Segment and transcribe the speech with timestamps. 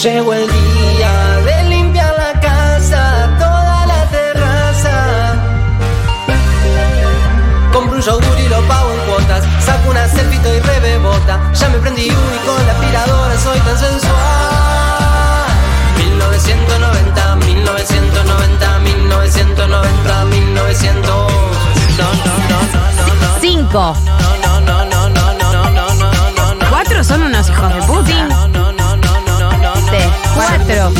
[0.00, 1.12] Llegó el día
[1.44, 5.34] de limpiar la casa, toda la terraza.
[7.72, 9.44] Compro un yogur y lo pago en cuotas.
[9.64, 11.38] Saco una selfie y rebebota.
[11.54, 14.12] Ya me prendí uno y con la aspiradora soy tan sensual.
[15.98, 21.04] 1990, 1990, 1990, 1900.
[21.04, 23.40] No, no, no, no, no, no.
[23.40, 23.94] Cinco.
[24.04, 24.41] No, no, no, no,
[30.34, 30.92] cuatro.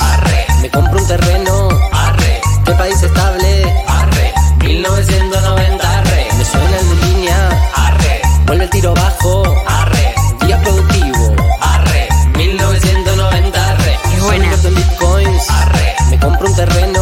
[0.00, 0.46] Arre.
[0.60, 1.68] Me compro un terreno.
[1.92, 2.40] Arre.
[2.64, 3.84] ¿Qué país estable?
[3.86, 4.32] Arre.
[4.58, 5.98] 1990.
[5.98, 6.28] Arre.
[6.36, 7.70] Me suena en línea.
[7.74, 8.22] Arre.
[8.46, 9.42] Vuelve el tiro bajo.
[9.66, 10.14] Arre.
[10.46, 11.34] Día productivo.
[11.60, 12.08] Arre.
[12.36, 13.68] 1990.
[13.68, 13.98] Arre.
[14.14, 14.56] Es buena.
[14.56, 15.50] Bitcoins.
[15.50, 15.94] Arre.
[16.10, 16.93] Me compro un terreno.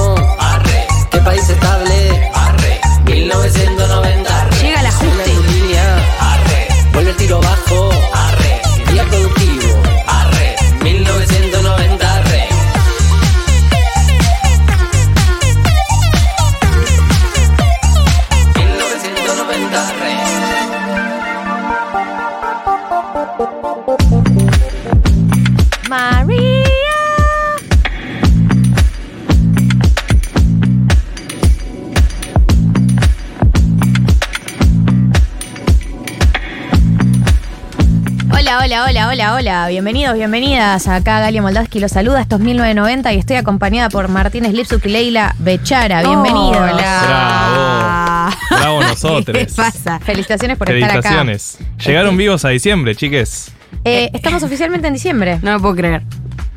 [39.13, 39.69] Hola, hola.
[39.69, 40.89] Bienvenidos, bienvenidas.
[40.89, 42.23] Acá Galia Moldavsky los saluda.
[42.23, 46.03] Esto es 1990 y estoy acompañada por Martínez Lipsuk y Leila Bechara.
[46.03, 46.57] Bienvenidos.
[46.57, 48.31] Hola.
[48.49, 48.61] Bravo.
[48.63, 49.37] Bravo nosotros.
[49.47, 50.01] ¿Qué pasa?
[50.01, 50.93] Felicitaciones por estar acá.
[51.03, 51.59] Felicitaciones.
[51.85, 53.53] Llegaron vivos a diciembre, chiques.
[53.85, 55.39] Eh, estamos oficialmente en diciembre.
[55.43, 56.03] No lo puedo creer.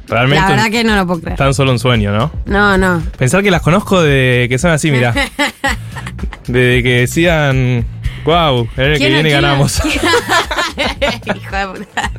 [0.08, 1.38] Realmente La verdad que no lo puedo creer.
[1.38, 2.31] tan solo un sueño, ¿no?
[2.45, 3.02] No, no.
[3.17, 5.14] Pensar que las conozco de que son así, mira.
[6.47, 7.86] Desde que decían,
[8.23, 9.81] wow, el año que ¿Quién- viene ganamos.
[11.36, 12.12] Hijo de puta.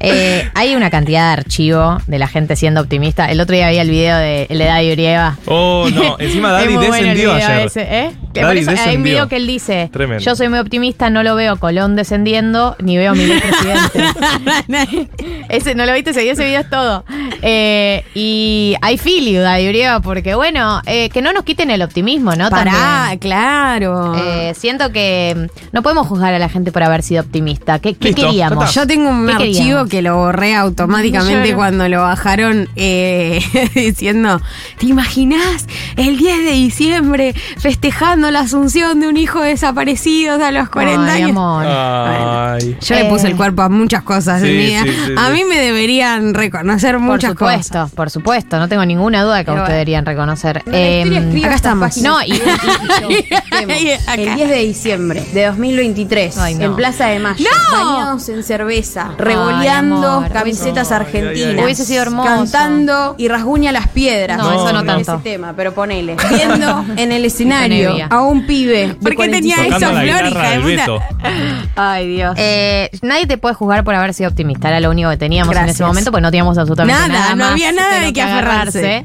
[0.00, 3.30] Eh, hay una cantidad de archivo de la gente siendo optimista.
[3.30, 5.38] El otro día había el video de el de Daddy Urieva.
[5.46, 7.66] Oh, no, encima Daddy bueno el descendió video ayer.
[7.66, 8.10] ese, ¿eh?
[8.32, 10.22] Que Daddy por eso hay un video que él dice: Tremendo.
[10.22, 15.08] Yo soy muy optimista, no lo veo Colón descendiendo, ni veo a mi presidente.
[15.48, 16.10] ese, ¿No lo viste?
[16.10, 17.04] Ese video, ese video es todo.
[17.42, 21.82] Eh, y hay feel you, Daddy Urieva, porque bueno, eh, que no nos quiten el
[21.82, 22.50] optimismo, ¿no?
[22.50, 23.18] Pará, También.
[23.18, 24.14] claro.
[24.16, 27.78] Eh, siento que mm, no podemos juzgar a la gente por haber sido optimista.
[27.78, 28.74] ¿Qué, qué Listo, queríamos?
[28.74, 29.88] Yo tengo un ¿Qué archivo queríamos?
[29.90, 33.40] que lo borré automáticamente cuando lo bajaron eh,
[33.74, 34.40] diciendo,
[34.78, 35.66] ¿te imaginás
[35.96, 41.22] el 10 de diciembre festejando la asunción de un hijo desaparecido a los 40 Ay,
[41.22, 41.30] años?
[41.36, 41.64] amor.
[41.66, 42.76] Ay.
[42.80, 43.08] Yo le Eh.
[43.08, 44.82] puse el cuerpo a muchas cosas Sí, en mi vida.
[44.82, 45.32] sí, sí, a sí.
[45.32, 47.90] mí me deberían reconocer Por muchas supuesto, cosas.
[47.92, 49.72] por supuesto, no tengo ninguna duda que ustedes bueno.
[49.72, 50.62] deberían reconocer.
[50.72, 51.96] Em, acá estamos.
[51.98, 52.32] No, y-
[54.06, 54.14] acá.
[54.14, 56.64] El 10 de diciembre de 2023, Ay, no.
[56.64, 58.05] en Plaza de Mayo, ¡No!
[58.06, 61.64] Bañados en cerveza, revoleando amor, camisetas ay, ay, argentinas, ay.
[61.64, 62.28] Hubiese sido hermoso.
[62.28, 64.38] cantando y rasguña las piedras.
[64.38, 65.14] No, eso no tanto.
[65.14, 66.16] Ese tema, pero ponele.
[66.30, 68.88] Viendo en el escenario a un pibe.
[68.88, 70.92] de ¿Por qué tenía 46 Tocando esa la flor, guitarra hija de del puta?
[70.92, 71.68] Beto.
[71.76, 72.34] Ay, Dios.
[72.38, 74.68] Eh, nadie te puede juzgar por haber sido optimista.
[74.68, 75.76] Era lo único que teníamos en Gracias.
[75.76, 77.30] ese momento, porque no teníamos absolutamente Nada, nada.
[77.30, 79.02] no más había nada lo de qué aferrarse.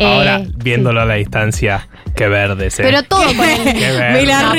[0.00, 2.82] Eh, Ahora, viéndolo a la distancia, qué verdes, eh.
[2.84, 4.12] pero todo el- verde.
[4.12, 4.52] Me la No,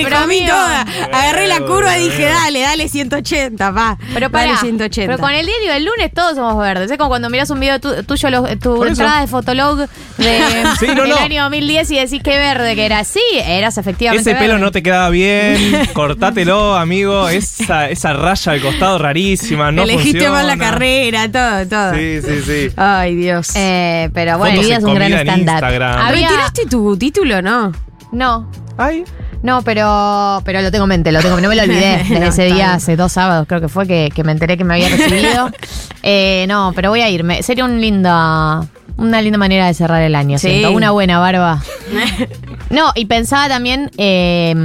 [0.48, 0.82] toda.
[1.12, 2.34] Agarré la curva y dije, Verde.
[2.34, 3.98] dale, dale 180, pa.
[4.14, 5.08] Pero dale para, 180.
[5.12, 6.92] pero con el diario del lunes todos somos verdes.
[6.92, 8.30] Es como cuando miras un video tu- tuyo,
[8.62, 9.88] tu entrada de Fotolog de,
[10.80, 11.16] Sí, no, del no.
[11.18, 13.04] año 2010 y decís qué verde que era.
[13.04, 14.66] Sí, eras efectivamente Ese pelo verde.
[14.66, 15.58] no te quedaba bien,
[15.94, 17.30] cortátelo, amigo.
[17.30, 20.32] Esa, esa raya al costado rarísima, no Elegiste funciona.
[20.36, 21.94] mal la carrera, todo, todo.
[21.96, 22.74] Sí, sí, sí.
[22.78, 23.50] Ay, Dios.
[23.56, 25.56] Eh, pero bueno, Fotos vida de es un gran estándar.
[25.64, 26.00] Instagram.
[26.00, 27.72] Había- ¿Retiraste tu título no?
[28.12, 29.04] No, Ay,
[29.44, 31.98] no, pero, pero lo tengo en mente, lo tengo, no me lo olvidé.
[32.10, 32.70] Desde No, ese está día, bien.
[32.70, 35.50] hace dos sábados creo que fue que, que me enteré que me había recibido.
[36.04, 37.42] Eh, no, pero voy a irme.
[37.44, 38.66] Sería un linda,
[38.98, 40.38] una linda manera de cerrar el año.
[40.38, 40.50] Sí.
[40.50, 40.72] siento.
[40.72, 41.62] Una buena barba.
[42.70, 44.56] No, y pensaba también eh,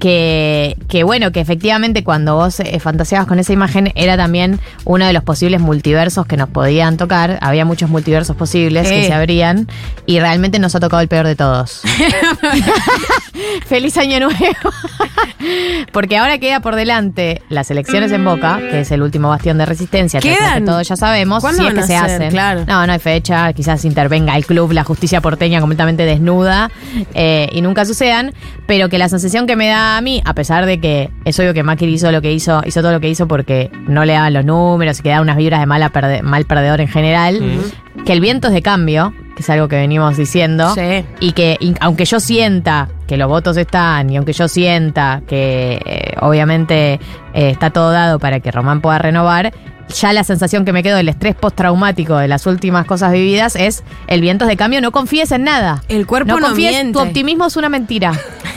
[0.00, 5.06] que, que, bueno, que efectivamente cuando vos eh, fantaseabas con esa imagen era también uno
[5.06, 7.38] de los posibles multiversos que nos podían tocar.
[7.42, 9.68] Había muchos multiversos posibles que se abrían
[10.06, 11.82] y realmente nos ha tocado el peor de todos.
[13.66, 14.34] Feliz año nuevo.
[15.92, 19.66] Porque ahora queda por delante las elecciones en Boca, que es el último bastión de
[19.66, 21.96] resistencia, que todos ya sabemos, ¿Cuándo si es que se ser?
[21.96, 22.30] hacen.
[22.30, 22.64] Claro.
[22.66, 26.70] No, no hay fecha, quizás intervenga el club, la justicia porteña completamente desnuda
[27.14, 28.32] eh, y nunca sucedan,
[28.66, 31.54] pero que la sensación que me da a mí, a pesar de que es obvio
[31.54, 34.32] que Macri hizo lo que hizo, hizo todo lo que hizo porque no le daban
[34.34, 37.40] los números y que da unas vibras de mala perde- mal perdedor en general,
[38.04, 41.04] que el viento es de cambio, que es algo que venimos diciendo, Sí.
[41.20, 45.80] y que y- aunque yo sienta que los votos están y aunque yo sienta que
[45.84, 46.94] eh, obviamente
[47.34, 49.52] eh, está todo dado para que Román pueda renovar,
[49.90, 53.82] ya la sensación que me quedo del estrés postraumático de las últimas cosas vividas es
[54.06, 55.82] el vientos de cambio, no confíes en nada.
[55.88, 56.92] El cuerpo no confíes, miente.
[56.92, 58.12] tu optimismo es una mentira.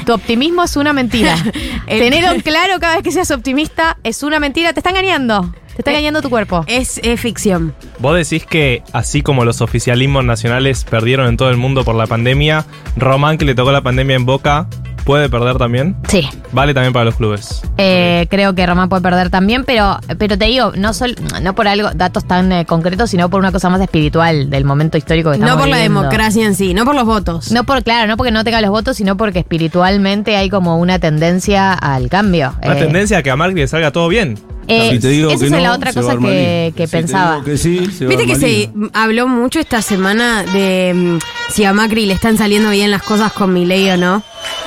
[0.06, 1.36] Tu optimismo es una mentira.
[1.88, 5.54] El- Tenerlo claro cada vez que seas optimista es una mentira, te está engañando.
[5.76, 6.64] Te está engañando tu cuerpo.
[6.68, 7.74] Es, es ficción.
[7.98, 12.06] Vos decís que así como los oficialismos nacionales perdieron en todo el mundo por la
[12.06, 12.66] pandemia,
[12.96, 14.68] Román que le tocó la pandemia en Boca,
[15.04, 15.96] ¿puede perder también?
[16.08, 16.28] Sí.
[16.52, 17.62] Vale también para los clubes.
[17.78, 21.68] Eh, creo que Román puede perder también, pero, pero te digo, no, sol- no por
[21.68, 25.36] algo, datos tan eh, concretos, sino por una cosa más espiritual del momento histórico que
[25.38, 27.52] estamos No por la democracia en sí, no por los votos.
[27.52, 31.00] No por, claro, no porque no tenga los votos, sino porque espiritualmente hay como una
[31.00, 32.54] tendencia al cambio.
[32.64, 34.38] Una Eh, tendencia a que a Macri le salga todo bien.
[34.68, 36.98] Eh, Si te digo esa que es no, la otra cosa que, que Si te
[36.98, 37.32] pensaba.
[37.36, 41.20] digo que sí, se Viste que se habló mucho esta semana de mm,
[41.52, 44.24] si a Macri le están saliendo bien las cosas con Milei o no.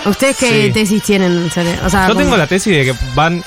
[0.06, 0.72] ¿Ustedes qué Sí.
[0.72, 1.46] tesis tienen?
[1.84, 3.43] O sea, Yo tengo la tesis de que van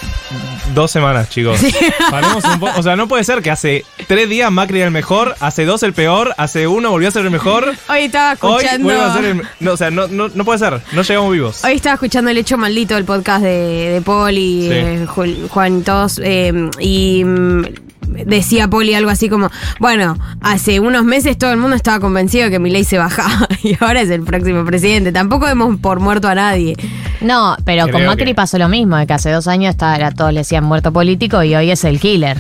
[0.76, 1.60] dos semanas, chicos.
[2.12, 5.36] Paremos un o sea, no puede ser que hace tres días Macri era el mejor,
[5.40, 8.84] hace dos el peor, hace uno volvió a ser el mejor, Hoy estaba escuchando.
[8.84, 9.42] vuelve a ser el...
[9.60, 11.64] No, o sea, no, no, no puede ser, no llegamos vivos.
[11.64, 14.70] Hoy estaba escuchando el hecho maldito del podcast de, de Poli, Sí.
[14.72, 15.08] eh,
[15.50, 16.39] Juan y todos, eh,
[16.80, 17.62] y mm,
[18.26, 19.50] decía Poli algo así como,
[19.80, 23.76] bueno, hace unos meses todo el mundo estaba convencido de que Milei se bajaba y
[23.80, 25.12] ahora es el próximo presidente.
[25.12, 26.76] Tampoco hemos por muerto a nadie.
[27.22, 30.12] No, pero con Macri que- pasó lo mismo, de que hace dos años estaba, era-
[30.12, 32.38] todos le decían muerto político y hoy es el killer.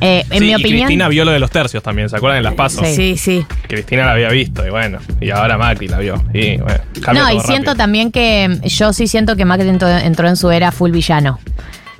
[0.00, 0.78] Eh, en Sí, mi y opinión.
[0.86, 2.86] Cristina vio lo de los tercios también, ¿se acuerdan de las pasos?
[2.86, 2.94] Sí.
[2.94, 3.46] Sí, sí.
[3.66, 6.22] Cristina la había visto y bueno, y ahora Macri la vio.
[6.32, 10.28] Y bueno, cambia No, y siento también que yo sí siento que Macri entró, entró
[10.28, 11.40] en su era full villano.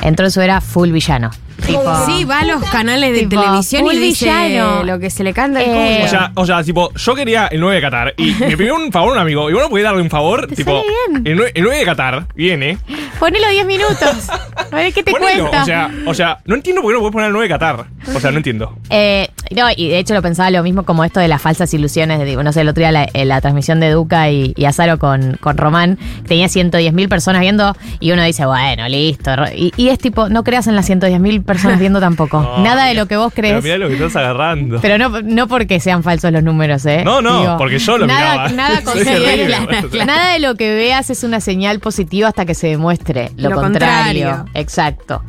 [0.03, 1.31] Entró en su era full villano.
[1.67, 4.85] Tipo, Sí, va a los canales de Tipo, televisión y dice villano.
[4.85, 6.05] lo que se le canta el Eh, culo.
[6.05, 8.91] O sea, o sea, tipo, yo quería el 9 de Qatar y me pidió un
[8.93, 11.27] favor un amigo y bueno, podía darle un favor, Te tipo, sale bien.
[11.27, 12.79] el 9, el 9 de Qatar viene.
[13.19, 13.99] ponelo 10 minutos.
[14.71, 15.49] A ver qué te ponelo.
[15.49, 15.63] cuenta.
[15.63, 17.87] O sea, o sea, no entiendo por qué no puedes poner el 9 de Qatar.
[18.15, 18.75] O sea, no entiendo.
[18.91, 22.19] Eh, no, y de hecho lo pensaba lo mismo como esto de las falsas ilusiones.
[22.19, 24.65] De, digo, no sé, el otro día la, eh, la transmisión de Duca y, y
[24.67, 29.31] Azaro con, con Román, tenía 110 mil personas viendo y uno dice, bueno, listo.
[29.57, 32.41] Y, y es tipo, no creas en las 110 mil personas viendo tampoco.
[32.41, 33.65] No, Nada de lo que vos Pero crees.
[33.65, 34.79] mirá lo que estás agarrando.
[34.81, 37.03] Pero no, no porque sean falsos los números, ¿eh?
[37.05, 38.81] No, no, porque yo lo nada, miraba.
[38.81, 38.81] Nada,
[40.06, 43.56] nada de lo que veas es una señal positiva hasta que se demuestre lo, Lo
[43.56, 44.27] contrario.
[44.29, 44.50] contrario.
[44.55, 45.23] Exacto.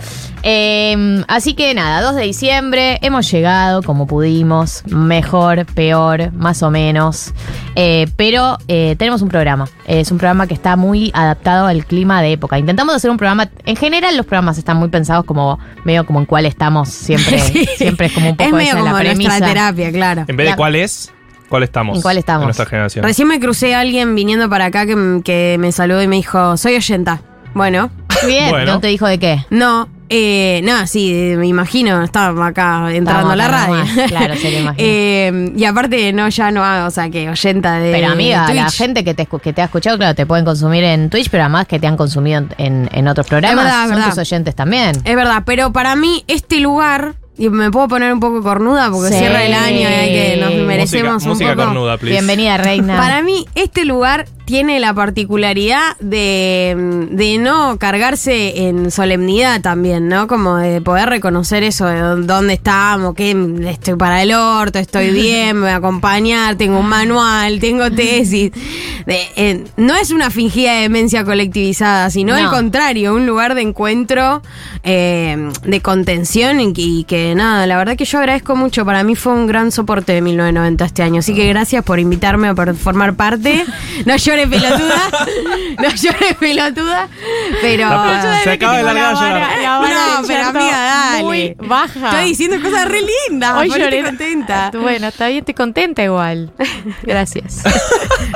[0.43, 6.71] Eh, así que nada, 2 de diciembre, hemos llegado como pudimos, mejor, peor, más o
[6.71, 7.33] menos.
[7.75, 9.67] Eh, pero eh, tenemos un programa.
[9.85, 12.57] Es un programa que está muy adaptado al clima de época.
[12.59, 13.49] Intentamos hacer un programa.
[13.65, 16.89] En general, los programas están muy pensados como medio como en cuál estamos.
[16.89, 17.67] Siempre, Sí.
[17.77, 19.29] siempre es como un poco es medio esa como la premisa.
[19.29, 20.25] nuestra terapia, claro.
[20.27, 21.13] En vez de La- cuál es,
[21.49, 21.97] ¿cuál estamos?
[21.97, 22.41] ¿En cuál estamos?
[22.41, 23.05] En nuestra generación.
[23.05, 26.57] Recién me crucé a alguien viniendo para acá que, que me saludó y me dijo,
[26.57, 27.21] soy oyenta.
[27.53, 27.91] Bueno,
[28.25, 28.73] Bien, Bueno.
[28.73, 29.45] ¿no te dijo de qué?
[29.51, 33.75] no, eh, nada, sí, eh, me imagino, estaba acá entrando a la acá radio.
[33.75, 34.75] nomás, claro, se lo imagino.
[34.85, 38.69] Eh, y aparte, no, ya no hago, o sea, que oyenta de Pero amiga, la
[38.71, 41.43] gente que te, escu- que te ha escuchado, claro, te pueden consumir en Twitch, pero
[41.43, 44.09] además que te han consumido en, en- en otros programas, verdad, es son verdad.
[44.09, 44.95] tus oyentes también.
[45.03, 49.09] Es verdad, pero para mí este lugar, y me puedo poner un poco cornuda porque
[49.13, 49.19] Sí.
[49.19, 51.65] cierra el año y hay que nos Música- merecemos música, un música poco.
[51.67, 52.13] cornuda, please.
[52.15, 52.97] Bienvenida, reina.
[52.97, 60.25] Para mí, este lugar tiene la particularidad de, de no cargarse en solemnidad también, ¿no?
[60.25, 63.37] Como de poder reconocer eso, de dó- dónde estamos, que
[63.69, 68.51] estoy para el orto, estoy bien, me voy a acompañar, tengo un manual, tengo tesis.
[69.05, 72.39] De- eh, no es una fingida demencia colectivizada, sino No.
[72.39, 74.41] al contrario, un lugar de encuentro,
[74.83, 78.83] eh, de contención y, que- y que nada, la verdad que yo agradezco mucho.
[78.83, 81.19] Para mí fue un gran soporte de 1990 este año.
[81.19, 83.63] Así que gracias por invitarme a formar parte.
[84.05, 84.95] No llores pelotuda.
[85.79, 87.07] No llores pelotuda.
[87.61, 87.89] Pero.
[87.89, 89.49] La- se acaba de largar a llorar.
[90.21, 91.23] No, pero amiga, dale.
[91.23, 92.09] Muy baja.
[92.09, 93.55] Estoy diciendo cosas re lindas.
[93.57, 94.03] Hoy lloré.
[94.03, 94.71] contenta.
[94.73, 96.51] Bueno, está bien, estoy contenta igual.
[97.03, 97.63] Gracias.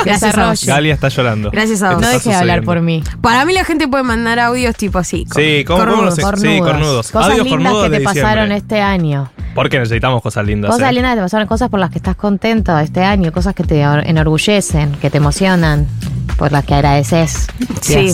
[0.05, 0.65] Gracias a vos.
[0.65, 1.51] Galia está llorando.
[1.51, 2.01] Gracias a ¿Qué vos.
[2.01, 3.03] No está deje de hablar por mí.
[3.21, 5.25] Para mí la gente puede mandar audios tipo así.
[5.25, 6.21] con- Sí, ¿cómo, cómo no sé?
[6.37, 7.11] Sí, cornudos.
[7.11, 9.31] Cosas Audios lindas cornudos que te de pasaron este año.
[9.55, 10.71] Porque necesitamos cosas lindas.
[10.71, 10.93] Cosas eh.
[10.93, 13.85] lindas que te pasaron, cosas por las que estás contento este año, cosas que te
[13.85, 15.87] or- enorgullecen, que te emocionan,
[16.37, 17.47] por las que agradeces.
[17.81, 18.11] Sí.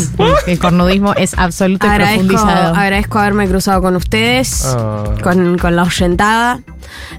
[0.47, 2.75] El, cornudismo es absoluto y Agradezco, profundizado.
[2.75, 5.03] agradezco haberme cruzado con ustedes, Ah.
[5.23, 6.59] con, con la oyentada,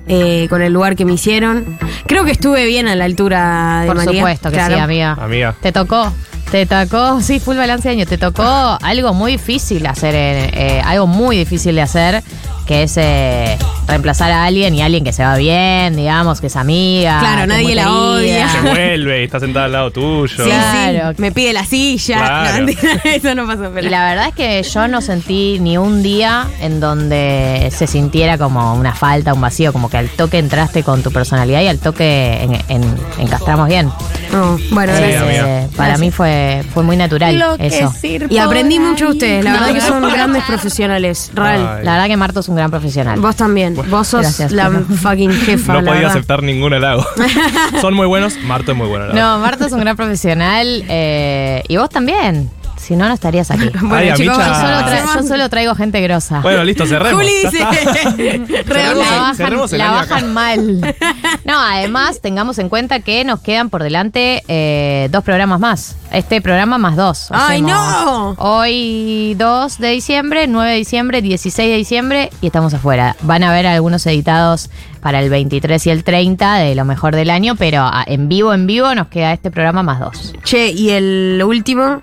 [0.09, 1.79] eh, con el lugar que me hicieron.
[2.07, 4.13] Creo que estuve bien a la altura de Por María.
[4.21, 4.75] supuesto que Claro.
[4.77, 5.13] sí, amiga.
[5.21, 5.55] Amiga.
[5.61, 6.13] Te tocó.
[6.51, 8.07] Te tocó, sí, full balance de año.
[8.07, 8.43] Te tocó
[8.83, 12.25] algo muy difícil hacer, eh, eh, algo muy difícil de hacer,
[12.71, 13.59] que es eh,
[13.89, 17.19] reemplazar a alguien y alguien que se va bien, digamos, que es amiga.
[17.19, 18.49] Claro, que es nadie muy la odia.
[18.49, 20.29] Se vuelve y está sentada al lado tuyo.
[20.45, 21.11] Sí, Claro.
[21.17, 22.19] sí, me pide la silla.
[22.19, 22.59] Claro.
[22.61, 23.73] No, mentira, eso no pasó.
[23.75, 23.85] Pero.
[23.85, 28.39] Y la verdad es que yo no sentí ni un día en donde se sintiera
[28.39, 31.81] como una falta, un vacío, como que al toque entraste con tu personalidad y al
[31.81, 33.91] toque en, en- encastramos bien.
[34.33, 35.23] No, bueno, Sí, gracias.
[35.25, 35.63] amiga.
[35.65, 37.93] Eh, para mí fue, fue muy natural eso.
[38.29, 39.45] Y aprendí mucho de ustedes.
[39.45, 41.33] La No, verdad que son grandes profesionales.
[41.35, 41.77] Real.
[41.79, 41.85] Ay.
[41.85, 43.19] La verdad que Marto es un gran profesional.
[43.21, 43.75] Vos también.
[43.75, 45.73] Vos sos Gracias, la pero- fucking jefa.
[45.75, 46.11] No la podía verdad.
[46.17, 47.05] aceptar ningún halago.
[47.81, 49.07] Son muy buenos, Marto es muy bueno.
[49.13, 52.51] No, Marto es un gran profesional eh, y vos también.
[52.91, 53.71] Si no, no estarías aquí.
[53.83, 54.49] Bueno, Ay, chicos, Amicha.
[54.49, 56.41] Yo solo, tra- hacemos- yo solo traigo gente grosa.
[56.41, 57.23] Bueno, listo, cerremos.
[57.23, 58.55] Juli Ya dice.
[58.59, 58.75] está.
[58.95, 60.27] La bajan, cerremos el la año bajan acá.
[60.27, 60.97] mal.
[61.45, 65.95] No, además, tengamos en cuenta que nos quedan por delante eh, dos programas más.
[66.11, 67.29] Este programa más dos.
[67.31, 68.35] ¡Ay, no!
[68.39, 73.15] Hoy 2 de diciembre, 9 de diciembre, 16 de diciembre y estamos afuera.
[73.23, 74.69] Van a haber algunos editados
[75.01, 78.53] para el 23 y el 30 de lo mejor del año, pero ah, en vivo,
[78.53, 80.35] en vivo nos queda este programa más dos.
[80.43, 82.01] Che, y el último.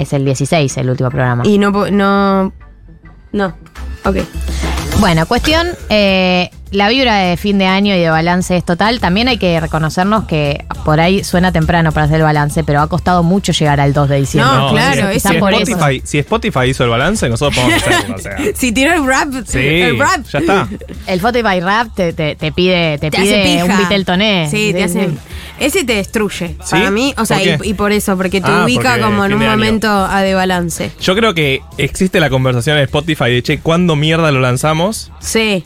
[0.00, 1.42] Es el 16, el último programa.
[1.46, 1.70] Y no.
[1.90, 2.52] No.
[3.32, 3.54] No.
[4.04, 4.16] Ok.
[4.98, 9.00] Bueno, cuestión, eh, la vibra de fin de año y de balance es total.
[9.00, 12.88] También hay que reconocernos que por ahí suena temprano para hacer el balance, pero ha
[12.88, 14.56] costado mucho llegar al 2 de diciembre.
[14.56, 15.62] No, claro, si, eso si por eso.
[15.62, 18.16] Spotify, si Spotify hizo el balance, nosotros podemos hacerlo.
[18.16, 18.36] O sea.
[18.54, 19.28] Si tiró el rap.
[19.46, 20.24] Sí, el rap.
[20.30, 20.68] ya está.
[21.06, 23.80] El Spotify Rap te, te, te pide, te pide un pija.
[23.80, 24.48] Viteltoné.
[24.50, 25.10] Sí, te hace.
[25.60, 26.56] Ese te destruye.
[26.64, 26.70] ¿Sí?
[26.70, 29.34] Para mí, o sea, ¿Por y, por eso, porque te Ah, ubica porque como en
[29.34, 30.90] un momento a de balance.
[31.00, 35.12] Yo creo que existe la conversación en Spotify de, che, ¿cuándo mierda lo lanzamos?
[35.20, 35.62] Sí.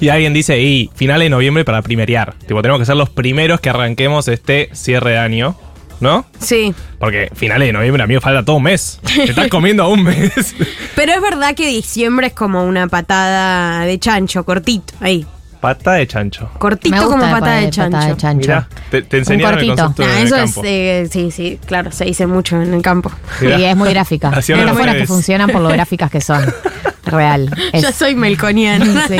[0.00, 2.34] Y alguien dice, y final de noviembre para primerear.
[2.46, 5.56] Tipo, tenemos que ser los primeros que arranquemos este cierre de año,
[6.00, 6.24] ¿no?
[6.40, 6.74] Sí.
[6.98, 8.98] Porque finales de noviembre, amigo, falta todo un mes.
[9.14, 10.56] Te estás comiendo a un mes.
[10.96, 15.24] Pero es verdad que diciembre es como una patada de chancho, cortito, ahí.
[15.60, 16.48] Pata de chancho.
[16.58, 17.98] Cortito como la patada de chancho.
[17.98, 18.38] de chancho.
[18.40, 19.84] Mirá, te, te enseñaron el cortito.
[19.84, 20.60] concepto Nah, en el eso campo.
[20.64, 23.12] es, eh, sí, sí, claro, se dice mucho en el campo.
[23.40, 23.56] Mirá.
[23.58, 24.30] Sí, es muy gráfica.
[24.30, 25.08] Las que ustedes.
[25.08, 26.42] funcionan por lo gráficas que son.
[27.10, 27.50] Real.
[27.72, 29.06] Es- Ya soy melconiana.
[29.08, 29.16] Sí.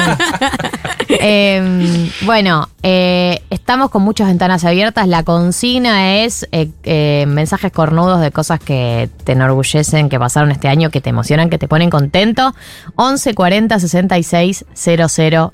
[1.09, 5.09] Eh, bueno, eh, estamos con muchas ventanas abiertas.
[5.09, 10.69] La consigna es eh, eh, mensajes cornudos de cosas que te enorgullecen, que pasaron este
[10.69, 12.55] año, que te emocionan, que te ponen contento.
[12.95, 15.53] 11 40 66 000.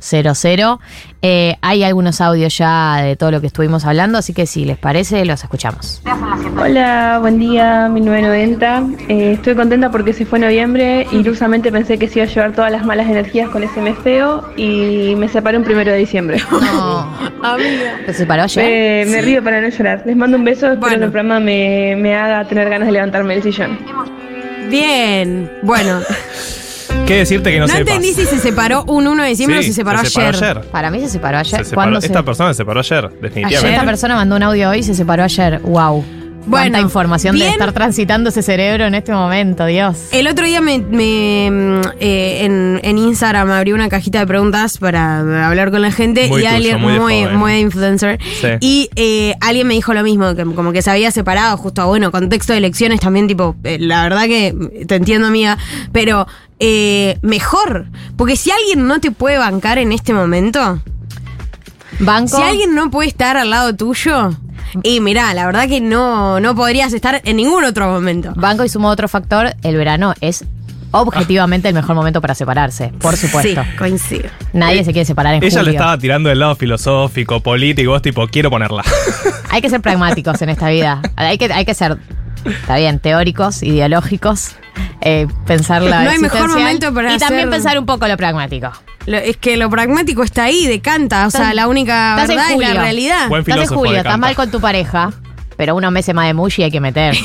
[1.28, 4.78] Eh, hay algunos audios ya de todo lo que estuvimos hablando, así que si les
[4.78, 6.00] parece, los escuchamos.
[6.56, 8.84] Hola, buen día, 1990.
[9.08, 11.04] Eh, estoy contenta porque se fue noviembre.
[11.10, 14.44] Ilusamente pensé que se iba a llevar todas las malas energías con ese mes feo
[14.56, 16.38] y me separé un primero de diciembre.
[16.76, 17.06] No.
[18.06, 18.64] ¿Se separó ayer?
[18.64, 20.02] Eh, me río para no llorar.
[20.06, 20.66] Les mando un beso.
[20.66, 20.98] Espero Bueno.
[20.98, 23.78] que el programa me, me haga tener ganas de levantarme del sillón.
[24.70, 25.50] Bien.
[25.62, 26.00] Bueno,
[27.06, 27.94] ¿Qué decirte que no, no, sepas?
[27.94, 30.60] entendí si se separó un 1 de diciembre Sí, o se separó, ayer.
[30.72, 31.58] Para mí se separó ayer.
[31.58, 33.74] Se separó- ¿Cuándo se- Esta persona se separó ayer, definitivamente.
[33.74, 35.60] Esta persona mandó un audio hoy y se separó ayer.
[35.60, 36.04] Wow.
[36.46, 37.46] Bueno, Cuánta información bien.
[37.46, 39.96] debe estar transitando ese cerebro en este momento, Dios.
[40.12, 44.78] El otro día me, me, mm, eh, en, en Instagram abrí una cajita de preguntas
[44.78, 48.48] para hablar con la gente Muy y tuyo, alguien muy de muy, de influencer Sí.
[48.60, 52.12] y eh, alguien me dijo lo mismo, que como que se había separado justo, bueno,
[52.12, 54.54] contexto de elecciones también, tipo, eh, la verdad que
[54.86, 55.58] te entiendo amiga,
[55.90, 56.26] pero
[56.60, 57.86] eh, mejor,
[58.16, 60.80] porque si alguien no te puede bancar en este momento,
[61.98, 62.36] Banco.
[62.36, 64.30] si alguien no puede estar al lado tuyo,
[64.82, 68.32] y mirá, la verdad que no, no podrías estar en ningún otro momento.
[68.36, 70.44] Banco y sumo otro factor, el verano es
[70.92, 73.62] objetivamente el mejor momento para separarse, por supuesto.
[73.62, 74.28] Sí, coincido.
[74.52, 75.64] Nadie se quiere separar en Ella julio.
[75.64, 78.82] le estaba tirando del lado filosófico, político, vos tipo, quiero ponerla.
[79.50, 81.02] Hay que ser pragmáticos en esta vida.
[81.16, 81.98] Hay que, hay que ser,
[82.44, 84.52] está bien, teóricos, ideológicos,
[85.00, 88.16] eh, pensar la No hay mejor momento para Y también hacer- pensar un poco lo
[88.16, 88.70] pragmático.
[89.06, 91.26] Lo- es que lo pragmático está ahí, decanta.
[91.26, 93.28] O sea, la única estás en verdad es la realidad.
[93.28, 95.12] Buen Estás en julio, estás mal con tu pareja,
[95.56, 97.14] pero unos meses más de mushi hay que meter.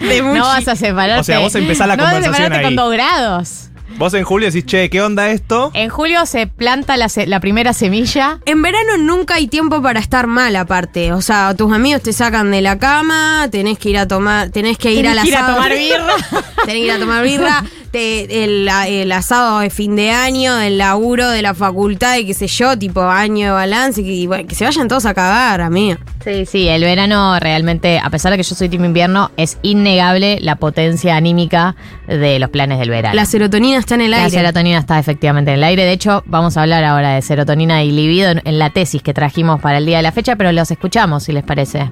[0.00, 1.20] De no vas a separarte.
[1.20, 2.74] O sea, vos empezás la no vas a conversación separarte ahí.
[2.74, 3.68] con dos grados.
[4.02, 5.70] Vos en julio decís, che, ¿qué onda esto?
[5.74, 8.40] En julio se planta la, se- la primera semilla.
[8.46, 11.12] En verano nunca hay tiempo para estar mal, aparte.
[11.12, 14.76] O sea, tus amigos te sacan de la cama, tenés que ir a tomar, tenés
[14.76, 15.54] que ir Tenés al que ir a asado.
[15.54, 16.14] tomar birra.
[16.64, 17.64] tenés que ir a tomar birra.
[17.92, 22.34] te- el, el asado de fin de año, del laburo, de la facultad, y qué
[22.34, 26.00] sé yo, tipo año de balance, y, bueno, que se vayan todos a cagar, amiga.
[26.24, 30.38] Sí, sí, el verano realmente, a pesar de que yo soy team invierno, es innegable
[30.40, 31.74] la potencia anímica
[32.06, 33.14] de los planes del verano.
[33.14, 34.30] La serotonina está en el La aire.
[34.30, 35.84] serotonina está efectivamente en el aire.
[35.84, 39.12] De hecho, vamos a hablar ahora de serotonina y libido en, en la tesis que
[39.14, 41.90] trajimos para el día de la fecha, pero los escuchamos, si les parece.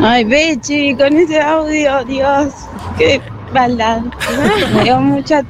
[0.00, 2.52] Ay, Bechi, con ese audio, Dios,
[2.98, 3.20] qué
[3.52, 4.00] maldad.
[4.74, 5.42] Me dio mucha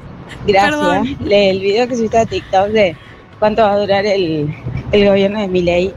[0.47, 0.71] gracia.
[0.71, 1.16] Perdón.
[1.25, 2.97] Le- El video que subiste a TikTok de
[3.38, 4.54] cuánto va a durar el,
[4.93, 5.95] el gobierno de Milei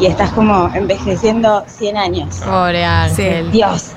[0.00, 2.40] y estás como envejeciendo 100 años.
[2.44, 3.50] Pobre Ángel.
[3.50, 3.92] Dios.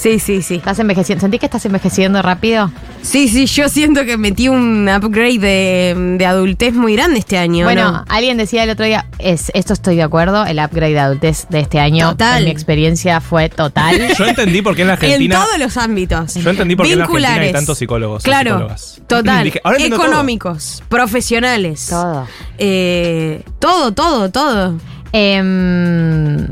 [0.00, 0.54] Sí, sí, sí.
[0.54, 1.20] ¿Estás envejeciendo?
[1.20, 2.72] ¿Sentís que estás envejeciendo rápido?
[3.02, 7.66] Sí, sí, yo siento que metí un upgrade de, de adultez muy grande este año.
[7.66, 8.04] Bueno, ¿no?
[8.08, 11.60] alguien decía el otro día, es, esto estoy de acuerdo, el upgrade de adultez de
[11.60, 12.38] este año, Total.
[12.38, 14.00] en mi experiencia fue total.
[14.18, 15.44] Yo entendí por qué en la en Argentina.
[15.44, 16.34] todos los ámbitos.
[16.34, 17.52] Yo entendí por qué en la Argentina hay Vinculares.
[17.52, 18.22] tantos psicólogos.
[18.22, 19.02] Claro, psicólogas.
[19.06, 19.44] total.
[19.44, 20.06] Dije, ahora entiendo todo.
[20.06, 21.88] Económicos, profesionales.
[21.90, 22.26] Todo.
[22.56, 24.78] Eh, todo, todo, todo.
[25.12, 26.46] Em,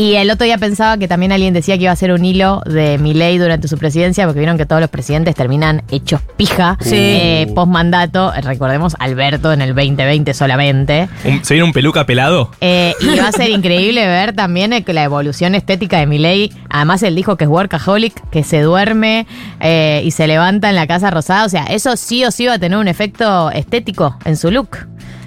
[0.00, 2.62] y el otro día pensaba que también alguien decía que iba a ser un hilo
[2.64, 6.94] de Milei durante su presidencia, porque vieron que todos los presidentes terminan hechos pija Sí.
[6.96, 8.32] eh, post mandato.
[8.42, 11.08] Recordemos Alberto en el 2020 solamente.
[11.24, 12.50] Un- ¿Se viene un peluca pelado?
[12.60, 16.52] Eh, y va a ser increíble ver también eh, que la evolución estética de Milei.
[16.70, 19.26] Además, él dijo que es workaholic, que se duerme
[19.60, 21.44] eh, y se levanta en la casa rosada.
[21.44, 24.78] O sea, eso sí o sí va a tener un efecto estético en su look.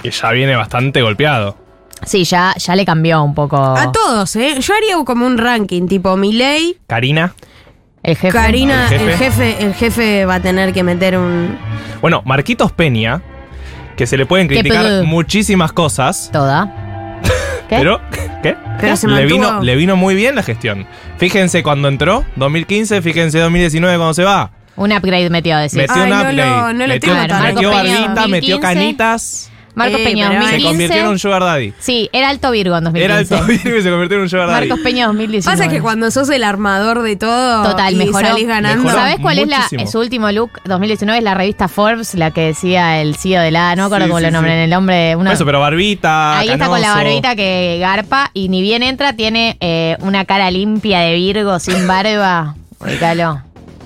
[0.01, 1.57] Que ya viene bastante golpeado.
[2.05, 4.57] Sí, ya, ya le cambió un poco A todos, ¿eh?
[4.59, 7.33] Yo haría como un ranking, tipo Milei, Karina.
[8.03, 8.33] el jefe.
[8.33, 9.11] Karina, ¿El jefe?
[9.11, 11.57] el jefe, el jefe va a tener que meter un.
[12.01, 13.21] Bueno, Marquitos Peña,
[13.95, 17.19] que se le pueden ¿Qué criticar muchísimas cosas, Toda.
[17.69, 17.77] ¿Qué?
[17.77, 18.01] pero
[18.41, 18.55] ¿qué?
[18.81, 20.85] Pero se le vino, le vino muy bien la gestión.
[21.17, 24.51] Fíjense cuando entró, 2015, fíjense 2019 cuando se va.
[24.75, 25.75] Un upgrade metió, decís.
[25.75, 26.35] Metió Ay, un no upgrade.
[26.35, 28.61] lo- no lo metió tengo metió Peña, barbita, metió 2015.
[28.61, 29.51] canitas.
[29.75, 30.67] Marcos Eh, Peña pero Se 2015.
[30.69, 31.73] convirtió en un sugar daddy.
[31.79, 33.05] Sí, era alto Virgo en 2015.
[33.05, 33.27] Era el
[33.63, 34.67] Tobiro y se convirtió en un sugar daddy.
[34.69, 35.57] Marcos Peña 2019.
[35.57, 38.27] Pasa que cuando sos el armador de todo Total, y mejoró.
[38.27, 38.83] salís ganando.
[38.83, 39.01] Mejoró.
[39.01, 41.17] ¿Sabes cuál es la, su último look 2019?
[41.17, 43.75] Es la revista Forbes, la que decía el CEO de la.
[43.75, 44.61] No me acuerdo Sí, cómo sí, lo nombran, sí.
[44.63, 45.15] el nombre.
[45.15, 46.37] Una, Por Eso, pero barbita.
[46.39, 50.51] ahí está con la barbita que garpa y ni bien entra, tiene eh, una cara
[50.51, 52.55] limpia de Virgo sin barba.
[52.79, 53.41] Ubicalo.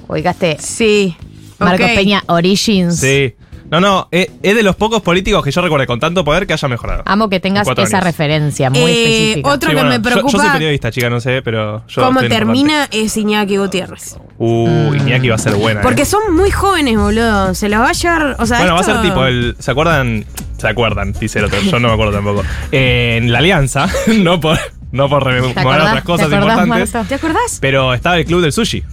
[0.08, 1.16] Ubicaste Sí.
[1.60, 1.88] Marcos.
[1.96, 3.00] Peña Origins.
[3.00, 3.34] Sí.
[3.70, 6.54] No, no, es, es de los pocos políticos que yo recuerdo con tanto poder que
[6.54, 7.04] haya mejorado.
[7.06, 8.04] Amo que tengas esa años.
[8.04, 9.50] referencia muy Eh, específica.
[9.50, 10.32] otro Sí, que bueno, me yo- preocupa.
[10.32, 12.02] Yo, soy periodista, chica, no sé, pero yo.
[12.02, 14.14] Cómo termina es Iñaki Gutiérrez.
[14.14, 14.38] importante.
[14.40, 15.82] Uh, Iñaki va a ser buena.
[15.82, 16.06] Porque eh.
[16.06, 17.54] son muy jóvenes, boludo.
[17.56, 18.36] Se los va a llevar.
[18.40, 19.56] O sea, Bueno, va a ser tipo el.
[19.60, 20.26] ¿Se acuerdan?
[20.58, 21.60] Se acuerdan, dice el otro.
[21.62, 22.44] Yo no me acuerdo tampoco.
[22.72, 24.58] Eh, en la Alianza, no por,
[24.92, 26.94] no por ¿Te rememorar otras cosas ¿Te acordás, importantes.
[26.94, 27.10] Marto?
[27.10, 27.58] ¿Te acordás?
[27.60, 28.84] Pero estaba el club del sushi.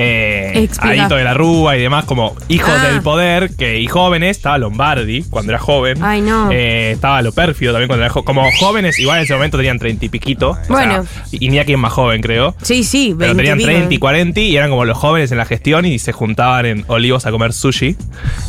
[0.00, 0.68] Eh.
[0.78, 2.88] Adito de la Rúa y demás, como hijos Ah.
[2.88, 5.98] del poder, que y jóvenes, estaba Lombardi cuando era joven.
[6.02, 6.48] Ay, no.
[6.50, 8.24] Eh, estaba lo pérfido también cuando era joven.
[8.24, 10.50] Como jóvenes, igual en ese momento tenían treinta y piquito.
[10.50, 11.04] O Bueno.
[11.04, 12.54] sea, Iñaki es más joven, creo.
[12.62, 13.58] Sí, sí, Pero 20 tenían.
[13.58, 16.84] 30 y 40 y eran como los jóvenes en la gestión y se juntaban en
[16.88, 17.96] Olivos a comer sushi.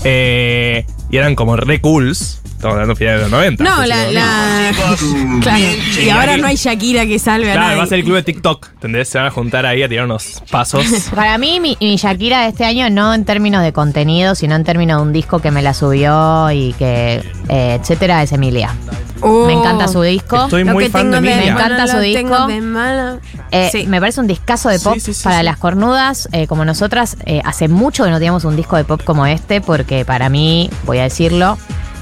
[0.03, 2.40] Eh, y eran como re cools.
[2.61, 3.63] Estamos hablando de finales de los 90.
[3.63, 4.71] No, la.
[5.41, 5.63] claro.
[5.99, 7.77] Y ahora no hay Shakira que salve a Claro, nadie.
[7.79, 8.67] va a ser el club de TikTok.
[8.73, 9.09] ¿Entendés?
[9.09, 10.85] Se van a juntar ahí a tirar unos pasos.
[11.15, 14.63] Para mí, mi, mi Shakira de este año, no en términos de contenido, sino en
[14.63, 18.75] términos de un disco que me la subió y que, eh, etcétera, es Emilia.
[19.21, 19.47] Oh.
[19.47, 20.43] Me encanta su disco.
[20.43, 21.55] Estoy Lo muy que fan tengo de Emilia.
[21.55, 22.45] Me encanta su lo disco.
[22.47, 23.19] tengo de.
[23.51, 23.85] Eh, Sí.
[23.87, 25.43] Me parece un discazo de Sí, pop sí, sí, para sí.
[25.45, 27.17] las cornudas eh, como nosotras.
[27.25, 30.69] Eh, hace mucho que no teníamos un disco de pop como este, porque para mí,
[30.85, 31.57] voy a decirlo,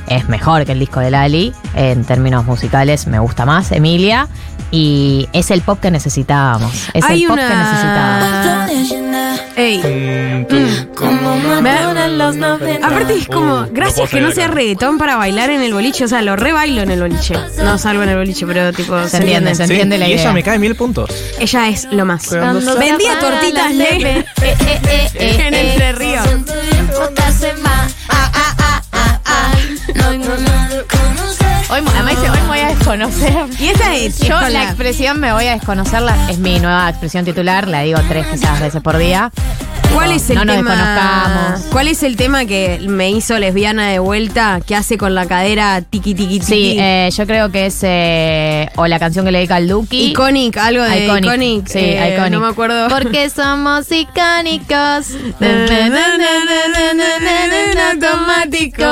[0.07, 1.53] es mejor que el disco de Lali.
[1.75, 4.27] En términos musicales, me gusta más Emilia.
[4.71, 6.71] Y es el pop que necesitábamos.
[6.93, 9.39] Es Hay el pop una- que necesitábamos.
[9.55, 10.45] Ey.
[10.47, 15.73] Mm, Me- Aparte es como, no gracias que no sea reggaetón para bailar en el
[15.73, 17.35] boliche, o sea, lo re bailo en el boliche.
[17.63, 20.21] No salgo en el boliche, pero tipo, Se entiende, se Sí, entiende la y idea.
[20.21, 21.09] ella me cae mil puntos.
[21.39, 22.27] Ella es lo más.
[22.27, 25.53] Cuando Vendía tortitas eh, eh, eh, eh, en.
[25.53, 26.27] Entre Ríos.
[31.71, 33.45] Hoy, además dice, hoy me voy a desconocer.
[33.59, 37.67] Y esa es, Yo la expresión me voy a desconocerla, es mi nueva expresión titular,
[37.67, 39.31] la digo tres quizás veces por día.
[39.93, 40.71] ¿Cuál es el no nos tema?
[40.71, 41.61] desconozcamos.
[41.71, 44.59] ¿Cuál es el tema que me hizo lesbiana de vuelta?
[44.65, 46.45] que hace con la cadera tiqui tiqui tiqui?
[46.45, 50.11] Sí, eh, yo creo que es eh, o la canción que le dedica al Duki.
[50.11, 51.67] Iconic, algo de Iconic.
[51.67, 52.31] Sí, eh, iconic.
[52.31, 52.87] No me acuerdo.
[52.89, 55.07] Porque somos icónicos.
[57.91, 58.83] automático.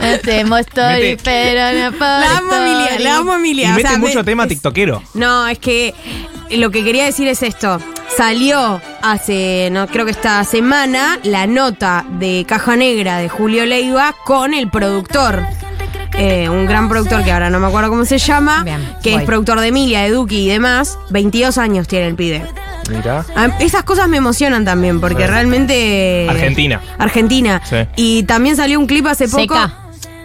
[0.00, 3.04] Hacemos story, Mete- pero no por La amo Emilia, story.
[3.04, 3.70] la amo Y Emilia.
[3.70, 5.02] o mete sea, mucho me- tema es- tiktokero.
[5.14, 5.94] No, es que
[6.50, 7.78] lo que quería decir es esto.
[8.16, 14.14] Salió hace, no creo que esta semana, la nota de Caja Negra de Julio Leiva
[14.26, 15.42] con el productor.
[16.18, 19.20] Eh, un gran productor que ahora no me acuerdo cómo se llama, Bien, que voy.
[19.20, 20.98] es productor de Emilia, de Duki y demás.
[21.08, 22.44] 22 años tiene el pibe.
[22.90, 23.24] Mira.
[23.34, 25.30] Ah, Esas cosas me emocionan también, porque Sí.
[25.30, 26.26] realmente.
[26.28, 26.82] Argentina.
[26.98, 27.62] Argentina.
[27.64, 27.76] Sí.
[27.96, 29.40] Y también salió un clip hace poco.
[29.54, 29.72] Seca.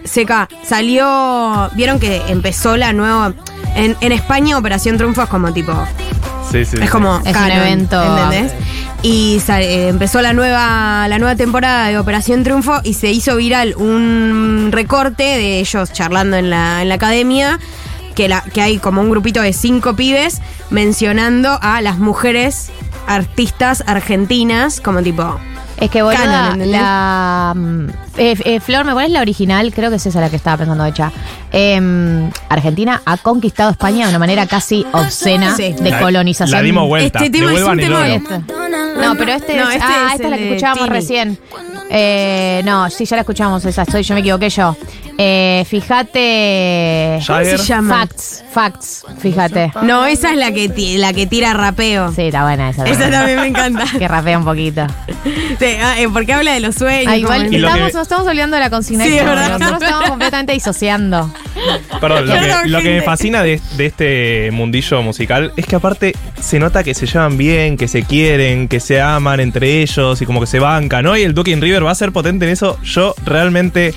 [0.04, 0.48] Seca.
[0.68, 1.70] Salió.
[1.76, 3.32] Vieron que empezó la nueva.
[3.74, 5.72] En, en España, Operación Triunfo es como tipo.
[6.52, 6.76] Sí, sí.
[6.80, 7.22] Es como.
[7.24, 8.02] Es un evento.
[8.02, 8.52] ¿Entendés?
[9.06, 13.74] Y eh, empezó la nueva, la nueva temporada de Operación Triunfo y se hizo viral
[13.76, 17.58] un recorte de ellos charlando en la, en la academia,
[18.14, 20.40] que, la, que hay como un grupito de cinco pibes
[20.70, 22.70] mencionando a las mujeres
[23.06, 25.38] artistas argentinas, como tipo...
[25.76, 27.86] Es que boluda, Canon, la mm,
[28.16, 29.74] eh, eh, Flor, ¿me pones la original?
[29.74, 31.10] Creo que es esa la que estaba pensando hecha.
[31.50, 35.72] Em, Argentina ha conquistado España de una manera casi obscena Sí.
[35.72, 36.52] de La- colonización.
[36.56, 37.18] La dimos vuelta.
[37.18, 38.06] Este tema es un tema.
[39.00, 40.96] No, pero este, No, es, este ah, es esta es la que escuchábamos Tini.
[40.96, 41.38] recién.
[41.90, 44.76] Eh, no, sí, ya la escuchamos esa, estoy, yo me equivoqué yo.
[45.18, 47.20] Eh, fíjate.
[47.24, 47.58] Jagger.
[47.58, 47.98] se llama?
[48.00, 49.72] Facts, facts, fíjate.
[49.82, 52.12] No, esa es la que, ti- la que tira rapeo.
[52.12, 52.84] Sí, está buena esa.
[52.84, 53.84] Esa también me encanta.
[53.98, 54.86] Que rapea un poquito.
[55.58, 57.06] Sí, ah, eh, porque habla de los sueños.
[57.12, 59.04] Ah, igual como- Y lo estamos, que- nos estamos olvidando de la consigna.
[59.04, 59.58] Sí, es verdad.
[59.58, 61.32] Nosotros estamos completamente disociando.
[62.00, 63.04] Perdón, lo que, Perdón, lo que me gente.
[63.06, 67.76] fascina de, de este mundillo musical es que aparte se nota que se llevan bien,
[67.76, 71.16] que se quieren, que se aman entre ellos y como que se bancan, ¿no?
[71.16, 72.78] Y el Duke in River va a ser potente en eso.
[72.82, 73.94] Yo realmente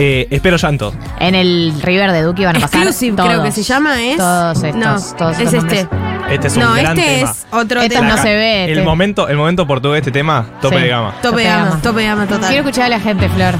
[0.00, 0.94] eh, espero llanto.
[1.18, 2.82] En el River de Duki van a pasar.
[2.82, 4.16] Exclusive, todos, creo que se llama, ¿es?
[4.16, 4.76] Todos estos.
[4.76, 5.84] No, todos es estos este.
[5.84, 6.02] nombres.
[6.02, 7.30] Este es un No, gran este tema.
[7.30, 8.08] es otro Este tema.
[8.08, 8.84] no se ve, El este.
[8.84, 10.82] momento, el momento portugués de este tema, tope Sí.
[10.82, 11.10] de gama.
[11.12, 11.82] Tope Tope de gama, gama.
[11.82, 12.48] tope de gama total.
[12.48, 13.54] Quiero escuchar a la gente, Flor.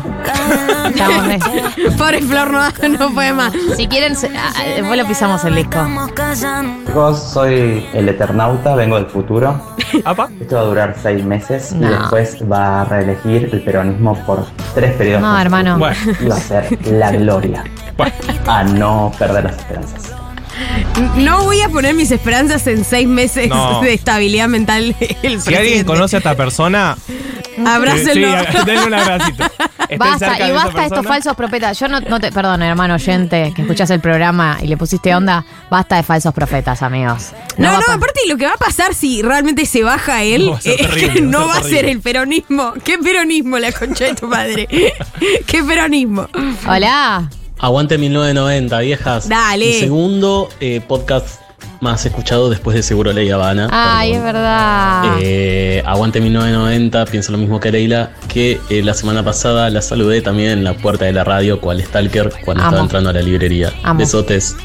[0.88, 3.52] Estamos re- Pobre Flor no, no puede más.
[3.76, 5.78] Si quieren, se- ah, después lo pisamos el disco.
[6.86, 9.60] Chicos, soy el Eternauta, vengo del futuro.
[10.04, 10.28] ¿Apa?
[10.40, 11.86] Esto va a durar seis meses No.
[11.86, 15.22] y después va a reelegir el peronismo por tres periodos.
[15.22, 15.78] No, hermano.
[15.78, 17.64] Bueno, Y va a ser la gloria.
[17.96, 18.12] bueno.
[18.46, 20.12] A no perder las esperanzas.
[21.16, 23.80] No voy a poner mis esperanzas en seis meses No.
[23.82, 24.94] de estabilidad mental.
[25.22, 26.96] El Si alguien conoce a esta persona,
[27.64, 28.28] Abrácenlo.
[28.28, 29.44] eh, sí, denle un abracito.
[29.88, 31.08] Estén cerca Basta, de y esa basta estos persona.
[31.08, 31.78] falsos profetas.
[31.80, 35.44] Yo no, no te, perdón, hermano oyente, que escuchas el programa y le pusiste onda.
[35.70, 37.28] Basta de falsos profetas, amigos.
[37.56, 40.22] No, va no, a pa- aparte lo que va a pasar si realmente se baja
[40.24, 41.92] él No, va a ser es que no va va a ser ser terrible.
[41.92, 42.74] el peronismo.
[42.84, 44.68] ¿Qué peronismo la concha de tu madre?
[45.46, 46.28] ¿Qué peronismo?
[46.68, 47.30] Hola.
[47.58, 49.28] Aguante 1990, viejas.
[49.28, 49.74] Dale.
[49.74, 51.40] El segundo eh, podcast
[51.80, 53.68] más escuchado después de Seguro Ley Habana.
[53.70, 55.16] Ay, es verdad.
[55.20, 60.20] Eh, Aguante 1990, pienso lo mismo que Leila, que eh, la semana pasada la saludé
[60.20, 62.70] también en la puerta de la radio, cual Stalker, cuando Amo.
[62.70, 63.72] estaba entrando a la librería.
[63.82, 63.98] Amo.
[63.98, 64.56] Besotes.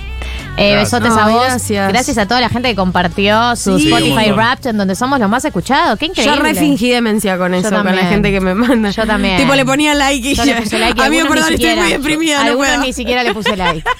[0.57, 1.01] Eh, Gracias.
[1.01, 1.43] besotes a vos.
[1.89, 2.17] gracias.
[2.17, 3.91] a toda la gente que compartió su Sí.
[3.91, 4.31] Spotify.
[4.31, 5.97] Wrapped, en donde somos los más escuchados.
[5.97, 6.41] Qué Yo increíble.
[6.53, 8.91] re fingí demencia con eso, con la gente que me manda.
[8.91, 9.37] Yo también.
[9.37, 10.55] Tipo, le ponía like y Yo ya.
[10.55, 12.81] le puse like y Amigo, algunos perdón, ni estoy siquiera, muy deprimida, no algunos puedo.
[12.83, 13.83] ni siquiera le puse like.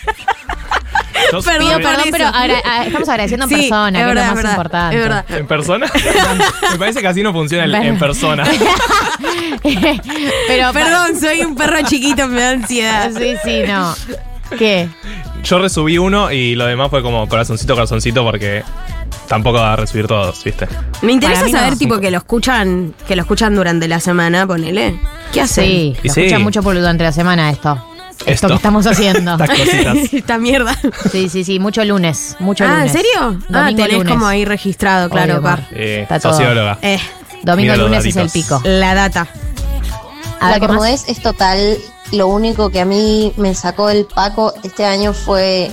[1.32, 4.16] Yo Perdón, Pido perdón, pero agra- a- estamos agradeciendo en Sí, persona, es que es
[4.16, 4.96] lo más es verdad, importante.
[4.98, 5.26] Es verdad.
[5.30, 5.86] ¿En persona?
[6.74, 8.44] Me parece que así no funciona el- en persona.
[10.48, 13.12] pero Perdón, soy un perro chiquito, me da ansiedad.
[13.18, 13.96] Sí, sí, no.
[14.58, 14.90] ¿Qué?
[15.44, 18.64] Yo resubí uno y lo demás fue como corazoncito, corazoncito, porque
[19.28, 20.68] tampoco va a resubir todos, ¿viste?
[21.02, 21.60] Me interesa Para mí no.
[21.60, 25.00] saber, tipo, que lo escuchan, que lo escuchan durante la semana, ponele.
[25.34, 25.66] ¿Qué hacen?
[25.66, 26.22] Sí, Y lo sí.
[26.22, 27.78] escuchan mucho por durante la semana esto.
[28.20, 28.48] Esto, Esto.
[28.48, 29.32] que estamos haciendo.
[29.44, 29.98] Estas cositas.
[30.14, 30.78] Esta mierda.
[31.12, 32.92] Sí, sí, sí, mucho lunes, mucho ah, ¿en lunes.
[32.94, 33.12] serio?
[33.20, 34.14] ah, Domingo, tenés lunes.
[34.14, 35.60] como ahí registrado, claro, Obvio, pa.
[35.72, 36.32] Eh, Está todo.
[36.34, 36.78] socióloga.
[36.82, 37.00] Eh,
[37.42, 38.62] Domingo Mira los lunes es el pico.
[38.64, 39.28] la data.
[40.40, 41.78] A La comodez es total.
[42.14, 45.72] Lo único que a mí me sacó el Paco este año fue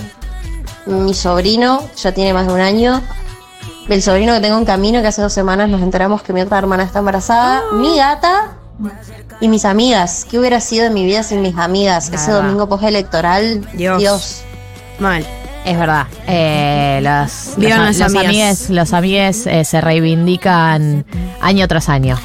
[0.87, 2.99] mi sobrino, ya tiene más de un año.
[3.87, 6.57] El sobrino que tengo en camino, que hace dos semanas nos enteramos que mi otra
[6.57, 7.61] hermana está embarazada.
[7.73, 8.57] Mi gata
[9.39, 10.25] y mis amigas.
[10.29, 12.09] ¿Qué hubiera sido de mi vida sin mis amigas?
[12.11, 13.67] Ese domingo postelectoral.
[13.73, 13.99] Dios.
[13.99, 14.41] Dios.
[14.97, 15.23] Mal.
[15.63, 16.07] Es verdad.
[16.25, 18.25] Eh, los, los, las los amigas.
[18.25, 21.05] amigues, los amigues eh, se reivindican
[21.39, 22.17] año tras año.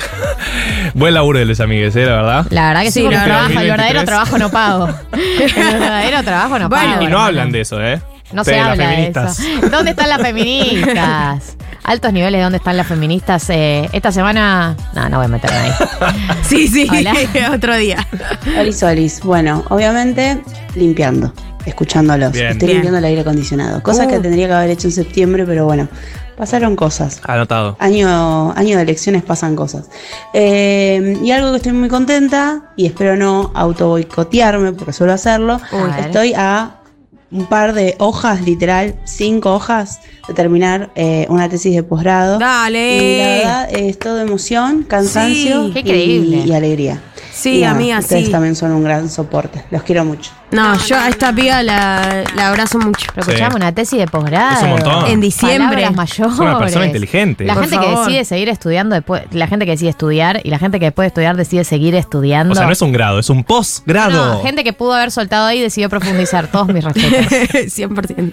[0.98, 2.06] Buen laburo de los amigues, ¿eh?
[2.06, 2.46] La verdad.
[2.50, 3.26] La verdad que sí, Sí, la el, verdad.
[3.26, 4.06] trabajo, el verdadero 2023.
[4.06, 4.88] trabajo no pago.
[5.12, 7.02] El verdadero trabajo no Bueno, pago.
[7.02, 8.00] y no hablan de eso, ¿eh?
[8.32, 9.20] No se habla de eso.
[9.70, 11.56] ¿Dónde están las feministas?
[11.84, 13.48] Altos niveles de dónde están las feministas.
[13.50, 14.74] Eh, esta semana.
[14.94, 15.72] No, no voy a meterme ahí.
[16.42, 17.14] Sí, sí, Hola.
[17.54, 18.04] otro día.
[18.58, 19.20] Olis, Olis.
[19.20, 20.40] Bueno, obviamente
[20.74, 21.32] limpiando,
[21.66, 22.32] escuchándolos.
[22.32, 22.46] Bien.
[22.48, 22.76] Estoy Bien.
[22.78, 23.82] limpiando el aire acondicionado.
[23.82, 24.22] Cosas que Uh.
[24.22, 25.88] tendría que haber hecho en septiembre, pero bueno,
[26.36, 27.20] pasaron cosas.
[27.24, 27.76] Anotado.
[27.78, 29.88] Año, año de elecciones pasan cosas.
[30.34, 35.60] Eh, y algo que estoy muy contenta, y espero no auto boicotearme, porque suelo hacerlo.
[35.72, 36.76] A estoy a
[37.32, 42.38] un par de hojas, literal, cinco hojas, de terminar eh, una tesis de posgrado.
[42.38, 42.96] Dale.
[42.98, 46.36] Y la verdad es todo emoción, cansancio Sí, qué y- increíble.
[46.46, 47.02] y alegría.
[47.38, 48.30] Sí, Y nada, amiga, Ustedes sí.
[48.32, 49.62] también son un gran soporte.
[49.70, 50.30] Los quiero mucho.
[50.52, 53.06] No, yo a esta piba la, la abrazo mucho.
[53.14, 53.32] Pero Sí.
[53.32, 54.56] escuchamos una tesis de posgrado.
[54.56, 55.06] Es un montón.
[55.10, 55.82] En diciembre.
[55.84, 56.32] Palabras mayores.
[56.34, 57.44] Es una persona inteligente.
[57.44, 58.06] La Por gente que favor.
[58.06, 61.08] decide seguir estudiando después, la gente que decide estudiar y la gente que después de
[61.08, 62.52] estudiar decide seguir estudiando.
[62.52, 64.36] O sea, no es un grado, es un posgrado.
[64.36, 66.46] No, gente que pudo haber soltado ahí y decidió profundizar.
[66.50, 67.32] Todos mis respetos.
[67.76, 68.32] 100%.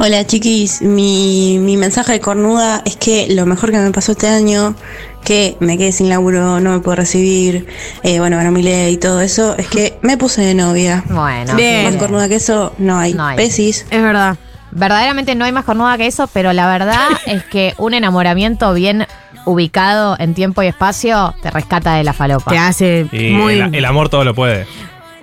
[0.00, 4.28] Hola chiquis, mi, mi mensaje de cornuda es que lo mejor que me pasó este
[4.28, 4.76] año,
[5.24, 7.66] que me quedé sin laburo, no me puedo recibir,
[8.02, 11.04] eh, bueno, ganó mi ley y todo eso, es que me puse de novia.
[11.08, 11.54] Bueno.
[11.54, 11.84] Bien.
[11.84, 13.14] Más cornuda que eso, no hay.
[13.14, 13.36] No hay.
[13.36, 13.86] Besis.
[13.90, 14.36] Es verdad.
[14.70, 19.06] Verdaderamente no hay más cornuda que eso, pero la verdad es que un enamoramiento bien
[19.46, 22.50] ubicado en tiempo y espacio te rescata de la falopa.
[22.50, 23.60] Te hace Y muy.
[23.60, 24.66] el, el amor todo lo puede.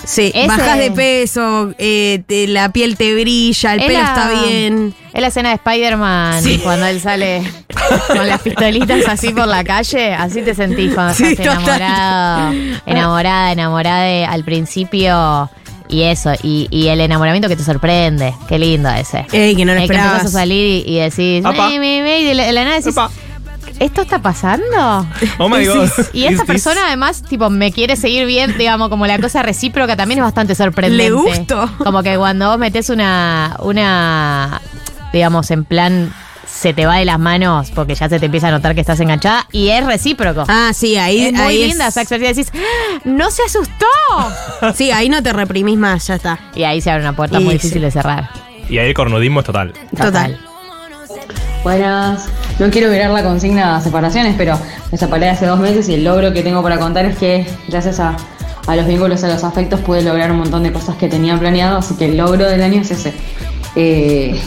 [0.04, 4.06] Sí, Ese- bajas de peso, eh, te- la piel te brilla, el Es pelo la-
[4.08, 4.94] está bien.
[5.14, 6.60] Es la escena de Spider-Man Sí.
[6.64, 7.42] cuando él sale
[8.08, 10.14] con las pistolitas así por la calle.
[10.14, 11.82] Así te sentís cuando Sí, estás total.
[11.82, 12.54] enamorado,
[12.86, 15.50] enamorada, enamorada de- al principio.
[15.88, 18.34] Y eso, y, y el enamoramiento que te sorprende.
[18.50, 19.24] Qué lindo ese.
[19.32, 20.14] Ey, que no lo El que esperabas.
[20.22, 21.70] empezás a salir y, y decís, Apa.
[21.70, 23.12] "Me, me, me", y de la, de la nada decís, Epa.
[23.80, 25.08] ¿Esto está pasando?
[25.38, 25.90] Oh my God.
[26.14, 30.20] Y esta persona además, tipo, me quiere seguir bien, digamos, como la cosa recíproca también
[30.20, 31.04] es bastante sorprendente.
[31.04, 31.70] Le gustó.
[31.78, 34.62] Como que cuando vos metés una, una,
[35.14, 36.14] digamos, en plan,
[36.48, 39.00] se te va de las manos porque ya se te empieza a notar que estás
[39.00, 40.46] enganchada y es recíproco.
[40.48, 42.44] Ah, sí, ahí es muy ahí linda esa experiencia.
[42.44, 43.86] Decís, "Ah, no se asustó.
[44.76, 46.40] Sí, ahí no te reprimís más, ya está.
[46.56, 47.58] Y ahí se abre una puerta Y muy sí.
[47.58, 48.30] difícil de cerrar.
[48.70, 49.74] Y ahí el cornudismo es total.
[49.96, 50.40] Total.
[52.60, 54.56] No quiero virar la consigna separaciones, pero
[54.92, 58.00] me separé hace dos meses y el logro que tengo para contar es que gracias
[58.00, 58.16] a,
[58.68, 61.80] a los vínculos, a los afectos, pude lograr un montón de cosas que tenía planeado,
[61.80, 63.14] así que el logro del año es ese.
[63.76, 64.40] Eh,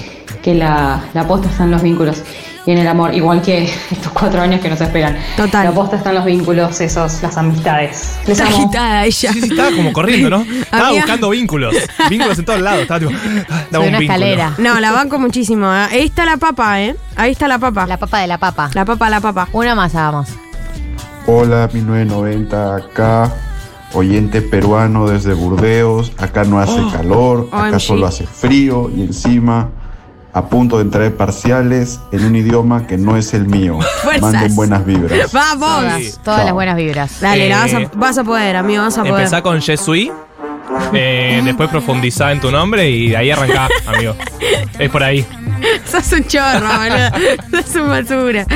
[0.43, 2.23] que la, la aposta está los vínculos
[2.67, 5.17] y en el amor, igual que estos cuatro años que nos esperan.
[5.37, 5.65] Total.
[5.65, 8.19] La aposta está en los vínculos, esos, las amistades.
[8.27, 8.57] Les Está amo.
[8.65, 9.33] agitada ella.
[9.33, 10.43] Sí, sí, estaba como corriendo, ¿no?
[10.63, 11.75] Estaba Había- buscando vínculos.
[12.11, 12.83] Vínculos en todos lados.
[12.83, 13.37] Estaba tipo, ah, dame
[13.71, 14.01] Soy un una vínculo.
[14.03, 14.55] escalera.
[14.59, 15.67] No, la banco muchísimo.
[15.73, 15.87] ¿eh?
[15.91, 16.97] Ahí está la papa, ¿eh?
[17.17, 17.87] Ahí está la papa.
[17.87, 18.71] La papa de la papa.
[18.75, 19.49] La papa, la papa.
[19.53, 20.29] Una más hagamos.
[21.27, 23.33] Hola, 1990 acá,
[23.93, 26.13] oyente peruano desde Burdeos.
[26.19, 27.81] Acá no hace Oh, calor, acá OMG.
[27.81, 29.69] solo hace frío y encima
[30.39, 33.79] a punto de entrar en parciales en un idioma que no es el mío.
[34.03, 34.23] Fuerzas.
[34.23, 35.33] Manden buenas vibras.
[35.33, 35.59] Vamos.
[35.61, 37.21] Todas, todas las buenas vibras.
[37.21, 39.15] Dale, la vas, a, Eh, vas a poder, amigo, vas a poder.
[39.17, 40.13] Empezá con Jesui.
[40.93, 44.15] eh, después profundizá en tu nombre y de ahí arrancá, amigo.
[44.79, 45.27] Es por ahí.
[45.85, 47.63] Sos un chorro, boludo.
[47.63, 48.47] Sos un basura.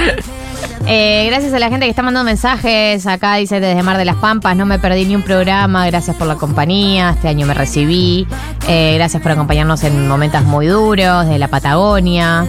[0.87, 3.07] Eh, gracias a la gente que está mandando mensajes.
[3.07, 5.87] Acá dice desde Mar de las Pampas, no me perdí ni un programa.
[5.87, 7.11] Gracias por la compañía.
[7.11, 8.27] Este año me recibí.
[8.68, 12.47] Eh, gracias por acompañarnos en momentos muy duros de la Patagonia.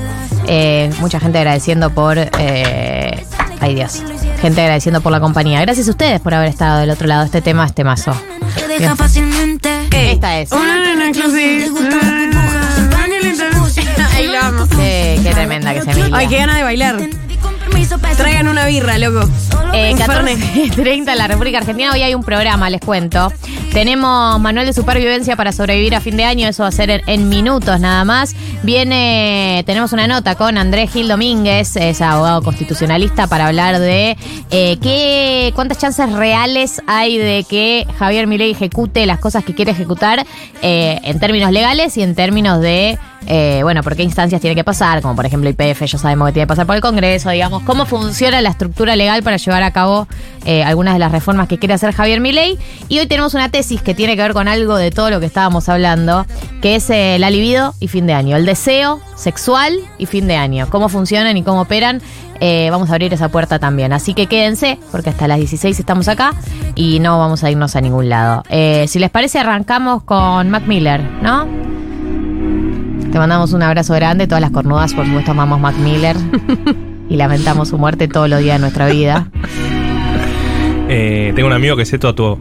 [0.48, 2.18] Eh, mucha gente agradeciendo por.
[2.18, 3.26] eh,
[3.62, 4.02] ay Dios.
[4.42, 5.62] Gente agradeciendo por la compañía.
[5.62, 7.24] Gracias a ustedes por haber estado del otro lado.
[7.24, 8.14] Este tema es temazo.
[8.78, 8.90] Bien.
[10.12, 10.50] Esta es.
[14.16, 14.68] Ahí lo amo.
[14.68, 16.18] Qué, qué tremenda que se Emilia.
[16.18, 16.96] Ay, qué ganas de bailar.
[18.18, 19.28] Traigan una birra, loco.
[19.74, 21.92] Eh, Un 14.30 en la República Argentina.
[21.92, 23.32] Hoy hay un programa, les cuento.
[23.74, 26.48] Tenemos manual de supervivencia para sobrevivir a fin de año.
[26.48, 28.36] Eso va a ser en, en minutos nada más.
[28.62, 34.16] Viene, tenemos una nota con Andrés Gil Domínguez, es abogado constitucionalista, para hablar de
[34.52, 39.72] eh, qué, cuántas chances reales hay de que Javier Milei ejecute las cosas que quiere
[39.72, 40.26] ejecutar
[40.62, 44.64] eh, en términos legales y en términos de eh, bueno, por qué instancias tiene que
[44.64, 47.64] pasar, como por ejemplo IPF, ya sabemos que tiene que pasar por el Congreso, digamos,
[47.64, 50.08] cómo funciona la estructura legal para llevar a cabo
[50.46, 52.58] eh, algunas de las reformas que quiere hacer Javier Milei.
[52.90, 55.26] Y hoy tenemos una tesis que tiene que ver con algo de todo lo que
[55.26, 56.26] estábamos hablando,
[56.62, 60.68] que es eh, la y fin de año, el deseo sexual y fin de año,
[60.70, 62.02] cómo funcionan y cómo operan.
[62.40, 63.92] Eh, vamos a abrir esa puerta también.
[63.94, 66.34] Así que quédense, porque hasta las 16 estamos acá
[66.76, 68.44] y no vamos a irnos a ningún lado.
[68.88, 71.73] Si les parece, arrancamos con Mac Miller, ¿no?
[73.14, 74.26] Te mandamos un abrazo grande.
[74.26, 76.18] Todas las cornudas, por supuesto, amamos Mac Miller.
[77.10, 79.30] y lamentamos su muerte todos los días de nuestra vida.
[80.90, 82.40] Eh, tengo un amigo que se tatuó.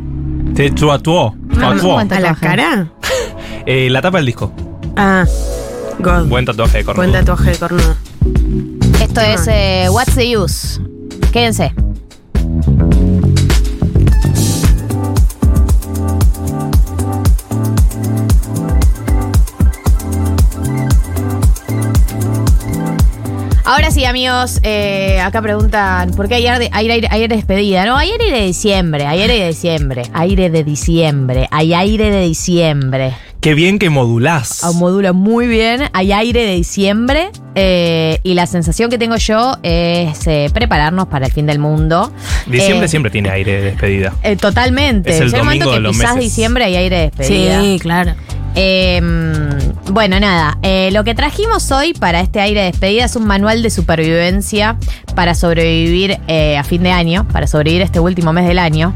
[0.56, 1.36] Se tatuó.
[1.60, 1.98] Tatuó.
[1.98, 2.90] ¿A la cara?
[3.66, 4.50] Eh, la tapa del disco.
[4.96, 5.26] Ah,
[5.98, 6.28] God.
[6.28, 7.06] Buen tatuaje de cornudo.
[7.06, 7.94] Buen tatuaje de cornudo.
[8.98, 10.80] Esto es eh, What's the Use.
[11.34, 11.74] Quédense.
[23.64, 27.86] Ahora sí, amigos, eh, acá preguntan, ¿por qué ayer, de, aire, aire, despedida?
[27.86, 32.22] No, hay aire de diciembre, hay aire de diciembre, aire de diciembre, hay aire de
[32.24, 33.14] diciembre.
[33.40, 34.62] Qué bien que modulás.
[34.64, 39.56] Ah, Modula muy bien, hay aire de diciembre eh, y la sensación que tengo yo
[39.62, 42.12] es eh, prepararnos para el fin del mundo.
[42.46, 44.12] Diciembre Eh, siempre tiene aire de despedida.
[44.24, 45.10] eh, totalmente.
[45.10, 46.30] Es el momento domingo que de los quizás meses.
[46.30, 47.60] diciembre hay aire de despedida.
[47.62, 48.14] Sí, claro.
[48.54, 49.00] Eh,
[49.90, 53.62] bueno, nada, eh, lo que trajimos hoy para este aire de despedida es un manual
[53.62, 54.76] de supervivencia
[55.14, 58.92] para sobrevivir eh, a fin de año, para sobrevivir este último mes del año.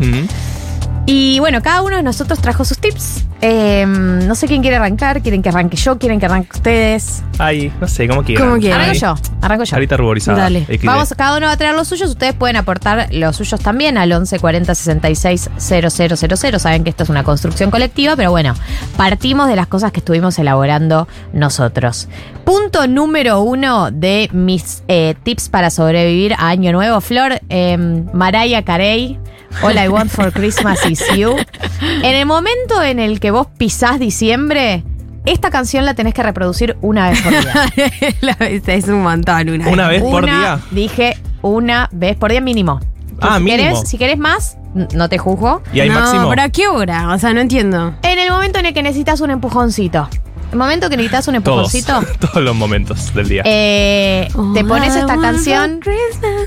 [1.08, 3.24] Y bueno, cada uno de nosotros trajo sus tips.
[3.40, 5.22] Eh, no sé quién quiere arrancar.
[5.22, 5.98] ¿Quieren que arranque yo?
[5.98, 7.22] ¿Quieren que arranque ustedes?
[7.38, 8.48] Ay, no sé, ¿cómo quieran.
[8.48, 8.80] ¿Cómo quieran?
[8.80, 9.14] Arranco yo.
[9.40, 9.70] Arranco yo.
[9.70, 10.38] Carita ruborizada.
[10.38, 10.64] Dale.
[10.64, 10.84] XD.
[10.84, 12.10] Vamos, cada uno va a traer los suyos.
[12.10, 16.58] Ustedes pueden aportar los suyos también al 11 40 66 000.
[16.58, 18.54] Saben que esto es una construcción colectiva, pero bueno,
[18.96, 22.08] partimos de las cosas que estuvimos elaborando nosotros.
[22.44, 27.00] Punto número uno de mis eh, tips para sobrevivir a Año Nuevo.
[27.00, 27.76] Flor, eh,
[28.12, 29.20] Mariah Carey.
[29.62, 31.34] All I want for Christmas is you.
[31.80, 34.84] En el momento en el que vos pisás diciembre,
[35.24, 38.36] esta canción la tenés que reproducir una vez por día.
[38.66, 39.68] Es un montón una.
[39.68, 40.60] Una vez por Una- día.
[40.70, 42.80] Dije una vez por día mínimo.
[43.20, 43.62] Ah, si mínimo.
[43.74, 45.62] Querés, si querés más, no te juzgo.
[45.72, 46.28] Y hay no, máximo.
[46.28, 47.08] pero ¿a qué hora?
[47.14, 47.94] O sea, no entiendo.
[48.02, 50.08] En el momento en el que necesitas un empujoncito.
[50.52, 51.74] El momento que necesitas un Todos.
[51.74, 52.18] empujoncito.
[52.26, 53.42] Todos los momentos del día.
[53.44, 55.80] eh, te All pones esta canción.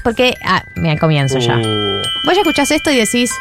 [0.04, 0.36] Porque.
[0.46, 1.58] Ah, mira, comienzo ya.
[1.58, 3.32] Uh, Vos ya escuchás esto y decís.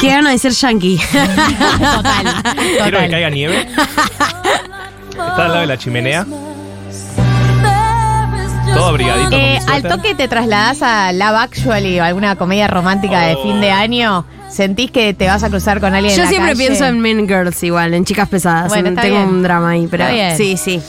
[0.00, 0.98] Qué gana de ser yankee.
[1.12, 2.42] Total.
[2.54, 3.10] Quiero que Total.
[3.10, 3.68] caiga nieve.
[5.10, 6.24] Está al lado de la chimenea.
[8.72, 9.30] Todo abrigadito.
[9.30, 9.90] con Eh, al suéter.
[9.90, 14.24] toque te trasladás a Love Actually o alguna comedia romántica de fin de año.
[14.50, 16.66] Sentís que te vas a cruzar con alguien en Yo la siempre calle?
[16.66, 18.68] pienso en Men Girls igual, en chicas pesadas.
[18.68, 19.28] Bueno, En- está Tengo bien.
[19.28, 20.36] un drama ahí, pero Está bien.
[20.36, 20.80] sí, sí.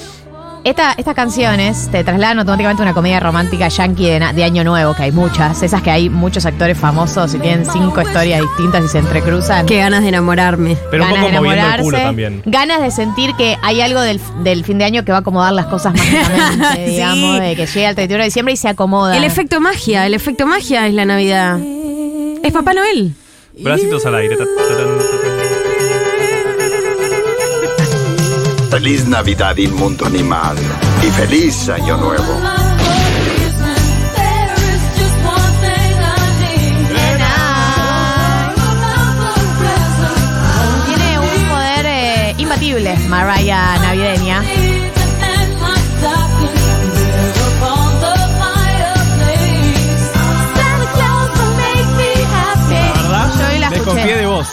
[0.63, 4.93] Esta- estas canciones te trasladan automáticamente a una comedia romántica yankee de, de Año Nuevo,
[4.93, 5.63] que hay muchas.
[5.63, 9.65] Esas que hay muchos actores famosos y tienen cinco historias distintas y se entrecruzan.
[9.65, 10.78] Qué ganas de enamorarme.
[10.91, 12.41] Pero un ganas poco de moviendo el enamorarse, culo también.
[12.45, 15.52] ganas de sentir que hay algo del, del fin de año que va a acomodar
[15.54, 16.91] las cosas mágicamente, Sí.
[16.91, 19.17] digamos, de que llega el 31 de diciembre y se acomoda.
[19.17, 21.58] El efecto magia, el efecto magia es la Navidad.
[22.43, 23.15] Es Papá Noel.
[23.59, 24.37] Bracitos al aire.
[28.69, 30.55] Feliz Navidad, inmundo animal.
[31.05, 32.39] Y feliz Año Nuevo.
[40.87, 44.00] Tiene un poder eh, imbatible, Mariah navideña.
[53.86, 54.48] Desconfié de vos.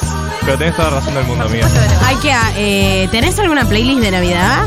[0.45, 1.69] Pero tenés toda la razón del mundo, amiga.
[2.07, 2.33] Hay que.
[2.57, 4.67] eh, ¿Tenés alguna playlist de Navidad?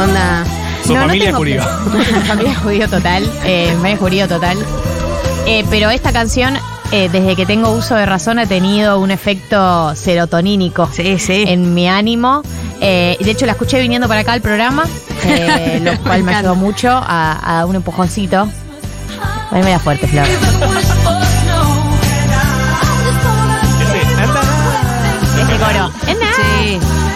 [0.00, 0.44] Onda.
[0.84, 1.62] Su No, no familia tengo judío.
[1.94, 3.30] Mi familia es judío total.
[3.44, 4.58] Eh, mi familia judío total.
[5.46, 6.56] Eh, pero esta canción,
[6.92, 11.44] eh, desde que tengo uso de razón, ha tenido un efecto serotonínico Sí, sí.
[11.46, 12.42] en mi ánimo.
[12.80, 14.84] Eh, de hecho, la escuché viniendo para acá al programa,
[15.24, 18.48] eh, lo cual me ayudó mucho a, a dar un empujoncito.
[19.50, 20.26] Poneme la fuerte, Flor.
[25.62, 25.90] coro.
[26.08, 26.32] Es nada.
[26.60, 27.11] Sí.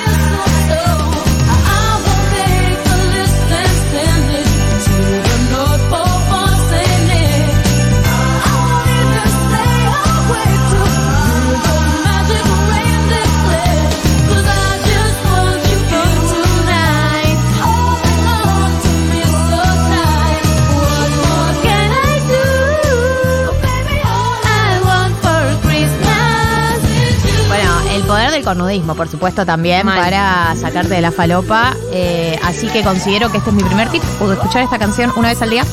[28.51, 29.99] Del cornudismo, por supuesto, también Mal.
[29.99, 31.75] para sacarte de la falopa.
[31.93, 34.03] Eh, así que considero que este es mi primer tip.
[34.19, 35.65] Puedo escuchar esta canción una vez al día.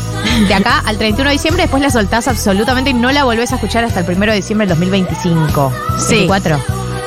[0.47, 3.55] De acá al 31 de diciembre, después la soltás absolutamente y no la volvés a
[3.55, 5.73] escuchar hasta el 1 de diciembre del 2025.
[5.99, 6.15] Sí.
[6.27, 6.59] 24.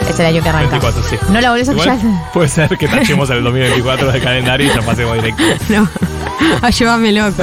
[0.08, 0.78] Es el año que arranca.
[0.78, 1.16] 24, sí.
[1.30, 1.98] No la volvés a escuchar.
[2.32, 5.42] puede ser que tachemos el 2024 del calendario y ya pasemos directo.
[5.68, 5.88] No.
[6.62, 7.42] Ayúdame loco.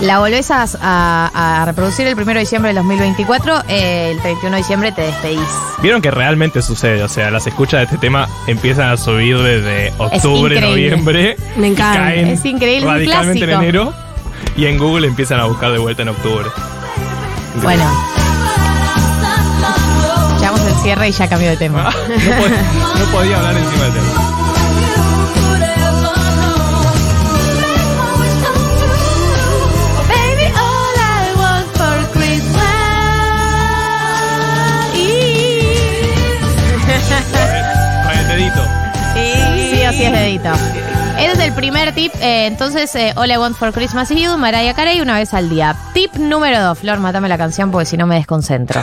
[0.00, 3.62] La volvés a, a- a reproducir el 1 de diciembre del 2024.
[3.68, 5.40] eh, el 31 de diciembre te despedís.
[5.82, 9.92] Vieron que realmente sucede, o sea, las escuchas de este tema empiezan a subir desde
[9.98, 11.36] octubre, noviembre.
[11.56, 12.00] Me encanta.
[12.00, 13.92] caen Es increíble, radicalmente en enero.
[14.56, 16.46] Y en Google empiezan a buscar de vuelta en octubre.
[17.62, 17.84] Bueno.
[20.38, 21.88] Llegamos al cierre y ya cambió de tema.
[21.88, 24.43] Ah, no, pod- no podía hablar encima del tema.
[39.92, 40.50] Sí es dedito.
[41.18, 42.12] Ese es el primer tip.
[42.20, 45.48] eh, entonces, eh, All I Want for Christmas is You, Mariah Carey, una vez al
[45.48, 45.76] día.
[45.92, 46.78] Tip número dos.
[46.78, 48.82] Flor, matame la canción porque si no me desconcentro.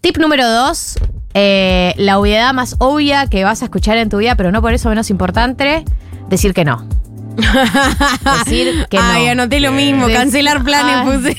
[0.00, 0.98] Tip número dos.
[1.34, 4.72] eh, la obviedad más obvia que vas a escuchar en tu vida, pero no por
[4.72, 5.84] eso menos importante,
[6.28, 6.84] decir que no.
[7.38, 9.02] Decir que no.
[9.02, 10.06] Ay, anoté lo mismo.
[10.06, 11.06] Des- Cancelar planes Ay.
[11.06, 11.36] puse.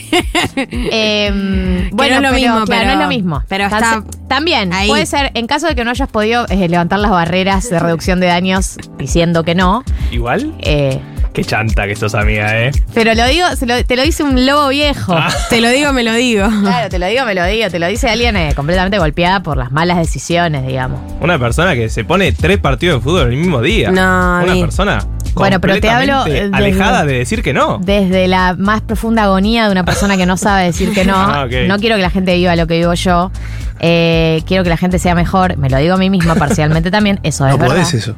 [0.92, 3.44] Em, bueno, no es lo pero, mismo, claro, pero- no es lo mismo.
[3.48, 4.88] pero Cance- está También, ahí.
[4.90, 8.19] puede ser, en caso de que no hayas podido eh, levantar las barreras de reducción
[8.19, 11.00] de daños diciendo que no, Igual, eh,
[11.40, 12.71] Qué chanta que sos, amiga, ¿eh?
[12.94, 15.13] Pero lo digo, se lo- te lo dice un lobo viejo.
[15.15, 15.29] Ah.
[15.50, 16.46] Te lo digo, me lo digo.
[16.62, 17.69] Claro, te lo digo, me lo digo.
[17.69, 21.00] Te lo dice alguien eh, completamente golpeada por las malas decisiones, digamos.
[21.21, 23.90] Una persona que se pone tres partidos de fútbol el mismo día.
[23.90, 25.00] No, Una persona.
[25.35, 27.79] Bueno, pero te hablo, eh, desde- alejada de decir que no.
[27.81, 31.15] Desde la más profunda agonía de una persona que no sabe decir que no.
[31.15, 31.67] Ah, ok.
[31.67, 33.31] No quiero que la gente viva lo que vivo yo.
[33.80, 35.58] Eh, quiero que la gente sea mejor.
[35.58, 37.19] Me lo digo a mí misma parcialmente también.
[37.23, 37.75] Eso es No verdad.
[37.75, 38.15] podés eso.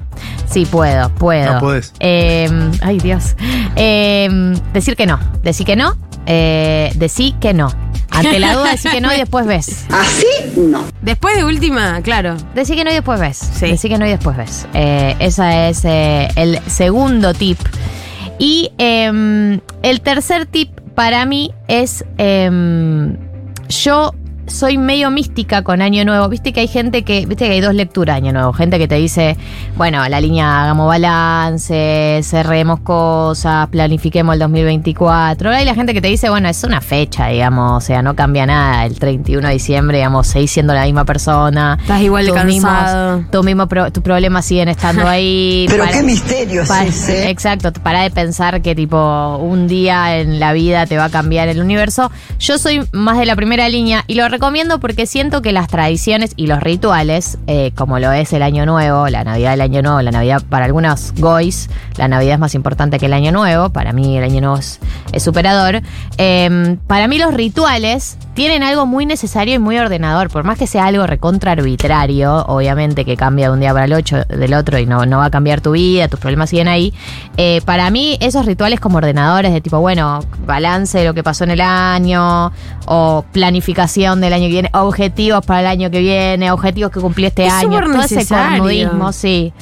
[0.50, 1.54] Sí, puedo, puedo.
[1.54, 1.94] No podés.
[2.00, 2.50] Eh,
[2.82, 3.36] ay, Dios.
[3.76, 5.20] Eh, decir que no.
[5.44, 5.96] Decir que no.
[6.26, 7.72] Eh, decir que no.
[8.14, 9.86] Ante la duda, decir que no y después ves.
[9.90, 10.26] ¿Así?
[10.58, 10.84] No.
[11.02, 12.36] Después de última, claro.
[12.54, 13.60] Decir que no y después ves.
[13.62, 14.68] Decir que no y después ves.
[14.74, 17.58] Eh, ese es eh, el segundo tip.
[18.38, 22.04] Y em, el tercer tip para mí es.
[22.18, 23.16] em,
[23.70, 24.12] yo
[24.52, 26.28] soy medio mística con Año Nuevo.
[26.30, 27.26] Viste que hay gente que.
[27.26, 28.54] Viste que hay dos lecturas Año Nuevo.
[28.54, 29.38] Gente que te dice,
[29.78, 35.50] bueno, la línea hagamos balance, cerremos cosas, planifiquemos el 2024.
[35.52, 37.84] Hay la gente que te dice, bueno, es una fecha, digamos.
[37.84, 38.86] O sea, no cambia nada.
[38.86, 41.78] El 31 de diciembre, digamos, seguís siendo la misma persona.
[41.82, 43.24] Estás igual de cansado.
[43.32, 45.66] mismos- pro- tus problemas siguen estando ahí.
[45.70, 47.30] Pero qué misterio es ese.
[47.30, 51.48] Exacto, para de pensar que tipo un día en la vida te va a cambiar
[51.48, 52.12] el universo.
[52.40, 54.41] Yo soy más de la primera línea y lo recomiendo
[54.80, 59.08] porque siento que las tradiciones y los rituales, eh, como lo es el Año Nuevo,
[59.08, 62.98] la Navidad del Año Nuevo, la Navidad para algunos goys, la Navidad es más importante
[62.98, 64.80] que el Año Nuevo, para mí el Año Nuevo es,
[65.14, 65.84] es superador.
[66.18, 70.68] Eh, para mí los rituales tienen algo muy necesario y muy ordenador, por más que
[70.68, 74.80] sea algo recontra arbitrario, obviamente que cambia de un día para el ocho, del otro
[74.80, 76.94] y no, no va a cambiar tu vida, tus problemas siguen ahí.
[77.38, 81.44] Eh, para mí esos rituales como ordenadores de tipo, bueno, balance de lo que pasó
[81.44, 82.52] en el año,
[82.86, 87.26] o planificación del año que viene, objetivos para el año que viene, objetivos que cumplí
[87.26, 89.54] este Es año, todo ese cornudismo, sí.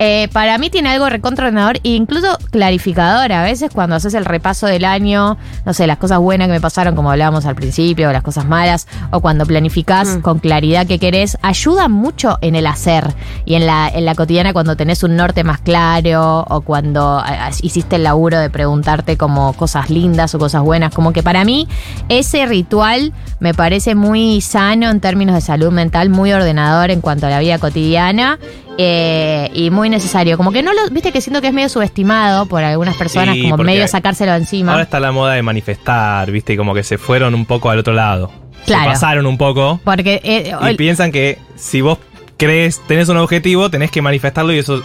[0.00, 3.32] Eh, para mí tiene algo recontraordenador e incluso clarificador.
[3.32, 6.60] A veces cuando haces el repaso del año, no sé, las cosas buenas que me
[6.60, 10.98] pasaron, como hablábamos al principio, o las cosas malas, o cuando planificás con claridad qué
[10.98, 13.14] querés, ayuda mucho en el hacer
[13.44, 17.50] y en la, en la cotidiana cuando tenés un norte más claro, o cuando ah,
[17.62, 20.92] hiciste el laburo de preguntarte como cosas lindas o cosas buenas.
[20.92, 21.68] Como que para mí
[22.08, 27.26] ese ritual me parece muy sano en términos de salud mental, muy ordenador en cuanto
[27.26, 28.38] a la vida cotidiana.
[28.78, 30.36] Eh, y muy necesario.
[30.36, 30.88] Como que no lo.
[30.90, 34.72] Viste que siento que es medio subestimado por algunas personas, Sí, como medio sacárselo encima.
[34.72, 36.56] Ahora está la moda de manifestar, ¿viste?
[36.56, 38.30] Como que se fueron un poco al otro lado.
[38.66, 38.84] Claro.
[38.84, 39.80] Se pasaron un poco.
[39.84, 40.20] Porque.
[40.24, 41.98] eh, Y piensan que si vos
[42.36, 44.82] crees, tenés un objetivo, tenés que manifestarlo y eso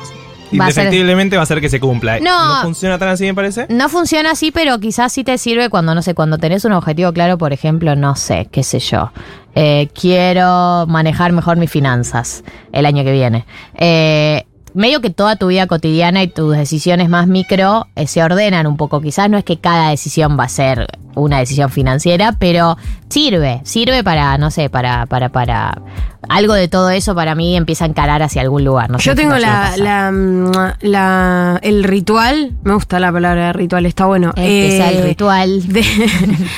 [0.59, 2.19] Va ser- indefectiblemente va a hacer que se cumpla.
[2.19, 2.61] No.
[2.63, 3.67] funciona tan así, me parece.
[3.69, 7.13] No funciona así, pero quizás sí te sirve cuando, no sé, cuando tenés un objetivo
[7.13, 9.11] claro, por ejemplo, no sé, qué sé yo.
[9.55, 13.45] Eh, quiero manejar mejor mis finanzas el año que viene.
[13.75, 18.67] Eh, medio que toda tu vida cotidiana y tus decisiones más micro eh, se ordenan
[18.67, 19.01] un poco.
[19.01, 22.77] Quizás no es que cada decisión va a ser una decisión financiera, pero
[23.09, 25.81] sirve, sirve para, no sé, para, para, para.
[26.29, 28.89] Algo de todo eso para mí empieza a encarar hacia algún lugar.
[28.89, 30.51] No Yo tengo la, la, mm,
[30.81, 34.29] la- el ritual, me gusta la palabra ritual, está bueno.
[34.35, 35.67] Este es el Eh, ritual.
[35.73, 36.09] de-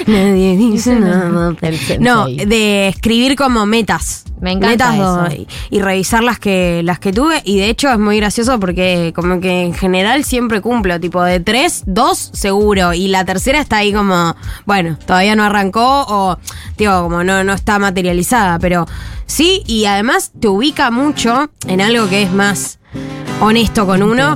[0.07, 1.53] nadie dice nada.
[1.99, 4.25] No, de escribir como metas.
[4.41, 5.41] Me encanta metas eso.
[5.69, 7.41] y, y revisar las que, las que tuve.
[7.45, 10.99] Y de hecho es muy gracioso porque como que en general siempre cumplo.
[10.99, 12.93] Tipo de tres, dos seguro.
[12.93, 14.35] Y la tercera está ahí como,
[14.65, 16.37] bueno, todavía no arrancó o,
[16.77, 18.59] digo, como no, no está materializada.
[18.59, 18.85] Pero
[19.25, 22.79] sí, y además te ubica mucho en algo que es más
[23.39, 24.35] honesto con uno.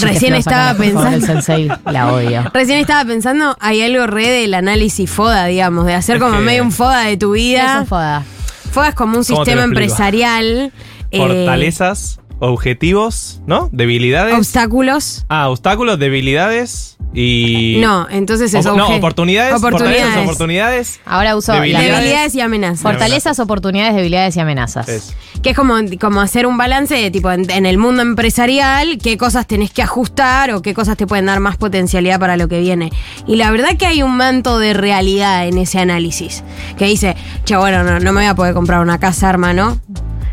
[0.00, 1.16] Recién estaba pensando.
[1.16, 2.44] El sensei la odio.
[2.54, 6.70] Recién estaba pensando, hay algo re del análisis FODA, digamos, de hacer como medio un
[6.70, 7.72] FODA de tu ¿Qué vida.
[7.74, 8.22] es un foda?
[8.70, 10.72] FODA es como un ¿Cómo te lo sistema empresarial.
[11.10, 12.20] eh, Fortalezas,
[12.50, 13.68] objetivos, ¿no?
[13.72, 14.34] Debilidades.
[14.34, 15.24] obstáculos.
[15.28, 17.76] ah, obstáculos, debilidades y.
[17.80, 19.54] No, entonces es Op- no, oportunidades.
[19.54, 20.00] Oportunidades.
[20.02, 21.00] Fortalezas, oportunidades.
[21.04, 21.90] Ahora uso Debilidades.
[21.92, 22.80] Debilidades y amenazas.
[22.82, 25.14] fortalezas, oportunidades, debilidades y amenazas.
[25.42, 29.16] Que es como, como hacer un balance de tipo en, en el mundo empresarial, qué
[29.18, 32.60] cosas tenés que ajustar o qué cosas te pueden dar más potencialidad para lo que
[32.60, 32.90] viene.
[33.26, 36.42] Y la verdad que hay un manto de realidad en ese análisis.
[36.78, 39.80] Que dice, che, bueno, no, no me voy a poder comprar una casa, hermano.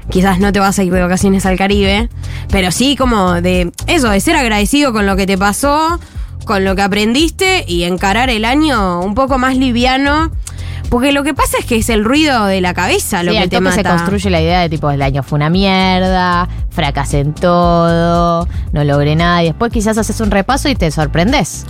[0.10, 2.10] Quizás no te vas a ir de vacaciones al Caribe.
[2.50, 6.00] Pero sí como de eso, de ser agradecido con lo que te pasó,
[6.46, 10.32] con lo que aprendiste y encarar el año un poco más liviano.
[10.90, 13.48] Porque lo que pasa es que es el ruido de la cabeza lo Sí, que
[13.48, 13.76] te mata.
[13.76, 18.84] se construye la idea de tipo el año fue una mierda, fracasé en todo, no
[18.84, 21.68] logré nada y después quizás haces un repaso y te sorprendes.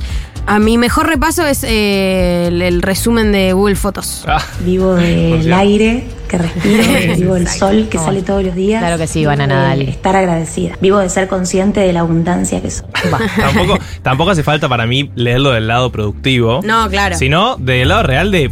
[0.50, 4.26] A mi mejor repaso es eh, el, el resumen de Google Fotos.
[4.28, 6.84] Ah, Vivo del aire que respiro,
[7.16, 8.82] vivo del sol que sale todos los días.
[8.82, 9.90] Claro que sí, vivo Banana de Dali.
[9.90, 10.76] Estar agradecida.
[10.82, 12.88] Vivo de ser consciente de la abundancia que soy.
[13.38, 16.62] tampoco, tampoco hace falta para mí leerlo del lado productivo.
[16.64, 17.16] No, claro.
[17.16, 18.52] Sino del lado real de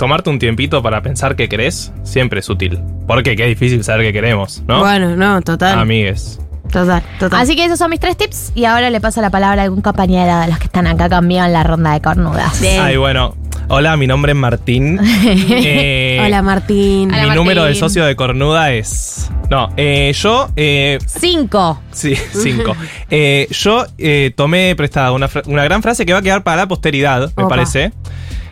[0.00, 2.80] tomarte un tiempito para pensar qué querés, siempre es útil.
[3.06, 4.80] Porque qué difícil saber qué queremos, ¿no?
[4.80, 5.78] Bueno, no, total.
[5.78, 6.40] Amigues.
[6.70, 7.40] Total, total.
[7.40, 9.82] Así que esos son mis tres tips y ahora le paso la palabra a algún
[9.82, 12.62] compañero de los que están acá conmigo en la ronda de cornudas.
[12.62, 13.34] Ay, bueno.
[13.68, 14.98] Hola, mi nombre es Martín.
[15.24, 17.08] Eh, Hola, Martín.
[17.10, 19.30] mi número de socio de cornuda es.
[19.50, 20.50] No, eh, yo.
[20.56, 21.80] eh, Cinco.
[21.92, 22.74] Sí, cinco.
[23.10, 26.68] Eh, yo eh, tomé prestada una, una gran frase que va a quedar para la
[26.68, 27.92] posteridad, me parece.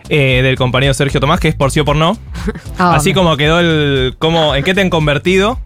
[0.09, 2.17] eh, del compañero Sergio Tomás, que es por sí o por no.
[2.79, 4.15] Ah, Así como quedó el.
[4.19, 5.59] Como, ¿En qué te han convertido?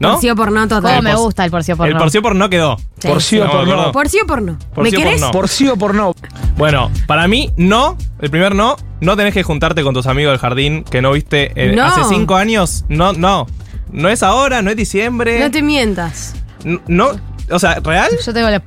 [0.00, 0.12] ¿No?
[0.12, 0.66] Por sí o por no.
[0.68, 2.00] Cómo me El gusta el por sí o por el no.
[2.00, 2.76] por sí o por no quedó.
[2.98, 3.06] Sí.
[3.08, 3.72] Por sí o No, por no.
[3.74, 3.92] acuerdo.
[3.92, 4.52] ¿Por sí o por no?
[4.52, 5.20] ¿Me sí o por querés?
[5.20, 5.30] no.
[5.30, 6.14] Por sí o por no.
[6.56, 7.96] Bueno, para mí, no.
[8.20, 8.76] El primer no.
[9.00, 11.84] No tenés que juntarte con tus amigos del jardín que no viste eh, No.
[11.84, 12.84] hace cinco años.
[12.88, 13.46] No, no.
[13.92, 15.38] No es ahora, no es diciembre.
[15.40, 16.34] No te mientas.
[16.64, 17.10] N- No.
[17.52, 18.10] O sea, ¿real?
[18.24, 18.62] Yo tengo la-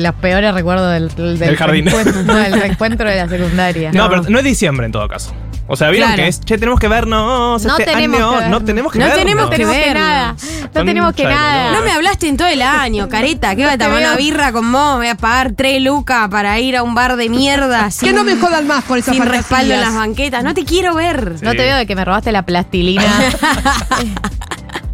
[0.00, 1.86] los peores recuerdos del, del, Del jardín.
[1.86, 3.92] reencuentro, no, del reencuentro de la secundaria.
[3.92, 5.32] No, pero no es diciembre en todo caso.
[5.66, 6.22] O sea, vieron Claro.
[6.22, 8.28] que es, che, tenemos que vernos No este tenemos año.
[8.30, 8.50] que vernos.
[8.60, 9.22] No tenemos que No vernos.
[9.24, 10.02] tenemos que tenemos que vernos.
[10.02, 10.36] nada.
[10.74, 11.72] No tenemos que nada.
[11.72, 13.56] No me hablaste en todo el año, careta.
[13.56, 14.96] ¿Qué va a tomar una birra con vos?
[14.96, 17.90] Voy a pagar tres lucas para ir a un bar de mierda.
[17.90, 19.48] Sin, Que no me jodan más con esas sin fantasías.
[19.48, 20.44] respaldo en las banquetas.
[20.44, 21.36] No te quiero ver.
[21.42, 23.02] No te veo de que me robaste la plastilina.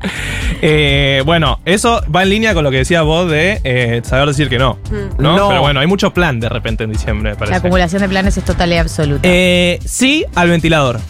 [0.62, 4.48] Eh, bueno, eso va en línea con lo que decías vos de eh, saber decir
[4.48, 4.78] que no.
[4.90, 5.22] Mm.
[5.22, 5.36] ¿no?
[5.36, 5.48] No.
[5.48, 8.44] Pero bueno, hay mucho plan de repente en diciembre, me la acumulación de planes es
[8.44, 9.22] total y absoluta.
[9.22, 11.00] Eh, sí al ventilador.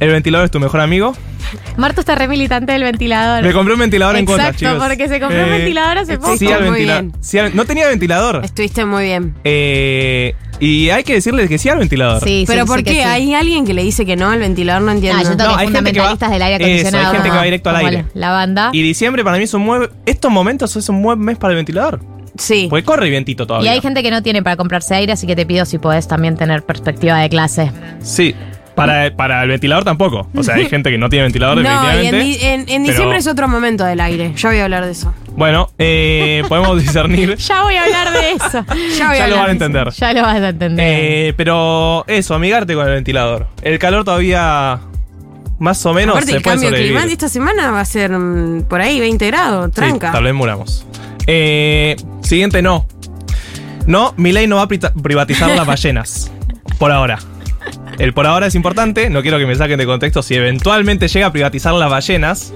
[0.00, 1.14] El ventilador es tu mejor amigo.
[1.76, 3.42] Marto está re militante del ventilador.
[3.44, 4.74] Me compré un ventilador en cuotas, chicos.
[4.78, 6.36] porque se compró un Eh, ventilador hace poco.
[6.36, 7.12] Sí al Muy bien.
[7.20, 8.42] Sí al- no tenía ventilador.
[8.44, 9.34] Estuviste muy bien.
[9.44, 12.22] Eh, y hay que decirle que sí al ventilador.
[12.24, 12.92] Sí, Pero sí, ¿por sí qué?
[12.94, 13.00] sí.
[13.00, 14.82] ¿Hay alguien que le dice que no al ventilador?
[14.82, 15.18] No entiendo.
[15.20, 17.12] Ah, yo tengo No, hay gente que va- fundamentalistas del aire Eso, hay acondicionado.
[17.14, 18.04] gente que va directo al aire.
[18.14, 18.70] La, banda.
[18.72, 19.88] Y diciembre para mí es un buen.
[20.06, 22.00] Estos momentos es un buen mes para el ventilador.
[22.38, 22.66] Sí.
[22.68, 23.72] Porque corre vientito Y todavía.
[23.72, 26.36] hay gente que no tiene para comprarse aire, así que te pido si podés también
[26.36, 27.70] tener perspectiva de clase.
[28.02, 28.34] Sí.
[28.76, 30.28] Para, para el ventilador tampoco.
[30.36, 31.72] O sea, hay gente que no tiene ventilador, No, y en,
[32.12, 32.24] definitivamente.
[32.24, 34.32] di- en- en pero- diciembre es otro momento del aire.
[34.36, 35.14] Yo voy a hablar de eso.
[35.34, 37.36] Bueno, eh, podemos discernir.
[37.36, 38.64] Ya voy a hablar de eso.
[38.98, 39.50] Ya voy a ya lo hablar van a de eso.
[39.50, 39.90] entender.
[39.92, 40.86] Ya lo vas a entender.
[40.88, 43.46] Eh, pero eso, amigarte con el ventilador.
[43.62, 44.78] El calor todavía
[45.58, 46.92] más o menos Aparte, se el puede cambio sobrevivir.
[46.92, 50.08] climático esta semana va a ser mm, por ahí 20 grados, tranca.
[50.08, 50.86] Sí, tal vez muramos.
[51.26, 52.86] Eh, siguiente, no.
[53.86, 56.30] No, mi ley no va a pri- privatizar las ballenas.
[56.78, 57.18] Por ahora.
[57.98, 61.26] El por ahora es importante, no quiero que me saquen de contexto si eventualmente llega
[61.26, 62.52] a privatizar las ballenas.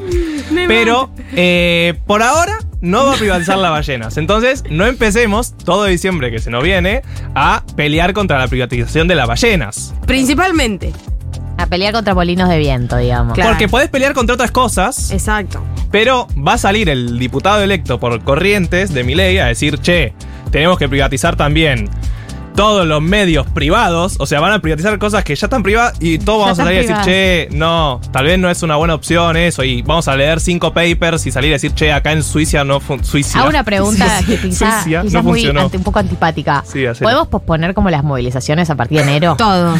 [0.68, 4.16] Pero eh, por ahora no va a privatizar las ballenas.
[4.16, 7.02] Entonces, no empecemos todo diciembre que se nos viene
[7.34, 9.94] a pelear contra la privatización de las ballenas.
[10.06, 10.92] Principalmente.
[11.58, 13.34] A pelear contra molinos de viento, digamos.
[13.34, 13.50] Claro.
[13.50, 15.10] Porque podés pelear contra otras cosas.
[15.10, 15.62] Exacto.
[15.90, 20.14] Pero va a salir el diputado electo por Corrientes de Milei a decir, che,
[20.50, 21.88] tenemos que privatizar también
[22.60, 24.16] todos los medios privados.
[24.18, 26.80] O sea, van a privatizar cosas que ya están privadas y todos vamos a salir
[26.80, 29.64] a decir, che, no, tal vez no es una buena opción eso.
[29.64, 32.78] Y vamos a leer cinco papers y salir a decir, che, acá en Suiza no
[32.78, 33.10] funciona.
[33.10, 33.38] Suiza.
[33.38, 36.62] Hago una pregunta que quizá, Suiza, quizás no muy un poco antipática.
[36.70, 36.84] Sí.
[37.00, 39.36] ¿Podemos posponer como las movilizaciones a partir de enero?
[39.38, 39.74] Todo.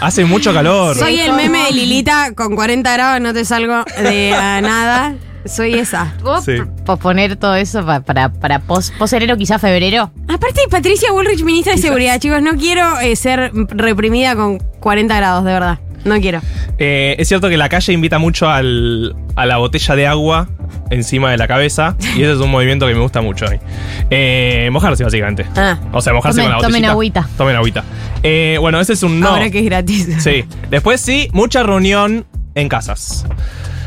[0.00, 0.96] Hace mucho calor.
[0.96, 5.16] Soy el meme de Lilita con 40 grados, no te salgo de a nada.
[5.46, 6.14] Soy esa.
[6.22, 6.56] ¿Vos Sí.
[6.84, 10.10] posponer todo eso pa- para, para pos, pos enero, quizá febrero?
[10.28, 15.44] Aparte, Patricia Bullrich, ministra de Seguridad, chicos, no quiero eh, ser reprimida con 40 grados,
[15.44, 15.78] de verdad.
[16.04, 16.40] No quiero.
[16.78, 20.48] Eh, es cierto que la calle invita mucho al- a la botella de agua
[20.90, 23.60] encima de la cabeza y ese es un movimiento que me gusta mucho hoy.
[24.08, 25.46] Eh, mojarse, básicamente.
[25.56, 25.78] Ah.
[25.92, 27.28] O sea, mojarse Tomen- con la tomen agüita.
[27.36, 27.84] Tomen agüita.
[28.22, 29.28] Eh, bueno, ese es un no.
[29.28, 30.08] Ahora que es gratis.
[30.20, 30.44] Sí.
[30.70, 32.24] Después sí, mucha reunión
[32.54, 33.26] en casas.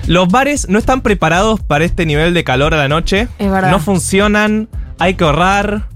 [0.07, 3.27] Los bares no están preparados para este nivel de calor a la noche.
[3.39, 3.71] Es verdad.
[3.71, 4.67] No funcionan,
[4.99, 5.87] hay que ahorrar.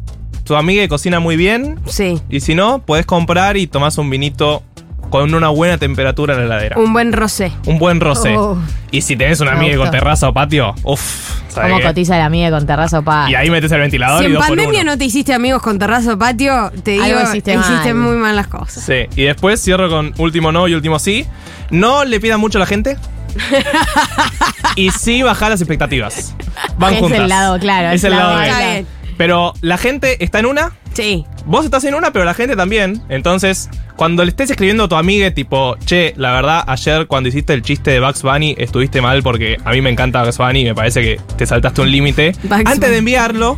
[0.43, 1.77] Tu amiga cocina muy bien.
[1.87, 2.21] Sí.
[2.29, 4.63] Y si no, puedes comprar y tomás un vinito
[5.09, 6.77] con una buena temperatura en la heladera.
[6.79, 7.51] Un buen rosé.
[7.65, 8.37] Un buen rosé.
[8.37, 8.57] Oh.
[8.91, 11.37] Y si tenés una amiga con terraza o patio, uff.
[11.53, 13.29] ¿Cómo cotiza la mía con terrazo pa?
[13.29, 14.91] Y ahí metes el ventilador Si y en dos por pandemia uno.
[14.91, 17.95] no te hiciste amigos con terrazo o patio, te digo, Algo hiciste mal.
[17.95, 18.83] muy mal las cosas.
[18.83, 21.25] Sí, y después cierro con último no y último sí.
[21.71, 22.97] No le pidan mucho a la gente.
[24.75, 26.35] y sí bajar las expectativas.
[26.77, 27.19] Van Es juntas.
[27.19, 28.87] el lado, claro, Es el la lado de Está bien.
[29.17, 30.73] Pero la gente está en una.
[30.93, 31.25] Sí.
[31.45, 33.01] Vos estás en una, pero la gente también.
[33.09, 37.53] Entonces, cuando le estés escribiendo a tu amiga, tipo, che, la verdad, ayer cuando hiciste
[37.53, 40.65] el chiste de Bugs Bunny, estuviste mal porque a mí me encanta Bugs Bunny y
[40.65, 42.35] me parece que te saltaste un límite.
[42.65, 43.57] Antes de enviarlo,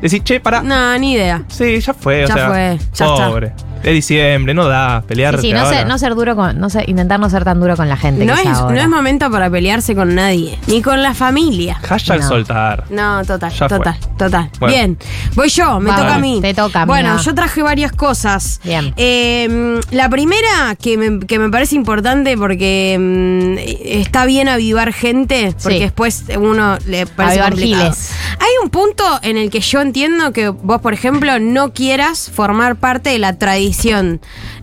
[0.00, 0.62] Decís, che, para.
[0.62, 1.44] No, ni idea.
[1.48, 2.24] Sí, ya fue.
[2.24, 3.52] o Ya sea, fue, ya está.
[3.82, 5.36] Es diciembre, no da pelear.
[5.40, 7.76] Sí, sí, no, ser, no ser duro con, no ser, intentar no ser tan duro
[7.76, 8.24] con la gente.
[8.24, 8.74] No que es, ahora.
[8.74, 11.76] no es momento para pelearse con nadie, ni con la familia.
[11.86, 12.28] Hashtag No.
[12.28, 12.84] soltar.
[12.90, 13.78] No, total, Ya fue.
[13.78, 14.50] total, total.
[14.58, 14.74] Bueno.
[14.74, 14.98] Bien,
[15.34, 16.40] voy yo, me Va, toca a mí.
[16.42, 17.22] Te toca, Bueno, amiga.
[17.24, 18.60] yo traje varias cosas.
[18.64, 18.92] Bien.
[18.96, 23.58] Eh, la primera que me, que me parece importante porque mm,
[24.00, 25.82] está bien avivar gente, porque Sí.
[25.84, 27.82] después uno le parece Avivar complicado.
[27.92, 28.10] giles.
[28.40, 32.76] Hay un punto en el que yo entiendo que vos, por ejemplo, no quieras formar
[32.76, 33.67] parte de la tradición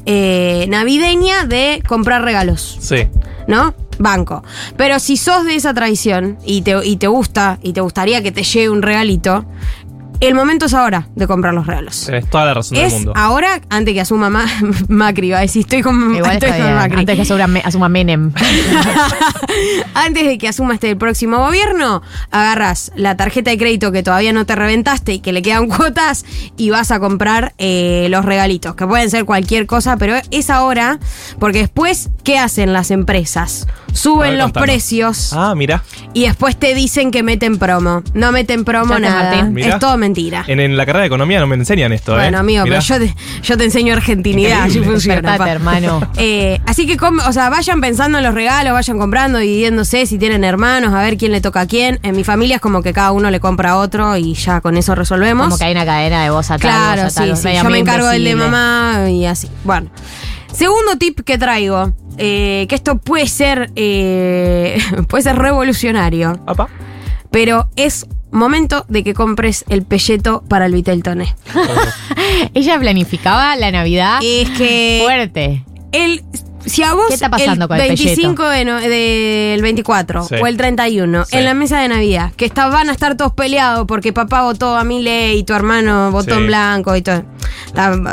[0.05, 2.77] eh, navideña de comprar regalos.
[2.79, 3.07] Sí.
[3.47, 3.73] ¿no?
[3.97, 4.43] Banco.
[4.75, 8.31] Pero si sos de esa tradición y te, y te gusta y te gustaría que
[8.31, 9.45] te llegue un regalito,
[10.19, 12.05] el momento es ahora de comprar los regalos.
[12.05, 13.13] Tenés toda la razón del Es mundo.
[13.15, 14.45] ahora, antes que asuma Ma-
[14.89, 16.99] Macri, va a decir, estoy con, Igual estoy está con bien, Macri.
[16.99, 18.31] Antes que asuma, asuma Menem.
[19.93, 22.01] Antes de que asuma este el próximo gobierno,
[22.31, 26.25] agarras la tarjeta de crédito que todavía no te reventaste y que le quedan cuotas
[26.57, 30.99] y vas a comprar eh, los regalitos, que pueden ser cualquier cosa, pero es ahora,
[31.39, 33.67] porque después, ¿qué hacen las empresas?
[33.93, 34.67] Suben ver, los contanos.
[34.67, 35.81] precios Ah, mira.
[36.13, 38.03] y después te dicen que meten promo.
[38.13, 39.49] No meten promo nada.
[39.55, 40.43] Es todo mentira.
[40.47, 42.21] En, en la carrera de economía no me enseñan esto, ¿eh?
[42.21, 42.79] Bueno, amigo, Mirá.
[42.79, 45.21] pero yo te, yo te enseño argentinidad, así funciona.
[45.21, 46.01] Despertate, hermano.
[46.17, 50.17] Eh, así que, com- o sea, vayan pensando en los regalos, vayan comprando, dividiéndose si
[50.17, 51.99] tienen hermanos, a ver quién le toca a quién.
[52.03, 54.77] En mi familia es como que cada uno le compra a otro y ya con
[54.77, 55.45] eso resolvemos.
[55.47, 57.55] Como que hay una cadena de voz a tal, Claro, voz a tal, sí, sí.
[57.55, 59.49] Yo me encargo del de mamá y así.
[59.63, 59.89] Bueno.
[60.53, 64.77] Segundo tip que traigo, eh, que esto puede ser, eh,
[65.09, 66.69] puede ser revolucionario, Apa.
[67.29, 71.35] pero es momento de que compres el pelleto para el Viteltoné.
[72.53, 75.63] Ella planificaba la Navidad Es que fuerte.
[75.91, 76.23] el
[76.65, 80.35] si a vos ¿Qué está pasando el con el 25 de no- del 24 Sí.
[80.41, 81.37] o el 31 Sí.
[81.37, 84.75] en la mesa de Navidad, que está, van a estar todos peleados porque papá votó
[84.75, 86.41] a Milei y tu hermano votó Sí.
[86.41, 87.23] en blanco y todo.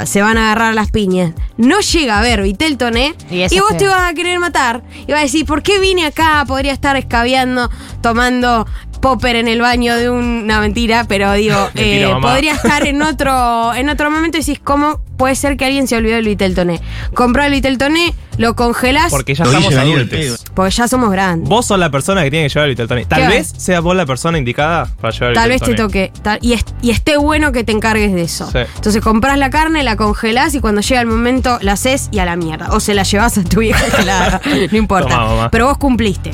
[0.05, 1.33] Se van a agarrar las piñas.
[1.57, 3.77] No llega a ver Viteltoné Y vos feo.
[3.79, 4.83] te vas a querer matar.
[5.07, 6.45] Y vas a decir, ¿por qué vine acá?
[6.47, 7.71] Podría estar escabeando,
[8.03, 8.67] tomando
[9.03, 13.75] popper en el baño de una mentira, pero digo, Mentira, eh, podría estar en otro,
[13.75, 16.81] en otro momento y decís, ¿cómo puede ser que alguien se olvidó del Viteltoné?
[17.15, 20.77] Compró el Viteltoné, lo congelás, porque, Porque ya estamos adultos.
[20.77, 21.49] ya somos grandes.
[21.49, 23.05] Vos sos la persona que tiene que llevar el Viteltoné.
[23.05, 23.29] Tal ¿Qué?
[23.29, 26.09] vez sea vos la persona indicada para llevar el Tal vez te Viteltoné.
[26.09, 26.21] toque.
[26.23, 28.51] tal- y, est- y esté bueno que te encargues de eso.
[28.51, 28.59] Sí.
[28.77, 32.25] Entonces compras la carne, la congelás y cuando llega el momento la haces y a
[32.25, 32.69] la mierda.
[32.73, 34.41] O se la llevas a tu vieja que la haga.
[34.73, 35.09] No importa.
[35.09, 35.51] Tomá, mamá.
[35.51, 36.33] Pero vos cumpliste.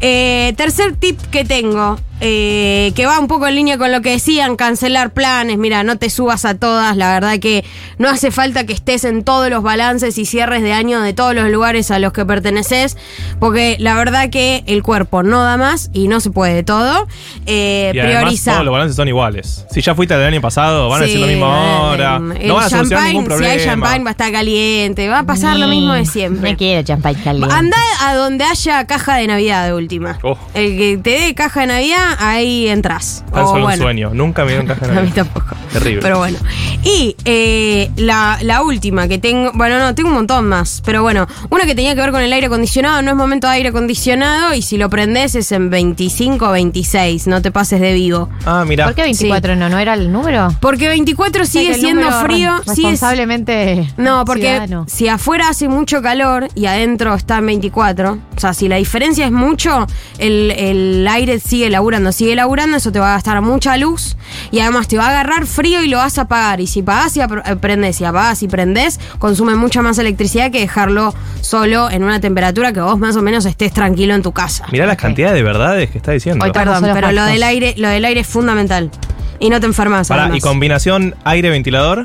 [0.00, 4.10] Eh, tercer tip que tengo, eh, que va un poco en línea con lo que
[4.10, 5.58] decían, cancelar planes.
[5.58, 6.96] Mira, no te subas a todas.
[6.96, 7.64] La verdad que
[7.98, 11.34] no hace falta que estés en todos los balances y cierres de año de todos
[11.34, 12.96] los lugares a los que perteneces.
[13.38, 17.06] Porque la verdad que el cuerpo no da más y no se puede todo.
[17.46, 18.52] Eh, Y además prioriza.
[18.52, 19.66] todos los balances son iguales.
[19.70, 22.16] Si ya fuiste del año pasado, van a decir lo mismo ahora.
[22.16, 23.52] el No van a solucionar champagne, ningún problema.
[23.54, 26.52] Si hay champagne va a estar caliente, va a pasar lo mismo de siempre.
[26.52, 27.54] No quiero champagne caliente.
[27.54, 30.18] Anda a donde haya caja de Navidad de última.
[30.22, 30.38] Oh.
[30.54, 33.24] El que te dé caja de Navidad, ahí entras.
[33.32, 34.10] Tan O solo bueno, un sueño.
[34.14, 35.56] Nunca me dieron caja de A mí tampoco.
[35.72, 36.02] Terrible.
[36.02, 36.38] Pero bueno.
[36.84, 39.50] Y eh, la, la última que tengo.
[39.54, 40.82] Bueno, no, tengo un montón más.
[40.84, 43.02] Pero bueno, una que tenía que ver con el aire acondicionado.
[43.02, 44.54] No es momento de aire acondicionado.
[44.54, 47.26] Y si lo prendes es en 25 o 26.
[47.26, 48.28] No te pases de vivo.
[48.44, 48.84] Ah, mira.
[48.84, 49.68] ¿Por qué 24 no?
[49.68, 50.48] ¿No era el número?
[50.60, 52.52] Porque 24 O sea, sigue siendo frío.
[52.64, 52.90] sigue-
[53.20, 54.84] responsablemente No, porque ciudadano.
[54.88, 59.24] si afuera hace mucho calor y adentro está en 24, o sea, si la diferencia
[59.26, 59.86] es mucho,
[60.18, 64.16] el, el aire sigue laburando, sigue laburando, eso te va a gastar mucha luz
[64.50, 66.60] y además te va a agarrar frío y lo vas a apagar.
[66.60, 67.26] Y si apagás y eh,
[67.60, 72.72] prendés y apagás y prendés, consume mucha más electricidad que dejarlo solo en una temperatura
[72.72, 74.66] que vos más o menos estés tranquilo en tu casa.
[74.72, 76.44] Mirá las cantidades de verdades que está diciendo.
[76.44, 78.90] Hoy Perdón, pero lo del aire, lo del aire es fundamental.
[79.38, 80.08] Y no te enfermas.
[80.08, 82.04] Pará, y combinación aire-ventilador.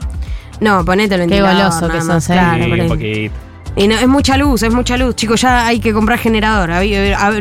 [0.59, 1.71] No, ponete el Qué ventilador.
[1.71, 2.33] goloso que sos, ¿eh?
[2.33, 3.33] claro, Sí, un poquito.
[3.75, 5.15] Y no, es mucha luz, es mucha luz.
[5.15, 6.69] Chicos, ya hay que comprar generador.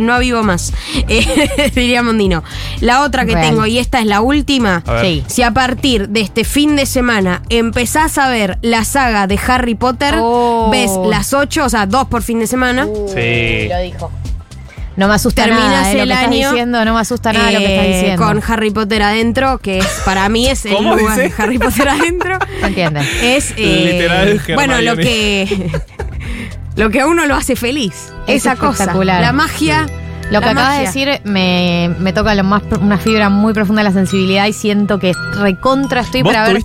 [0.01, 0.73] No avivo más.
[1.09, 2.45] Eh, diría Mondino.
[2.81, 3.49] La otra que Real.
[3.51, 4.83] tengo, y esta es la última.
[4.87, 5.05] A ver.
[5.05, 5.25] Sí.
[5.27, 9.75] Si a partir de este fin de semana empezás a ver la saga de Harry
[9.75, 10.69] Potter, Oh.
[10.71, 12.87] ves las ocho, o sea, dos por fin de semana.
[13.09, 13.69] Sí.
[13.69, 14.11] Lo dijo.
[14.97, 17.33] No me asusta Terminas nada, eh, lo el que estás año, diciendo, no me asusta
[17.33, 18.23] nada lo que estás eh, diciendo.
[18.27, 21.33] Con Harry Potter adentro, que es para mí es el ¿Cómo lugar dice?
[21.43, 22.39] Harry Potter adentro.
[22.61, 23.01] ¿Se entiende?
[23.23, 25.71] Es eh, Literal, bueno lo que
[26.77, 28.13] lo que a uno lo hace feliz.
[28.27, 28.95] Es esa cosa.
[28.95, 29.87] La magia
[30.31, 33.89] lo que acabas de decir me, me toca lo más, una fibra muy profunda de
[33.89, 36.63] la sensibilidad y siento que recontra estoy para ver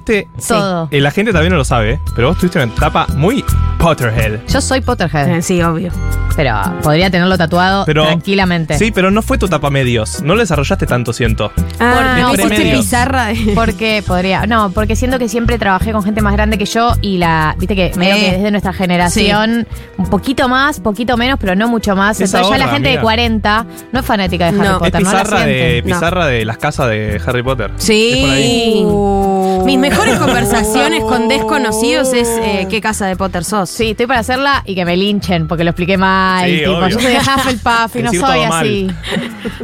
[0.47, 0.88] todo.
[0.91, 3.43] Eh, la gente también no lo sabe, pero vos tuviste una etapa muy
[3.80, 4.39] Potterhead.
[4.47, 5.41] Yo soy Potterhead.
[5.41, 5.91] Sí, obvio.
[6.36, 6.53] Pero
[6.84, 8.78] podría tenerlo tatuado tranquilamente.
[8.78, 10.22] Sí, pero no fue tu etapa medios.
[10.22, 11.51] No lo desarrollaste tanto, siento.
[11.80, 13.30] Ah, no, porque, pizarra.
[13.55, 14.45] porque podría.
[14.45, 17.55] No, porque siento que siempre trabajé con gente más grande que yo y la.
[17.57, 18.20] Viste que, medio eh.
[18.20, 19.66] que desde nuestra generación,
[19.97, 22.20] un poquito más, poquito menos, pero no mucho más.
[22.20, 23.55] Esa Entonces, ya la gente de 40
[23.91, 27.22] no es fanática de Harry Potter, es no pizarra, de, pizarra de las casas de
[27.26, 27.72] Harry Potter.
[27.78, 28.82] Sí.
[28.84, 29.64] Uh.
[29.66, 31.28] Mis mejores conversaciones con uh.
[31.28, 33.70] desconocidos es eh, qué casa de Potter sos.
[33.70, 36.49] Sí, estoy para hacerla y que me linchen porque lo expliqué mal.
[36.49, 38.91] Yo soy de Hufflepuff y no soy así.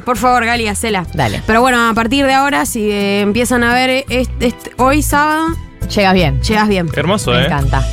[0.05, 1.05] Por favor, Gali, hacela.
[1.13, 1.41] Dale.
[1.45, 4.27] Pero bueno, a partir de ahora, si eh, empiezan a ver eh,
[4.77, 5.55] hoy sábado,
[5.93, 6.41] Llegas bien.
[6.41, 6.89] llegas bien.
[6.95, 7.85] Hermoso, Me encanta.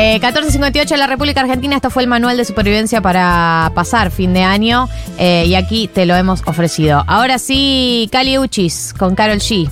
[0.00, 4.32] Eh, 1458 en la República Argentina, esto fue el manual de supervivencia para pasar fin
[4.32, 4.88] de año
[5.18, 7.02] eh, y aquí te lo hemos ofrecido.
[7.08, 9.68] Ahora sí, Cali Uchis con Carol G.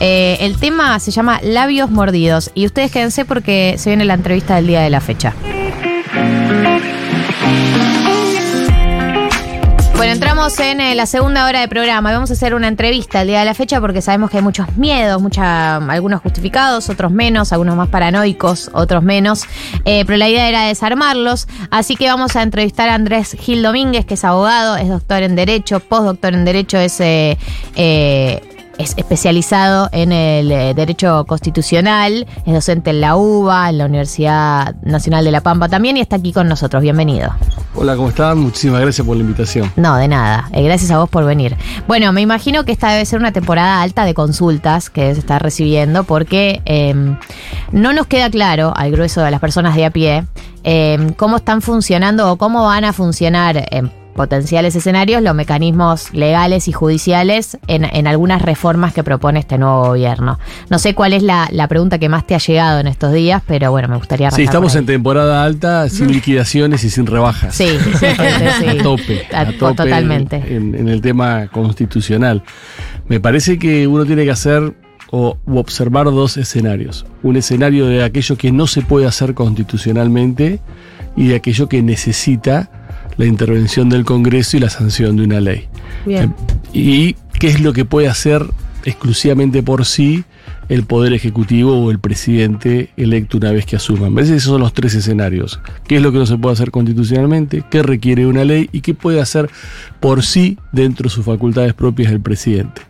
[0.00, 4.56] Eh, el tema se llama Labios Mordidos y ustedes quédense porque se viene la entrevista
[4.56, 5.34] del día de la fecha.
[10.04, 12.12] Bueno, entramos en eh, la segunda hora de programa.
[12.12, 14.76] Vamos a hacer una entrevista el día de la fecha porque sabemos que hay muchos
[14.76, 19.46] miedos, mucha, algunos justificados, otros menos, algunos más paranoicos, otros menos,
[19.86, 24.04] Eh, pero la idea era desarmarlos, así que vamos a entrevistar a Andrés Gil Domínguez,
[24.04, 27.00] que es abogado, es doctor en Derecho, postdoctor en Derecho, es...
[27.00, 27.38] eh,
[28.78, 34.74] es especializado en el eh, derecho constitucional, es docente en la UBA, en la Universidad
[34.82, 36.82] Nacional de La Pampa también y está aquí con nosotros.
[36.82, 37.32] Bienvenido.
[37.74, 38.38] Hola, ¿cómo están?
[38.38, 39.72] Muchísimas gracias por la invitación.
[39.76, 40.48] No, de nada.
[40.52, 41.56] Eh, gracias a vos por venir.
[41.88, 45.38] Bueno, me imagino que esta debe ser una temporada alta de consultas que se está
[45.38, 46.94] recibiendo porque eh,
[47.72, 50.24] no nos queda claro al grueso de las personas de a pie
[50.64, 56.68] eh, cómo están funcionando o cómo van a funcionar en potenciales escenarios los mecanismos legales
[56.68, 60.38] y judiciales en, en algunas reformas que propone este nuevo gobierno.
[60.70, 63.42] No sé cuál es la, la pregunta que más te ha llegado en estos días,
[63.46, 67.54] pero bueno, me gustaría Sí, estamos en temporada alta, sin liquidaciones y sin rebajas.
[67.54, 68.06] Sí, sí, sí,
[68.60, 68.66] sí.
[68.78, 69.26] A tope.
[69.32, 70.36] A- A tope totalmente.
[70.36, 72.42] En, en el tema constitucional.
[73.08, 74.74] Me parece que uno tiene que hacer
[75.10, 77.04] o u observar dos escenarios.
[77.22, 80.60] Un escenario de aquello que no se puede hacer constitucionalmente
[81.16, 82.70] y de aquello que necesita
[83.16, 85.68] la intervención del Congreso y la sanción de una ley.
[86.06, 86.34] Bien.
[86.72, 88.44] ¿Y qué es lo que puede hacer
[88.84, 90.24] exclusivamente por sí
[90.68, 94.08] el Poder Ejecutivo o el presidente electo una vez que asuma?
[94.08, 95.60] Me parece que esos son los tres escenarios.
[95.86, 97.64] ¿Qué es lo que no se puede hacer constitucionalmente?
[97.70, 98.68] ¿Qué requiere una ley?
[98.72, 99.50] ¿Y qué puede hacer
[100.00, 102.82] por sí dentro de sus facultades propias el presidente?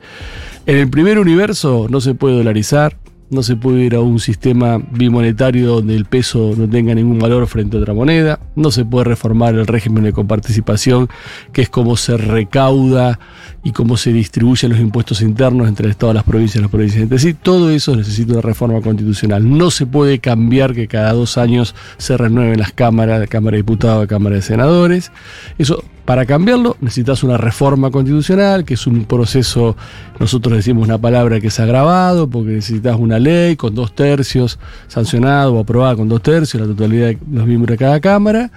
[0.67, 2.97] En el primer universo no se puede dolarizar,
[3.35, 7.47] no se puede ir a un sistema bimonetario donde el peso no tenga ningún valor
[7.47, 11.09] frente a otra moneda, no se puede reformar el régimen de coparticipación,
[11.53, 13.19] que es cómo se recauda
[13.63, 17.03] y cómo se distribuyen los impuestos internos entre el Estado, las provincias y las provincias
[17.03, 17.35] entre sí.
[17.35, 19.57] Todo eso necesita una reforma constitucional.
[19.59, 23.63] No se puede cambiar que cada dos años se renueven las cámaras, la Cámara de
[23.63, 25.11] Diputados, Cámara de Senadores.
[25.59, 29.77] Eso para cambiarlo necesitas una reforma constitucional, que es un proceso,
[30.19, 35.55] nosotros decimos una palabra que es agravado, porque necesitas una ley con dos tercios sancionado
[35.55, 38.51] o aprobada con dos tercios, la totalidad de los miembros de cada Cámara,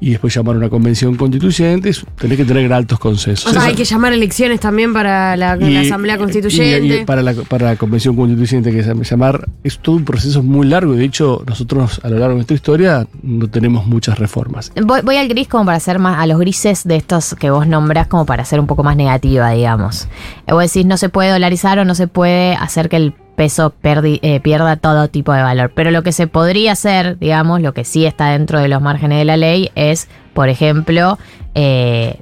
[0.00, 3.50] y después llamar a una convención constituyente, tenés que tener altos consensos.
[3.50, 7.02] O sea, hay que llamar elecciones también para la, Asamblea Constituyente.
[7.02, 10.94] y para, la, para la convención constituyente que llamar, es todo un proceso muy largo
[10.94, 14.72] y de hecho nosotros a lo largo de nuestra historia no tenemos muchas reformas.
[14.84, 17.66] Voy, voy al gris como para hacer más, a los grises de estos que vos
[17.66, 20.08] nombrás como para ser un poco más negativa, digamos.
[20.46, 23.74] Eh, Vos decís, no se puede dolarizar o no se puede hacer que el peso
[23.82, 25.70] perdi- eh, pierda todo tipo de valor.
[25.74, 29.18] Pero lo que se podría hacer, digamos, lo que sí está dentro de los márgenes
[29.18, 31.18] de la ley es, por ejemplo,
[31.54, 32.18] eh,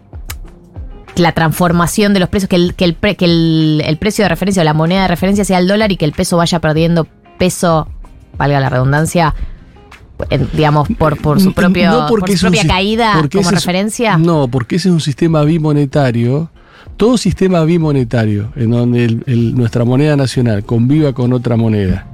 [1.16, 4.28] la transformación de los precios, que, el, que, el, pre- que el, el precio de
[4.28, 7.06] referencia o la moneda de referencia sea el dólar y que el peso vaya perdiendo
[7.38, 7.88] peso,
[8.36, 9.32] valga la redundancia,
[10.54, 13.54] digamos, por, por su, propio, No por porque su es un propia caída como es-
[13.54, 14.16] referencia.
[14.18, 16.50] no, porque ese es un sistema bimonetario.
[16.96, 19.08] Todo sistema bimonetario, en donde
[19.54, 22.06] nuestra moneda nacional conviva con otra moneda,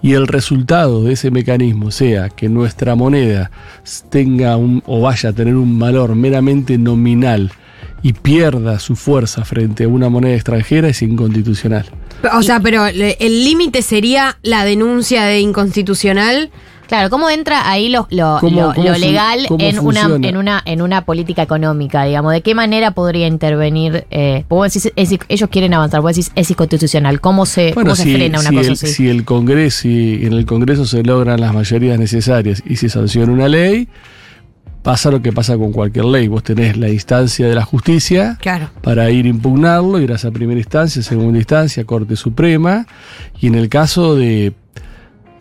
[0.00, 3.50] y el resultado de ese mecanismo sea que nuestra moneda
[4.10, 7.52] tenga un, o vaya a tener un valor meramente nominal
[8.02, 11.86] y pierda su fuerza frente a una moneda extranjera, es inconstitucional.
[12.34, 16.50] O sea, pero el límite sería la denuncia de inconstitucional.
[16.92, 20.10] Claro, ¿cómo entra ahí lo, lo, ¿Cómo- lo- cómo lo fun- legal cómo en una,
[20.28, 22.32] en, una, en una política económica, digamos?
[22.34, 24.04] ¿De qué manera podría intervenir?
[24.10, 27.18] Eh, vos decís, es- ellos quieren avanzar, vos decís, es inconstitucional.
[27.22, 28.86] ¿Cómo se, Bueno, cómo se frena una si cosa el, así?
[28.88, 33.32] si el Congreso, si en el Congreso se logran las mayorías necesarias y se sanciona
[33.32, 33.88] una ley,
[34.82, 36.28] pasa lo que pasa con cualquier ley.
[36.28, 38.68] Vos tenés la instancia de la justicia Claro.
[38.82, 42.86] para ir a impugnarlo, irás a primera instancia, segunda instancia, Corte Suprema,
[43.40, 44.52] y en el caso de,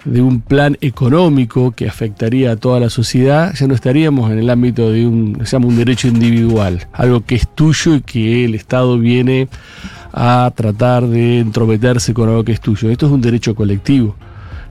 [0.06, 4.50] de un plan económico que afectaría a toda la sociedad, ya no estaríamos en el
[4.50, 8.56] ámbito de un, se llama un derecho individual, algo que es tuyo y que el
[8.56, 9.48] Estado viene
[10.14, 12.90] a tratar de entrometerse con algo que es tuyo.
[12.90, 14.16] Esto es un derecho colectivo.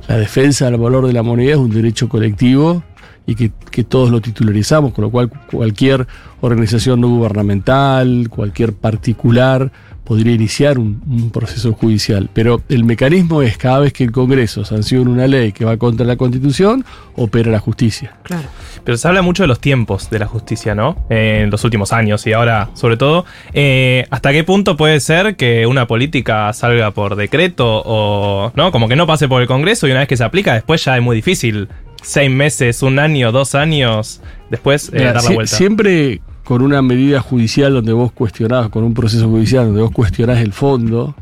[0.08, 2.82] La defensa del valor de la moneda es un derecho colectivo
[3.26, 6.06] y que, que todos lo titularizamos, con lo cual cualquier
[6.40, 9.70] organización no gubernamental, cualquier particular
[10.10, 12.28] podría iniciar un, un proceso judicial.
[12.34, 16.04] Pero el mecanismo es cada vez que el Congreso sanciona una ley que va contra
[16.04, 16.84] la Constitución,
[17.14, 18.16] opera la justicia.
[18.24, 18.48] Claro.
[18.82, 20.96] Pero se habla mucho de los tiempos de la justicia, ¿no?
[21.10, 23.24] Eh, en los últimos años y ahora, sobre todo.
[23.52, 28.50] Eh, ¿Hasta qué punto puede ser que una política salga por decreto o.
[28.56, 28.72] ¿No?
[28.72, 30.96] Como que no pase por el Congreso y una vez que se aplica, después ya
[30.96, 31.68] es muy difícil.
[32.02, 35.54] Seis meses, un año, dos años, después eh, Mira, dar la sie- vuelta.
[35.56, 36.20] Siempre
[36.50, 40.52] con una medida judicial donde vos cuestionás, con un proceso judicial donde vos cuestionás el
[40.52, 41.14] fondo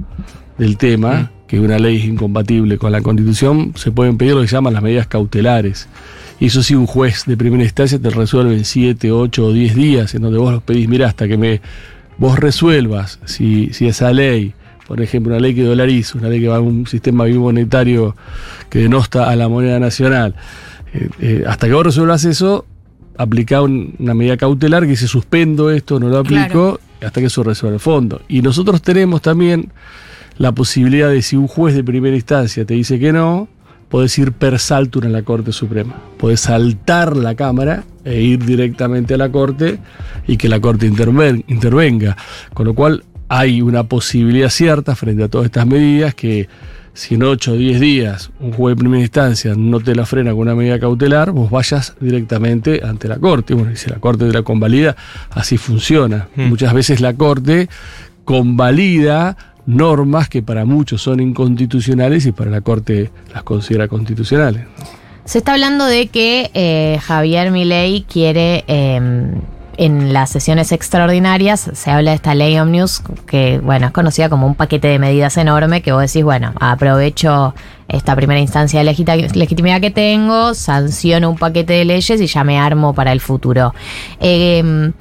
[0.56, 4.48] del tema, que una ley es incompatible con la constitución, se pueden pedir lo que
[4.48, 5.86] se llaman las medidas cautelares.
[6.40, 9.74] Y eso sí, un juez de primera instancia te resuelve en 7, 8 o 10
[9.74, 11.60] días, en donde vos los pedís, mira, hasta que me
[12.16, 14.54] vos resuelvas si, si esa ley,
[14.86, 18.16] por ejemplo, una ley que dolariza, una ley que va a un sistema bimonetario
[18.70, 20.36] que denosta a la moneda nacional,
[20.94, 22.64] eh, eh, hasta que vos resuelvas eso,
[23.18, 27.42] aplicar un- una medida cautelar que dice suspendo esto, no lo aplico, hasta que eso
[27.42, 28.22] resuelva el fondo.
[28.28, 29.70] Y nosotros tenemos también
[30.38, 33.48] la posibilidad de si un juez de primera instancia te dice que no,
[33.88, 35.94] podés ir per saltum a la Corte Suprema.
[36.18, 39.78] Podés saltar la Cámara e ir directamente a la Corte
[40.26, 42.16] y que la Corte interven- intervenga.
[42.54, 46.48] Con lo cual hay una posibilidad cierta frente a todas estas medidas que
[46.98, 50.32] si en 8 o 10 días un juez de primera instancia no te la frena
[50.32, 53.54] con una medida cautelar, vos vayas directamente ante la Corte.
[53.54, 54.96] Bueno, y si la Corte te la convalida,
[55.30, 56.26] así funciona.
[56.34, 57.68] Muchas veces la Corte
[58.24, 64.64] convalida normas que para muchos son inconstitucionales y para la Corte las considera constitucionales.
[65.24, 69.00] Se está hablando de que eh, Javier Milei quiere, eh,
[69.78, 74.46] en las sesiones extraordinarias, se habla de esta ley Omnius, que bueno, es conocida como
[74.46, 77.54] un paquete de medidas enorme, que vos decís, bueno, aprovecho
[77.86, 82.58] esta primera instancia de legitimidad que tengo, sanciono un paquete de leyes y ya me
[82.58, 83.72] armo para el futuro.
[84.20, 84.92] Eh,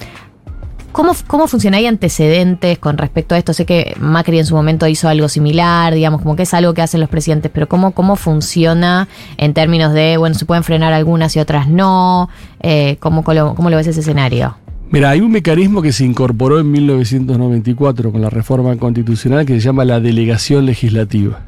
[0.92, 1.76] ¿Cómo, ¿Cómo funciona?
[1.76, 3.52] ¿Hay antecedentes con respecto a esto?
[3.52, 6.82] Sé que Macri en su momento hizo algo similar, digamos, como que es algo que
[6.82, 9.06] hacen los presidentes, pero ¿cómo, cómo funciona
[9.36, 12.30] en términos de, bueno, se pueden frenar algunas y otras no?
[12.60, 14.56] Eh, ¿cómo, cómo lo ves ese escenario?
[14.90, 19.60] Mira, hay un mecanismo que se incorporó en 1994 con la reforma constitucional que se
[19.60, 21.40] llama la delegación legislativa,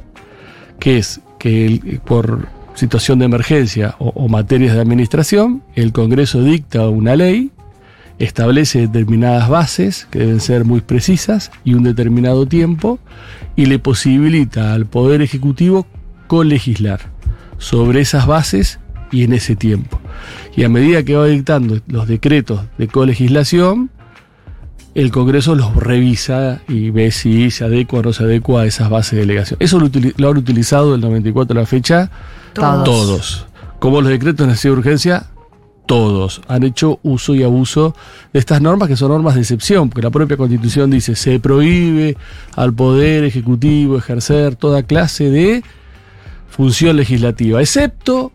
[0.79, 6.87] que es que por situación de emergencia o, o materias de administración, el Congreso dicta
[6.87, 7.49] una ley,
[8.19, 12.99] establece determinadas bases que deben ser muy precisas y un determinado tiempo,
[13.55, 15.87] y le posibilita al Poder Ejecutivo
[16.27, 16.99] colegislar
[17.57, 18.79] sobre esas bases
[19.11, 19.99] y en ese tiempo.
[20.55, 23.89] Y a medida que va dictando los decretos de colegislación,
[24.93, 28.89] el Congreso los revisa y ve si se adecua o no se adecua a esas
[28.89, 29.57] bases de delegación.
[29.61, 32.11] Eso lo, han utilizado del 94 a la fecha
[32.53, 32.83] Todos.
[32.83, 33.47] todos.
[33.79, 35.25] Como los decretos de necesidad de urgencia,
[35.85, 37.95] todos han hecho uso y abuso
[38.31, 42.15] de estas normas que son normas de excepción, porque la propia Constitución dice se prohíbe
[42.55, 45.63] al Poder Ejecutivo ejercer toda clase de
[46.47, 48.31] función legislativa, excepto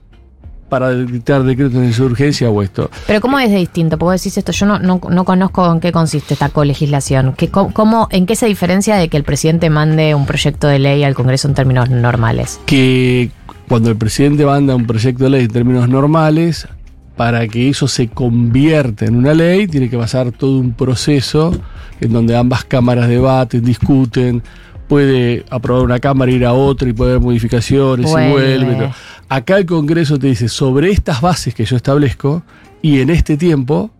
[0.68, 2.90] para dictar decretos de urgencia o esto.
[3.06, 3.98] Pero ¿cómo es de distinto?
[3.98, 7.34] Porque vos decís esto, yo no, no, no conozco en qué consiste esta colegislación.
[7.36, 10.78] ¿Qué, cómo, cómo- ¿En qué se diferencia de que el presidente mande un proyecto de
[10.78, 12.60] ley al Congreso en términos normales?
[12.66, 13.30] que
[13.68, 16.68] cuando el presidente manda un proyecto de ley en términos normales,
[17.16, 21.58] para que eso se convierta en una ley, tiene que pasar todo un proceso
[22.00, 24.42] en donde ambas cámaras debaten, discuten,
[24.88, 28.28] puede aprobar una cámara, ir a otra y puede haber modificaciones Vuelve.
[28.28, 28.76] y vuelve.
[28.76, 28.94] ¿no?
[29.28, 32.42] Acá el Congreso te dice, sobre estas bases que yo establezco
[32.82, 33.90] y en este tiempo,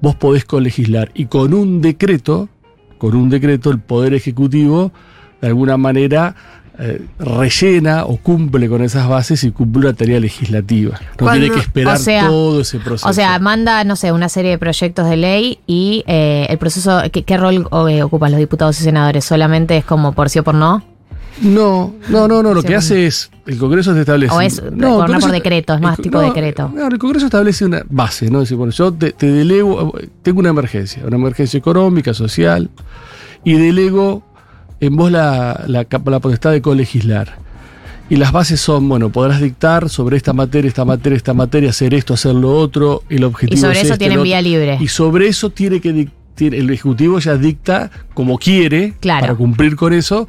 [0.00, 1.10] vos podés colegislar.
[1.14, 2.48] Y con un decreto,
[2.98, 4.92] con un decreto, el Poder Ejecutivo,
[5.40, 6.34] de alguna manera,
[6.78, 10.98] eh, rellena o cumple con esas bases y cumple una tarea legislativa.
[11.00, 13.08] No Cuando- tiene que esperar o sea- todo ese proceso.
[13.08, 17.00] O sea, manda, no sé, una serie de proyectos de ley y eh, el proceso,
[17.12, 19.24] ¿qué, qué rol eh, ocupan los diputados y senadores?
[19.24, 20.82] ¿Solamente es como por sí o por no?
[21.42, 22.54] No, no, no, no.
[22.54, 23.28] Lo Sí, que hace es.
[23.46, 24.32] El Congreso te establece.
[24.34, 25.74] ¿O es No, por Congreso- decreto?
[25.74, 26.70] Es más el- tipo no, decreto.
[26.72, 28.40] No, el Congreso establece una base, ¿no?
[28.40, 29.92] Dice, bueno, yo te, te delego.
[30.22, 32.70] Tengo una emergencia, una emergencia económica, social,
[33.42, 34.22] y delego
[34.86, 37.36] en vos la, la, la potestad de colegislar.
[38.10, 41.94] Y las bases son, bueno, podrás dictar sobre esta materia, esta materia, esta materia, hacer
[41.94, 44.76] esto, hacer lo otro, el objetivo Y sobre es eso este, tienen vía libre.
[44.80, 49.20] Y sobre eso tiene que dic- tiene- el Ejecutivo ya dicta como quiere, Claro.
[49.22, 50.28] para cumplir con eso,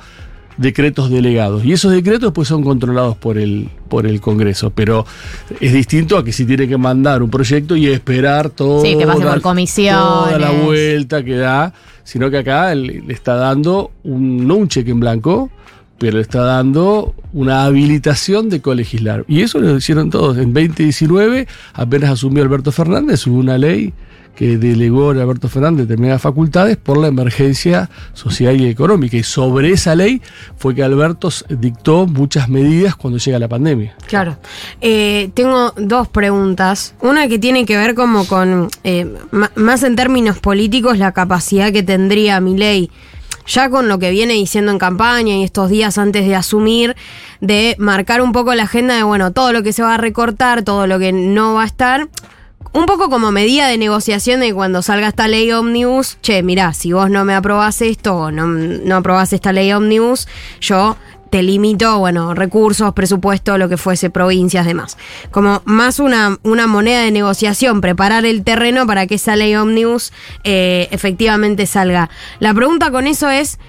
[0.58, 1.64] decretos delegados.
[1.66, 4.70] Y esos decretos pues son controlados por el, por el Congreso.
[4.72, 5.06] Pero
[5.60, 8.82] es distinto a que si tiene que mandar un proyecto y esperar todo.
[8.82, 10.02] Sí, que pase por comisiones.
[10.02, 11.74] Toda la vuelta que da.
[12.04, 15.50] Sino que acá le, le está dando un, no un cheque en blanco,
[15.98, 19.26] pero le está dando una habilitación de colegislar.
[19.28, 20.38] Y eso lo hicieron todos.
[20.38, 23.94] En 2019, apenas asumió Alberto Fernández, hubo una ley
[24.36, 29.18] que delegó Alberto Fernández determinadas facultades por la emergencia social y económica.
[29.18, 30.22] Y sobre esa ley
[30.58, 33.96] fue que Alberto dictó muchas medidas cuando llega la pandemia.
[34.08, 34.38] Claro.
[34.82, 36.96] Eh, tengo dos preguntas.
[37.02, 39.08] Una que tiene que ver como con, eh,
[39.56, 42.92] más en términos políticos, la capacidad que tendría Milei,
[43.48, 46.96] ya con lo que viene diciendo en campaña y estos días antes de asumir,
[47.42, 50.64] de marcar un poco la agenda de, bueno, todo lo que se va a recortar,
[50.64, 52.10] todo lo que no va a estar.
[52.74, 56.92] Un poco como medida de negociación de cuando salga esta ley ómnibus, che, mirá, si
[56.92, 60.28] vos no me aprobás esto o no, no aprobás esta ley ómnibus,
[60.60, 60.98] yo
[61.30, 64.98] te limito, bueno, recursos, presupuesto, lo que fuese, provincias, demás.
[65.32, 70.14] Como más una, una moneda de negociación, preparar el terreno para que esa ley ómnibus
[70.44, 72.10] eh, efectivamente salga.
[72.40, 73.60] La pregunta con eso es,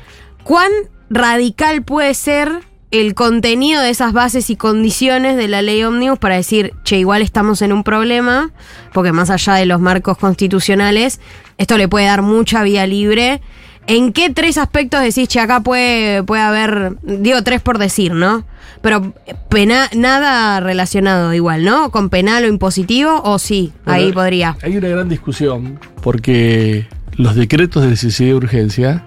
[0.45, 0.71] ¿cuán
[1.11, 6.37] radical puede ser el contenido de esas bases y condiciones de la ley ómnibus para
[6.37, 8.51] decir, che, igual estamos en un problema,
[8.93, 11.21] porque más allá de los marcos constitucionales,
[11.59, 13.41] esto le puede dar mucha vía libre.
[13.89, 18.45] ¿En qué tres aspectos decís, che, acá puede, puede haber, digo tres por decir, ¿no?
[18.83, 19.15] Pero
[19.49, 21.91] pena, nada relacionado igual, ¿no?
[21.91, 23.21] ¿Con penal o impositivo?
[23.25, 23.73] ¿O sí?
[23.85, 24.57] ahí podría.
[24.63, 29.05] Hay una gran discusión porque los decretos de necesidad y urgencia,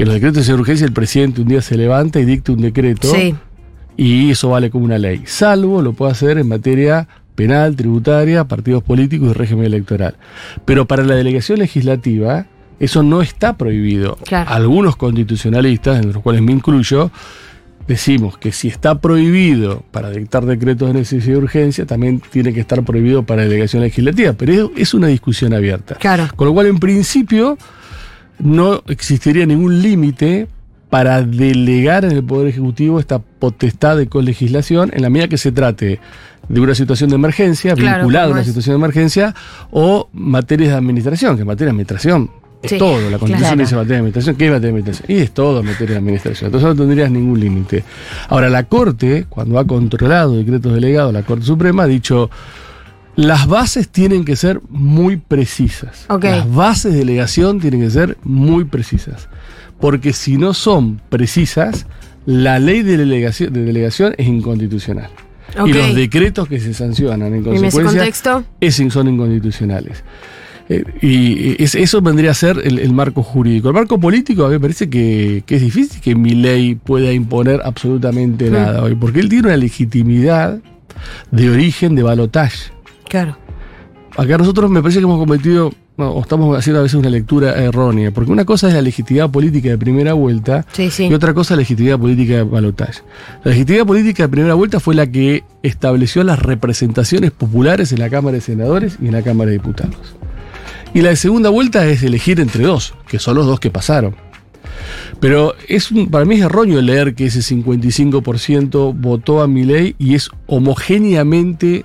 [0.00, 3.12] que los decretos de urgencia el presidente un día se levanta y dicta un decreto
[3.14, 3.34] Sí.
[3.98, 8.82] y eso vale como una ley, salvo lo puede hacer en materia penal, tributaria, partidos
[8.82, 10.16] políticos y régimen electoral.
[10.64, 12.46] Pero para la delegación legislativa
[12.78, 14.16] eso no está prohibido.
[14.24, 14.48] Claro.
[14.50, 17.10] Algunos constitucionalistas, entre los cuales me incluyo,
[17.86, 22.60] decimos que si está prohibido para dictar decretos de necesidad y urgencia, también tiene que
[22.60, 24.32] estar prohibido para delegación legislativa.
[24.32, 25.96] Pero es una discusión abierta.
[25.96, 26.26] Claro.
[26.36, 27.58] Con lo cual, en principio,
[28.42, 30.48] no existiría ningún límite
[30.88, 35.52] para delegar en el Poder Ejecutivo esta potestad de colegislación en la medida que se
[35.52, 36.00] trate
[36.48, 38.46] de una situación de emergencia, Claro, vinculada a una es.
[38.48, 39.34] situación de emergencia,
[39.70, 42.30] o materias de administración, que en materia de administración
[42.62, 42.96] es Sí, todo.
[43.08, 43.56] La Constitución claro.
[43.60, 45.16] dice materia de administración, ¿qué es materia de administración?
[45.18, 46.46] Y es todo materia de administración.
[46.48, 47.84] Entonces no tendrías ningún límite.
[48.28, 52.30] Ahora, la Corte, cuando ha controlado decretos delegados, la Corte Suprema ha dicho,
[53.20, 56.06] las bases tienen que ser muy precisas.
[56.30, 59.28] Las bases de delegación tienen que ser muy precisas.
[59.80, 61.86] Porque si no son precisas,
[62.26, 65.08] la ley de delegación, de delegación es inconstitucional.
[65.66, 68.02] Y los decretos que se sancionan en ¿Y en ese consecuencia
[68.60, 70.04] es- son inconstitucionales.
[70.68, 73.68] Eh, y es- eso vendría a ser el, el marco jurídico.
[73.68, 77.12] El marco político a mí me parece que, que es difícil que mi ley pueda
[77.12, 78.52] imponer absolutamente Mm.
[78.52, 80.60] nada hoy, porque él tiene una legitimidad
[81.32, 82.70] de origen de balotaje.
[83.10, 83.36] Claro.
[84.16, 87.54] Acá nosotros me parece que hemos cometido, no, o estamos haciendo a veces una lectura
[87.62, 91.06] errónea, porque una cosa es la legitimidad política de primera vuelta Sí, sí.
[91.06, 93.02] y otra cosa es la legitimidad política de balotaje.
[93.44, 98.10] La legitimidad política de primera vuelta fue la que estableció las representaciones populares en la
[98.10, 100.16] Cámara de Senadores y en la Cámara de Diputados.
[100.92, 104.16] Y la de segunda vuelta es elegir entre dos, que son los dos que pasaron.
[105.20, 109.94] Pero es un- para mí es erróneo leer que ese 55% votó a mi ley
[109.98, 111.84] y es homogéneamente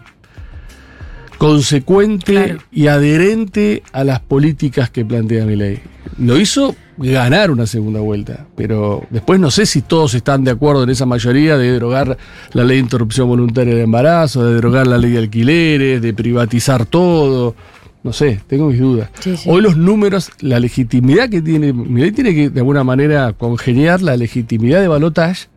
[1.37, 5.79] consecuente y adherente a las políticas que plantea mi ley.
[6.17, 10.83] Lo hizo ganar una segunda vuelta, pero después no sé si todos están de acuerdo
[10.83, 12.17] en esa mayoría de derogar
[12.53, 16.85] la ley de interrupción voluntaria de embarazo, de derogar la ley de alquileres, de privatizar
[16.85, 17.55] todo.
[18.03, 19.09] No sé, tengo mis dudas.
[19.19, 19.49] Sí, sí.
[19.49, 24.01] Hoy los números, la legitimidad que tiene, mi ley tiene que de alguna manera congeniar
[24.03, 25.47] la legitimidad de balotage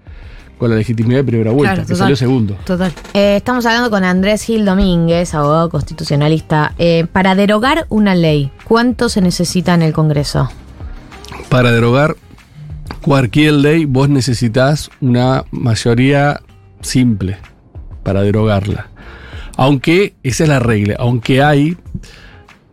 [0.58, 2.04] con la legitimidad de primera vuelta, Claro, que total.
[2.04, 2.56] salió segundo.
[2.64, 2.92] Total.
[3.14, 6.74] Eh, estamos hablando con Andrés Gil Domínguez, abogado constitucionalista.
[6.78, 10.50] Eh, para derogar una ley, ¿cuánto se necesita en el Congreso?
[11.48, 12.16] Para derogar
[13.00, 16.40] cualquier ley, vos necesitas una mayoría
[16.80, 17.38] simple
[18.02, 18.88] para derogarla.
[19.56, 21.76] Aunque, esa es la regla, aunque hay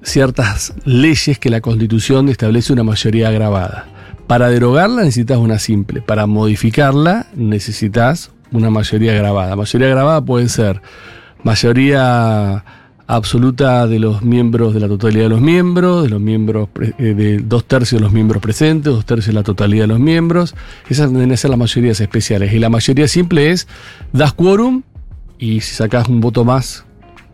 [0.03, 3.87] ciertas leyes que la Constitución establece una mayoría agravada.
[4.27, 9.55] Para derogarla necesitas una simple, para modificarla necesitas una mayoría agravada.
[9.55, 10.81] Mayoría agravada puede ser
[11.43, 12.63] mayoría
[13.07, 17.37] absoluta de los miembros, de la totalidad de los miembros, de los miembros, eh, de
[17.37, 20.55] dos tercios de los miembros presentes, dos tercios de la totalidad de los miembros.
[20.89, 22.53] Esas deben ser las mayorías especiales.
[22.53, 23.67] Y la mayoría simple es,
[24.11, 24.81] das quórum
[25.37, 26.85] y si sacás un voto más,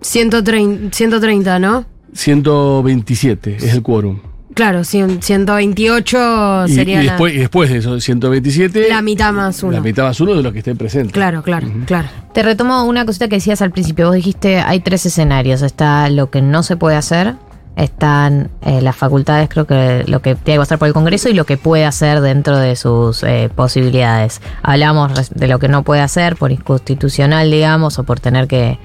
[0.02, 1.86] 130, 130, ¿no?
[2.14, 4.20] 127 es el quórum.
[4.54, 9.32] Claro, cien- 128 Y, sería y la- después, y después de esos 127, la, mitad
[9.34, 9.74] más uno.
[9.74, 11.14] la mitad más uno de los que estén presentes.
[11.14, 12.08] Claro, claro, claro.
[12.34, 14.08] Te retomo una cosita que decías al principio.
[14.08, 15.62] Vos dijiste hay tres escenarios.
[15.62, 17.36] Está lo que no se puede hacer,
[17.76, 21.34] están eh, las facultades, creo que lo que tiene que pasar por el Congreso y
[21.34, 24.42] lo que puede hacer dentro de sus eh, posibilidades.
[24.64, 28.78] Hablamos de lo que no puede hacer por inconstitucional, digamos, o por tener que,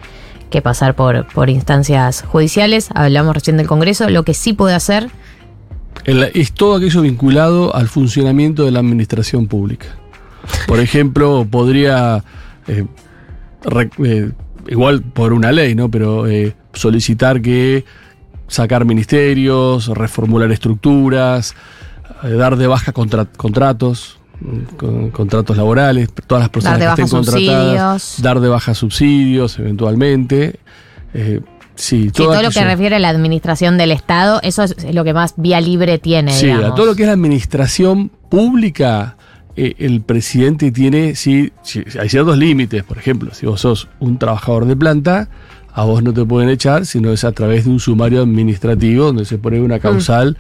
[0.51, 2.89] que pasar por, por instancias judiciales.
[2.95, 4.09] Hablamos recién del Congreso.
[4.09, 5.09] Lo que sí puede hacer,
[6.05, 9.87] El- es todo aquello vinculado al funcionamiento de la administración pública.
[10.69, 12.23] Por ejemplo, podría,
[12.69, 12.85] eh,
[13.65, 14.31] re- eh,
[14.69, 15.91] igual por una ley, ¿no?
[15.91, 17.85] Pero eh, solicitar que
[18.49, 21.55] sacar ministerios, reformular estructuras,
[22.23, 24.19] dar de baja contra- contratos,
[24.77, 28.23] con- contratos laborales, todas las personas que estén contratadas, subsidios.
[28.23, 30.61] dar de baja subsidios eventualmente.
[31.15, 31.41] Eh,
[31.77, 35.15] sí, sí, todo lo que refiere a la administración del Estado, eso es, lo que
[35.15, 36.33] más vía libre tiene.
[36.33, 36.73] Sí, digamos.
[36.73, 39.17] a todo lo que es la administración pública,
[39.57, 42.83] eh, el presidente tiene, sí, sí, hay ciertos límites.
[42.85, 45.29] Por ejemplo, si vos sos un trabajador de planta,
[45.73, 49.25] a vos no te pueden echar, sino es a través de un sumario administrativo donde
[49.25, 50.37] se pone una causal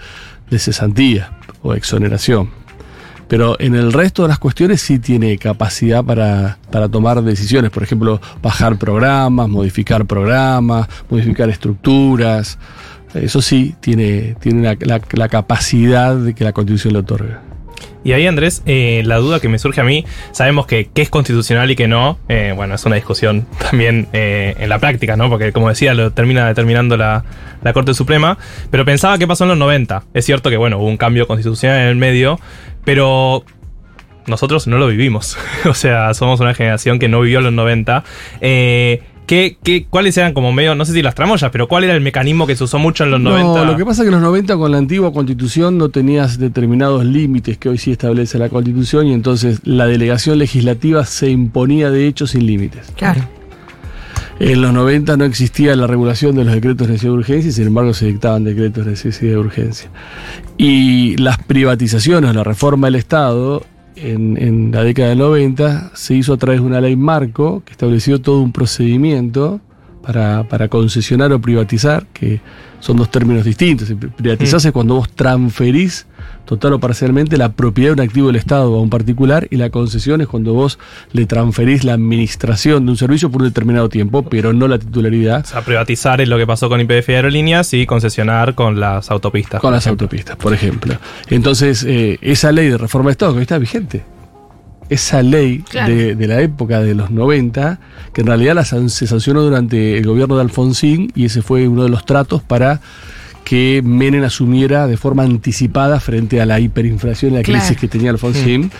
[0.51, 1.32] de cesantía
[1.62, 2.51] o exoneración.
[3.29, 7.70] Pero en el resto de las cuestiones sí tiene capacidad para, para tomar decisiones.
[7.70, 12.59] Por ejemplo, bajar programas, modificar programas, modificar estructuras.
[13.14, 17.43] Eso sí tiene, tiene la, capacidad de que la Constitución le otorga.
[18.05, 21.11] Y ahí, Andrés, eh, la duda que me surge a mí, sabemos que qué es
[21.11, 25.29] constitucional y qué no, eh, bueno, es una discusión también eh, en la práctica, ¿no?
[25.29, 27.24] Porque como decía, lo termina determinando la,
[27.64, 28.39] la Corte Suprema,
[28.70, 30.05] pero pensaba qué pasó en los 90.
[30.14, 32.39] Es cierto que, bueno, hubo un cambio constitucional en el medio,
[32.87, 33.45] pero
[34.26, 35.37] nosotros no lo vivimos.
[35.68, 38.05] o sea, somos una generación que no vivió los 90.
[38.41, 41.95] Eh, ¿qué, qué, ¿Cuáles eran como medio, no sé si las tramoyas, pero cuál era
[41.95, 43.45] el mecanismo que se usó mucho en los 90?
[43.45, 46.39] No, lo que pasa es que en los 90 con la antigua constitución no tenías
[46.39, 51.91] determinados límites que hoy sí establece la constitución y entonces la delegación legislativa se imponía
[51.91, 52.93] de hecho sin límites.
[52.97, 53.22] Claro.
[54.39, 57.66] En los 90 no existía la regulación de los decretos de necesidad de urgencia sin
[57.68, 59.91] embargo se dictaban decretos de necesidad de urgencia.
[60.59, 63.64] Y las privatizaciones, la reforma del Estado
[63.97, 67.72] en, en la década del 90 se hizo a través de una ley marco que
[67.72, 69.61] estableció todo un procedimiento
[70.07, 72.41] para, para concesionar o privatizar, que
[72.79, 73.93] son dos términos distintos.
[74.17, 76.07] Privatizar es cuando vos transferís
[76.45, 79.71] total o parcialmente la propiedad de un activo del Estado a un particular y la
[79.71, 80.79] concesión es cuando vos
[81.13, 85.45] le transferís la administración de un servicio por un determinado tiempo, pero no la titularidad.
[85.45, 89.11] O sea, privatizar es lo que pasó con IPF y Aerolíneas y concesionar con las
[89.11, 89.61] autopistas.
[89.61, 90.05] Con las ejemplo.
[90.05, 90.97] autopistas, por ejemplo.
[91.29, 94.05] Entonces, eh, esa ley de reforma de Estado que hoy está vigente.
[94.89, 95.93] Esa ley Claro.
[95.95, 97.78] de, de la época de los 90,
[98.12, 101.82] que en realidad la se sancionó durante el gobierno de Alfonsín y ese fue uno
[101.84, 102.80] de los tratos para
[103.45, 107.61] que Menem asumiera de forma anticipada frente a la hiperinflación y la Claro.
[107.61, 108.70] crisis que tenía Alfonsín,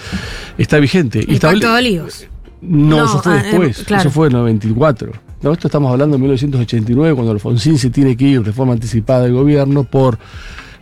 [0.59, 1.21] está vigente.
[1.21, 2.27] El estable- Pacto de Olivos.
[2.63, 3.85] no, No, eso fue ah, eh, después.
[3.85, 4.01] claro.
[4.03, 5.13] Eso fue en el 94.
[5.43, 9.23] No, esto estamos hablando de 1989, cuando Alfonsín se tiene que ir de forma anticipada
[9.25, 10.19] del gobierno por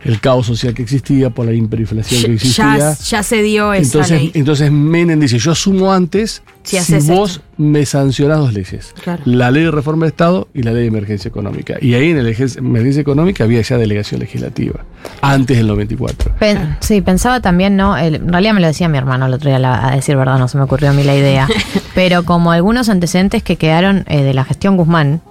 [0.05, 2.77] el caos social que existía, por la hiperinflación que existía.
[2.77, 4.31] Ya, ya se dio esa entonces, ley.
[4.33, 6.77] entonces Menem dice, yo asumo antes Si
[7.07, 8.93] vos me sancionás dos leyes.
[9.03, 9.21] Claro.
[9.25, 11.75] La ley de reforma de Estado y la ley de emergencia económica.
[11.81, 14.85] Y ahí en la emergen- emergencia económica había ya delegación legislativa,
[15.21, 16.33] antes del 94.
[16.39, 17.97] Pen- sí, pensaba también, ¿no?
[17.97, 20.37] El- en realidad me lo decía mi hermano el otro día, la- a decir verdad,
[20.39, 21.47] no se me ocurrió a mí la idea.
[21.95, 25.21] pero como algunos antecedentes que quedaron eh, de la gestión Guzmán,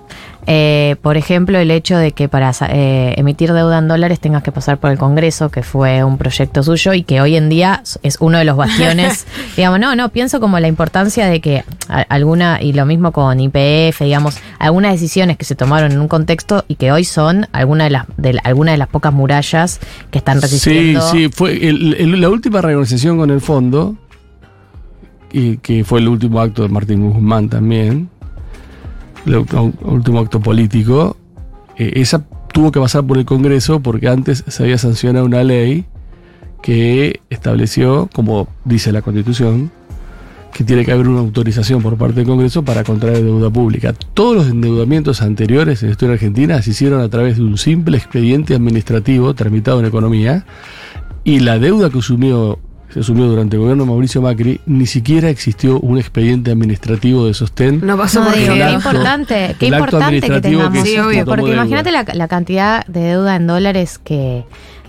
[0.47, 4.53] eh, por ejemplo, el hecho de que para eh, emitir deuda en dólares tengas que
[4.53, 8.19] pasar por el Congreso, que fue un proyecto suyo y que hoy en día es
[8.21, 9.27] uno de los bastiones.
[9.57, 11.65] digamos, no, no, pienso como la importancia de que
[12.09, 16.65] alguna, y lo mismo con IPF, digamos, algunas decisiones que se tomaron en un contexto
[16.69, 19.81] y que hoy son algunas de las, de algunas de las pocas murallas
[20.11, 21.01] que están Sí, resistiendo.
[21.11, 23.97] sí, fue el- el- la última reorganización con el fondo,
[25.33, 28.09] y que fue el último acto de Martín Guzmán también,
[29.27, 29.47] el
[29.83, 31.17] último acto político,
[31.77, 35.85] eh, esa tuvo que pasar por el Congreso porque antes se había sancionado una ley
[36.63, 39.71] que estableció, como dice la Constitución,
[40.55, 43.93] que tiene que haber una autorización por parte del Congreso para contraer deuda pública.
[44.15, 47.97] Todos los endeudamientos anteriores en la historia argentina se hicieron a través de un simple
[47.99, 50.47] expediente administrativo tramitado en economía
[51.25, 52.61] y la deuda que asumió
[52.95, 57.35] se asumió durante el gobierno de Mauricio Macri, ni siquiera existió un expediente administrativo de
[57.35, 57.85] sostén.
[57.85, 60.85] No pasó No, digo, el qué acto- importante, qué importante que administrativo tengamos.
[60.85, 61.25] que Sí, obvio.
[61.25, 64.45] Porque imagínate la, la cantidad de deuda en dólares que,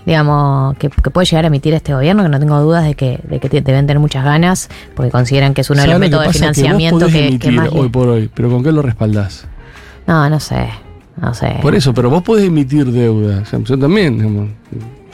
[0.06, 3.18] digamos, que, que puede llegar a emitir este gobierno, que no tengo dudas de que,
[3.28, 6.18] de que deben tener muchas ganas, porque consideran que es uno de los ¿Sabes lo
[6.18, 6.40] que métodos de pasa?
[6.40, 7.68] Que vos financiamiento que, que más...
[7.72, 9.48] hoy por hoy, pero ¿con qué lo respaldás?
[10.06, 10.68] No, no sé,
[11.20, 11.56] no sé.
[11.60, 13.40] Por eso, pero vos podés emitir deuda.
[13.40, 14.50] O sea, yo también, digamos,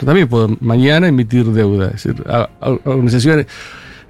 [0.00, 1.86] yo también puedo mañana emitir deuda.
[1.94, 3.46] Es decir, a- a- organizaciones,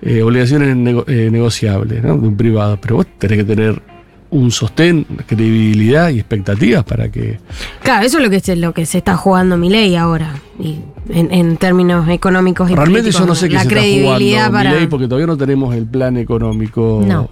[0.03, 2.17] eh, obligaciones nego- eh, negociables ¿no?
[2.17, 2.79] de un privado.
[2.81, 3.83] Pero vos tenés que tener
[4.31, 7.39] un sostén, credibilidad y expectativas para que.
[7.83, 10.35] Claro, eso es lo que se, lo que se está jugando mi ley ahora.
[10.59, 10.79] Y
[11.11, 14.53] en, en términos económicos y Realmente políticos, yo no sé qué se está credibilidad jugando
[14.53, 14.71] para.
[14.71, 17.05] Milei, porque todavía no tenemos el plan económico.
[17.07, 17.29] No.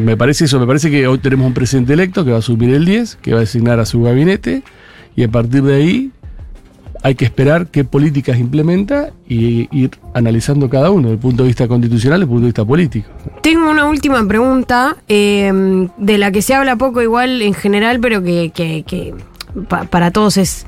[0.00, 2.70] Me parece eso, me parece que hoy tenemos un presidente electo que va a asumir
[2.70, 4.62] el 10, que va a designar a su gabinete,
[5.14, 6.10] y a partir de ahí
[7.02, 11.46] hay que esperar qué políticas implementa y ir analizando cada uno, desde el punto de
[11.48, 13.08] vista constitucional desde el punto de vista político.
[13.42, 18.22] Tengo una última pregunta, eh, de la que se habla poco igual en general, pero
[18.22, 19.14] que, que- que
[19.68, 20.66] pa- para todos es,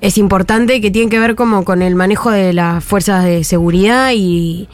[0.00, 4.10] es importante, que tiene que ver como con el manejo de las fuerzas de seguridad
[4.14, 4.68] y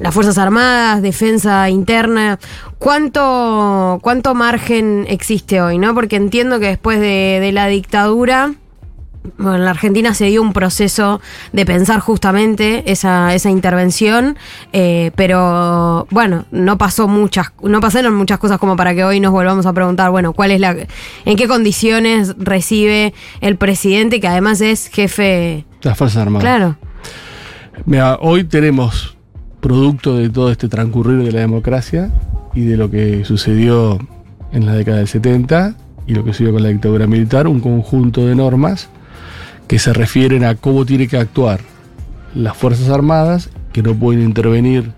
[0.00, 2.38] las Fuerzas Armadas, defensa interna.
[2.78, 5.78] ¿Cuánto, cuánto margen existe hoy?
[5.78, 5.94] ¿no?
[5.94, 8.54] Porque entiendo que después de, de la dictadura...
[9.38, 11.20] Bueno, en la Argentina se dio un proceso
[11.52, 14.36] de pensar justamente esa, esa intervención,
[14.74, 19.32] eh, pero bueno, no pasó muchas, no pasaron muchas cosas como para que hoy nos
[19.32, 20.76] volvamos a preguntar, bueno, cuál es la,
[21.24, 25.64] en qué condiciones recibe el presidente, que además es jefe.
[25.80, 26.42] Las Fuerzas Armadas.
[26.42, 26.76] Claro.
[27.86, 29.16] Mira, hoy tenemos,
[29.60, 32.10] producto de todo este transcurrir de la democracia
[32.54, 33.98] y de lo que sucedió
[34.52, 35.76] en la década del 70
[36.06, 38.90] y lo que sucedió con la dictadura militar, un conjunto de normas
[39.74, 41.58] que se refieren a cómo tiene que actuar
[42.32, 44.92] las Fuerzas Armadas, que no pueden intervenir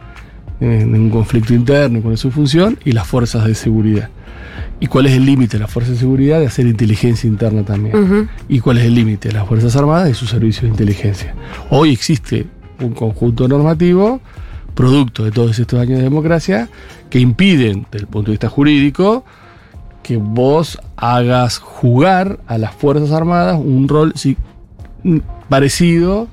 [0.61, 4.11] en un conflicto interno con su función, y las fuerzas de seguridad.
[4.78, 6.40] ¿Y cuál es el límite de las fuerzas de seguridad?
[6.40, 8.28] De hacer inteligencia interna también.
[8.51, 11.35] ¿Y cuál es el límite de las Fuerzas Armadas y sus servicios de inteligencia?
[11.70, 12.47] Hoy existe
[12.78, 14.20] un conjunto normativo,
[14.74, 16.69] producto de todos estos años de democracia,
[17.09, 19.24] que impiden, desde el punto de vista jurídico,
[20.03, 24.12] que vos hagas jugar a las Fuerzas Armadas un rol
[25.49, 26.28] parecido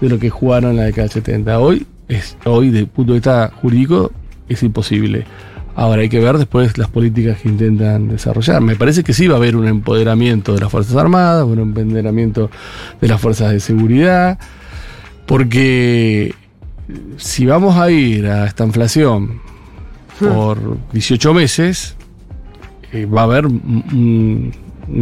[0.00, 1.58] de lo que jugaron en la década del 70.
[1.58, 4.12] Hoy, es, hoy, desde el punto de vista jurídico,
[4.48, 5.24] es imposible.
[5.74, 8.62] Ahora hay que ver después las políticas que intentan desarrollar.
[8.62, 12.50] Me parece que sí va a haber un empoderamiento de las Fuerzas Armadas, un empoderamiento
[13.00, 14.38] de las Fuerzas de Seguridad,
[15.26, 16.34] porque
[17.16, 19.40] si vamos a ir a esta inflación
[20.18, 21.94] por 18 meses,
[22.92, 24.52] eh, va a haber un- un-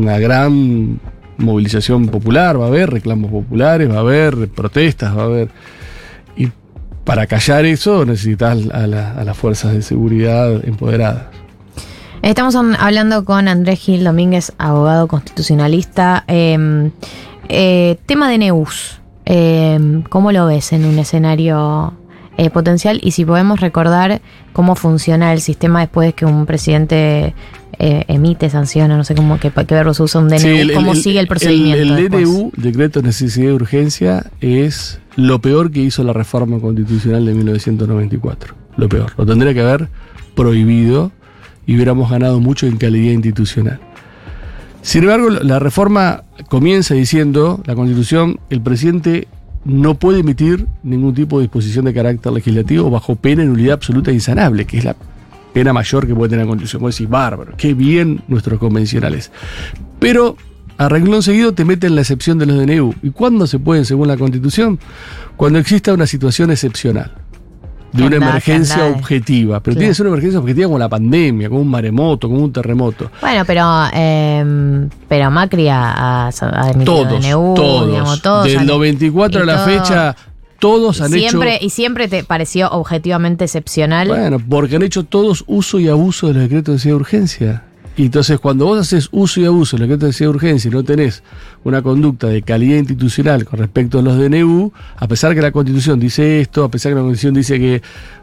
[0.01, 0.99] una gran
[1.39, 5.49] movilización popular, va a haber reclamos populares, va a haber protestas, va a haber...
[6.37, 6.49] Y
[7.05, 11.25] para callar eso necesitas a, la- a las fuerzas de seguridad empoderadas.
[12.23, 16.25] Estamos an- hablando con Andrés Gil Domínguez, abogado constitucionalista.
[16.29, 16.91] Eh,
[17.49, 19.01] eh, tema de Neus.
[19.27, 21.93] Eh, ¿Cómo lo ves en un escenario
[22.37, 22.99] eh, potencial?
[23.03, 27.35] Y si podemos recordar cómo funciona el sistema después que un presidente
[27.79, 30.73] eh, emite, sanciona, no sé cómo, qué, qué verbo se usa un DNU, Sí, el-
[30.73, 31.83] cómo el- sigue el procedimiento.
[31.83, 32.29] El, después?
[32.29, 37.35] DNU, Decreto de Necesidad y Urgencia, es lo peor que hizo la reforma constitucional de
[37.35, 38.55] 1994.
[38.77, 39.13] Lo peor.
[39.17, 39.89] Lo tendría que haber
[40.35, 41.13] prohibido
[41.67, 43.79] y hubiéramos ganado mucho en calidad institucional.
[44.83, 49.29] Sin embargo, la reforma comienza diciendo, la Constitución, el presidente
[49.65, 54.11] no puede emitir ningún tipo de disposición de carácter legislativo bajo pena de nulidad absoluta
[54.11, 54.95] e insanable, que es la
[55.55, 56.83] pena mayor que puede tener la Constitución.
[56.83, 59.31] Vos decís, bárbaro, qué bien nuestros convencionales.
[59.99, 60.37] Pero
[60.77, 62.93] a renglón seguido te meten la excepción de los DNU.
[63.03, 64.79] ¿Y cuándo se pueden, según la Constitución?
[65.37, 67.13] Cuando exista una situación excepcional.
[67.93, 69.61] De una emergencia objetiva.
[69.61, 72.53] Pero tiene que ser una emergencia objetiva como la pandemia, como un maremoto, como un
[72.53, 73.09] terremoto.
[73.21, 73.65] Bueno, pero,
[73.95, 77.87] eh, pero Macri ha, ha- ha Todos, DNU, todos.
[77.89, 80.17] digamos, todos Del han- 94 a la todo- fecha,
[80.59, 81.67] todos han siempre, hecho.
[81.67, 84.09] Y siempre te pareció objetivamente excepcional.
[84.09, 87.65] Bueno, porque han hecho todos uso y abuso de los decretos de necesidad de urgencia.
[87.97, 90.69] Y entonces, cuando vos haces uso y abuso de los decretos de necesidad de urgencia
[90.69, 91.23] y no tenés
[91.63, 96.01] una conducta de calidad institucional con respecto a los DNU, a pesar que la Constitución
[96.01, 97.83] dice esto, a pesar que la Constitución dice que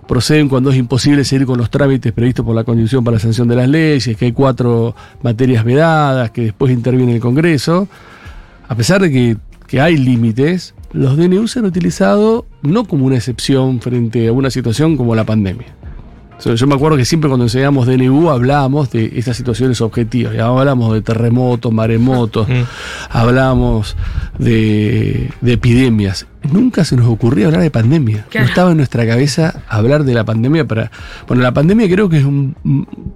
[0.09, 3.47] proceden cuando es imposible seguir con los trámites previstos por la Constitución para la sanción
[3.47, 4.93] de las leyes, que hay cuatro
[5.23, 7.87] materias vedadas, que después interviene el Congreso,
[8.67, 9.37] a pesar de que,
[9.67, 14.49] que hay límites, los DNU se han utilizado no como una excepción frente a una
[14.49, 15.75] situación como la pandemia.
[16.37, 20.33] O sea, Yo me acuerdo que siempre cuando enseñábamos DNU hablábamos de estas situaciones objetivas.
[20.33, 22.47] Ya hablamos de terremotos, maremotos,
[23.09, 23.95] hablamos
[24.39, 26.25] de, de epidemias.
[26.51, 28.25] Nunca se nos ocurría hablar de pandemia.
[28.29, 28.45] Claro.
[28.45, 30.91] No estaba en nuestra cabeza hablar de la pandemia para.
[31.27, 32.55] Bueno, la pandemia creo que es un.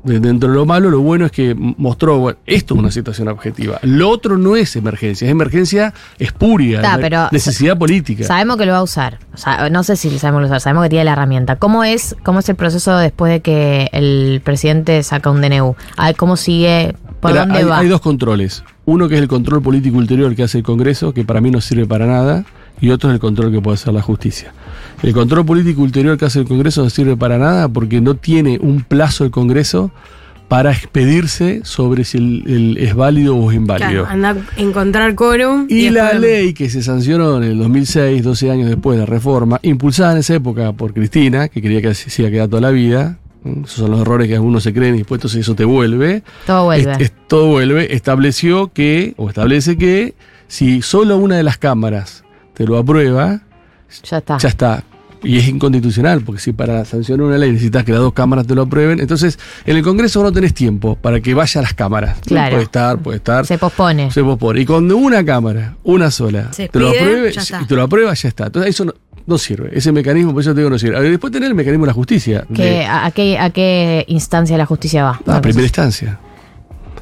[0.03, 2.19] Dentro de lo malo, lo bueno es que mostró.
[2.19, 3.79] Bueno, esto es una situación objetiva.
[3.83, 8.23] Lo otro no es emergencia, es emergencia espuria, Está, es pero- necesidad política.
[8.25, 9.19] Sabemos que lo va a usar.
[9.33, 11.55] O sea, no sé si sabemos lo usar, sabemos que tiene la herramienta.
[11.57, 15.75] ¿Cómo es, cómo es el proceso después de que el presidente saca un DNU?
[15.97, 16.95] A ver, ¿Cómo sigue?
[17.19, 17.77] ¿Por Mira, dónde hay, va?
[17.79, 18.63] hay dos controles.
[18.85, 21.59] Uno que es el control político ulterior que hace el Congreso, que para mí no
[21.59, 22.45] sirve para nada,
[22.85, 24.53] y otro es el control que puede hacer la justicia.
[25.03, 28.59] El control político ulterior que hace el Congreso no sirve para nada porque no tiene
[28.61, 29.91] un plazo el Congreso
[30.47, 34.03] para expedirse sobre si el, el- es válido o es inválido.
[34.03, 35.65] Claro, anda a encontrar quórum.
[35.69, 39.05] Y la después- ley que se sancionó en el 2006, 12 años después de la
[39.07, 42.61] reforma, impulsada en esa época por Cristina, que quería que se iba a quedar toda
[42.61, 45.65] la vida, esos son los errores que algunos se creen y después entonces eso te
[45.65, 46.21] vuelve.
[46.45, 46.91] Todo vuelve.
[46.93, 50.13] Es- es- todo vuelve, estableció que, o establece que,
[50.47, 52.23] si solo una de las cámaras
[52.55, 53.41] te lo aprueba,
[54.03, 54.37] ya está.
[54.37, 54.83] ya está.
[55.23, 58.53] Y es inconstitucional, porque si para sancionar una ley necesitas que las dos cámaras te
[58.53, 62.19] lo aprueben, entonces en el Congreso no tenés tiempo para que vaya a las cámaras.
[62.25, 62.51] Claro.
[62.51, 63.45] Puede estar, puede estar.
[63.45, 64.11] Se pospone.
[64.11, 64.59] Se pospone.
[64.61, 68.13] Y cuando una cámara, una sola, Se te lo pide, apruebe y te lo aprueba,
[68.13, 68.47] ya está.
[68.47, 68.93] Entonces eso no,
[69.25, 69.71] no sirve.
[69.75, 70.95] Ese mecanismo, por eso te digo, no sirve.
[70.97, 72.45] A ver, después tener el mecanismo de la justicia.
[72.53, 75.19] ¿Qué- de- a, a qué, ¿A qué instancia la justicia va?
[75.25, 76.19] a primera instancia.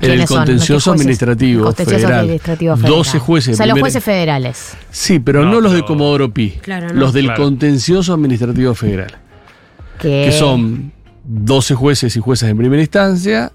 [0.04, 2.20] En el contencioso administrativo Contencioso federal.
[2.22, 2.96] administrativo federal.
[2.98, 3.54] 12 jueces.
[3.54, 4.74] O sea, los jueces federales.
[4.92, 6.52] Sí, pero no, los de Comodoro Pi.
[6.62, 6.94] Claro, no.
[6.94, 7.44] Los del Claro.
[7.44, 9.16] contencioso administrativo federal.
[10.00, 10.92] Que, Que son
[11.26, 13.52] 12 jueces y juezas en primera instancia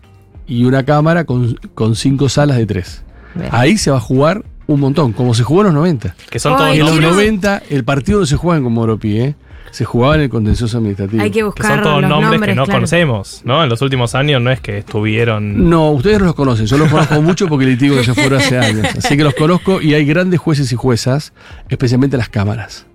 [0.47, 3.03] y una cámara con, con cinco salas de tres.
[3.35, 3.51] Bien.
[3.53, 6.15] Ahí se va a jugar un montón, como se jugó en los 90.
[6.31, 7.11] Que son todos en los nombres.
[7.13, 9.35] 90, el partido no se jugaba en Comodoro Pi, ¿eh?
[9.79, 11.23] Se jugaba en el contencioso administrativo.
[11.23, 12.79] Hay que Que buscar son todos los nombres, nombres, que no claro.
[12.79, 13.63] conocemos, ¿no?
[13.63, 15.71] En los últimos años no es que estuvieron.
[15.71, 18.59] No, ustedes no los conocen, yo los conozco mucho porque litigo que se fueron hace
[18.59, 18.89] años.
[18.99, 21.33] Así que los conozco y hay grandes jueces y juezas,
[21.69, 22.87] especialmente en las cámaras.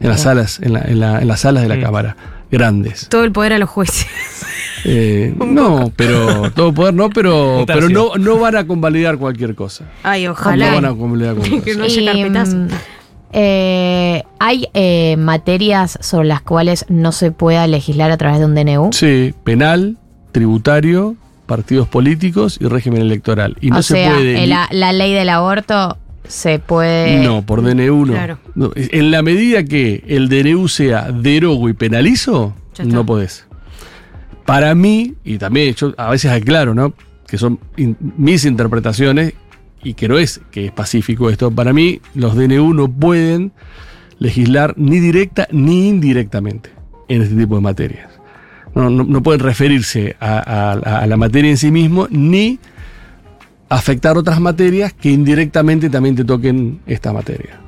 [0.00, 2.16] En las salas, en, la- en la- en las salas de la cámara.
[2.50, 3.08] Grandes.
[3.08, 4.08] Todo el poder a los jueces.
[4.84, 9.84] Eh, no, pero todo poder no, pero, pero no, no van a convalidar cualquier cosa.
[10.02, 10.74] Ay, No ojalá.
[10.74, 11.78] van a convalidar cualquier que cosa.
[11.78, 12.56] no haya carpetazo.
[13.32, 18.54] Eh, ¿Hay eh, materias sobre las cuales no se pueda legislar a través de un
[18.54, 18.90] DNU?
[18.92, 19.96] Sí, penal,
[20.32, 23.56] tributario, partidos políticos y régimen electoral.
[23.60, 24.46] Y no o se sea, puede.
[24.46, 25.96] la, la ley del aborto
[26.26, 27.24] se puede...
[27.24, 28.12] No, por DNU no.
[28.12, 28.38] Claro.
[28.54, 32.54] No, En la medida que el DNU sea derogo y penalizo,
[32.84, 33.46] no podés.
[34.46, 36.92] Para mí, y también yo a veces aclaro, ¿no?
[37.26, 39.34] Que son in- mis interpretaciones
[39.82, 41.50] y que no es que es pacífico esto.
[41.50, 43.52] Para mí, los DNU no pueden
[44.18, 46.70] legislar ni directa ni indirectamente
[47.08, 48.08] en este tipo de materias.
[48.74, 52.58] No, no- no pueden referirse a, a- a la materia en sí mismo ni
[53.68, 57.58] afectar otras materias que indirectamente también te toquen esta materia.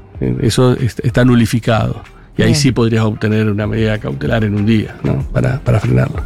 [0.41, 2.03] Eso es- está nulificado.
[2.36, 2.61] Y ahí Bien.
[2.61, 5.23] sí podrías obtener una medida cautelar en un día, ¿no?
[5.32, 6.23] Para, para frenarlo.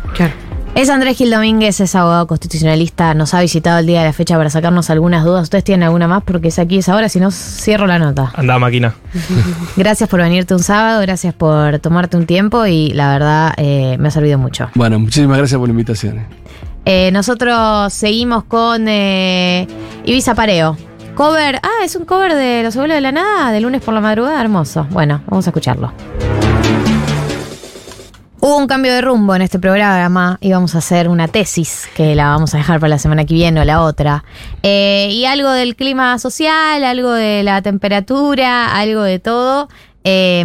[0.78, 4.36] Es Andrés Gil Domínguez, es abogado constitucionalista, nos ha visitado el día de la fecha
[4.36, 5.42] para sacarnos algunas dudas.
[5.42, 6.22] ¿Ustedes tienen alguna más?
[6.22, 8.30] Porque es aquí, es ahora, si no, cierro la nota.
[8.36, 8.94] Anda, máquina.
[9.76, 14.06] Gracias por venirte un sábado, gracias por tomarte un tiempo y la verdad eh, me
[14.06, 14.70] ha servido mucho.
[14.76, 16.24] Bueno, muchísimas gracias por la invitación.
[16.84, 19.66] Eh, nosotros seguimos con eh,
[20.04, 20.76] Ibiza Pareo.
[21.16, 24.00] Cover, ah, es un cover de Los Abuelos de la Nada, de lunes por la
[24.00, 24.86] madrugada, hermoso.
[24.92, 25.92] Bueno, vamos a escucharlo.
[28.40, 30.38] Hubo un cambio de rumbo en este programa.
[30.40, 33.60] Íbamos a hacer una tesis que la vamos a dejar para la semana que viene
[33.60, 34.24] o la otra.
[34.62, 39.68] Eh, y algo del clima social, algo de la temperatura, algo de todo.
[40.04, 40.44] eh,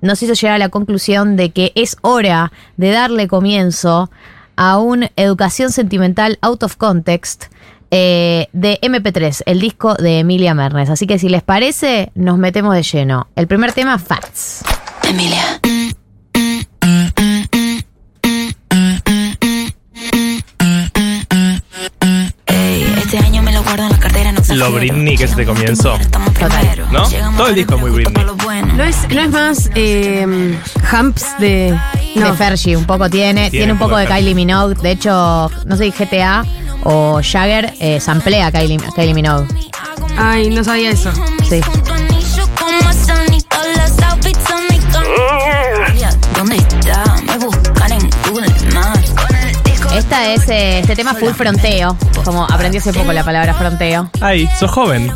[0.00, 4.10] nos hizo llegar a la conclusión de que es hora de darle comienzo
[4.56, 7.44] a un Educación Sentimental Out of Context
[7.92, 10.90] eh, de MP3, el disco de Emilia Mernes.
[10.90, 13.28] Así que si les parece, nos metemos de lleno.
[13.36, 14.62] El primer tema, Facts.
[15.08, 15.60] Emilia.
[24.60, 25.98] Lo Britney que es de comienzo.
[26.92, 27.08] ¿No?
[27.34, 28.26] Todo el disco es muy Britney.
[28.76, 30.54] No es, no es más eh,
[30.92, 31.74] Humps de.
[32.14, 32.30] No.
[32.30, 33.50] De Fergie, un poco tiene.
[33.50, 34.74] Tiene, un poco de Kylie Minogue.
[34.74, 36.44] De hecho, no sé si GTA
[36.84, 39.48] o Jagger eh, samplea a Kylie, Kylie Minogue.
[40.18, 41.10] Ay, no sabía eso.
[41.48, 41.62] Sí.
[46.36, 47.04] ¿Dónde está?
[47.24, 47.38] Me
[49.94, 51.96] Esta es eh, este tema full fronteo.
[52.24, 54.10] Como aprendí hace poco la palabra fronteo.
[54.20, 55.12] Ay, sos joven.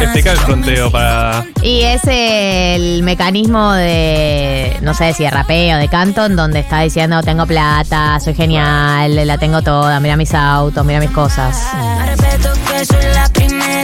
[0.00, 1.46] Explica el fronteo para.
[1.62, 6.80] Y es el mecanismo de, no sé si de rapeo, de canto, en donde está
[6.80, 11.56] diciendo, tengo plata, soy genial, la tengo toda, mira mis autos, mira mis cosas.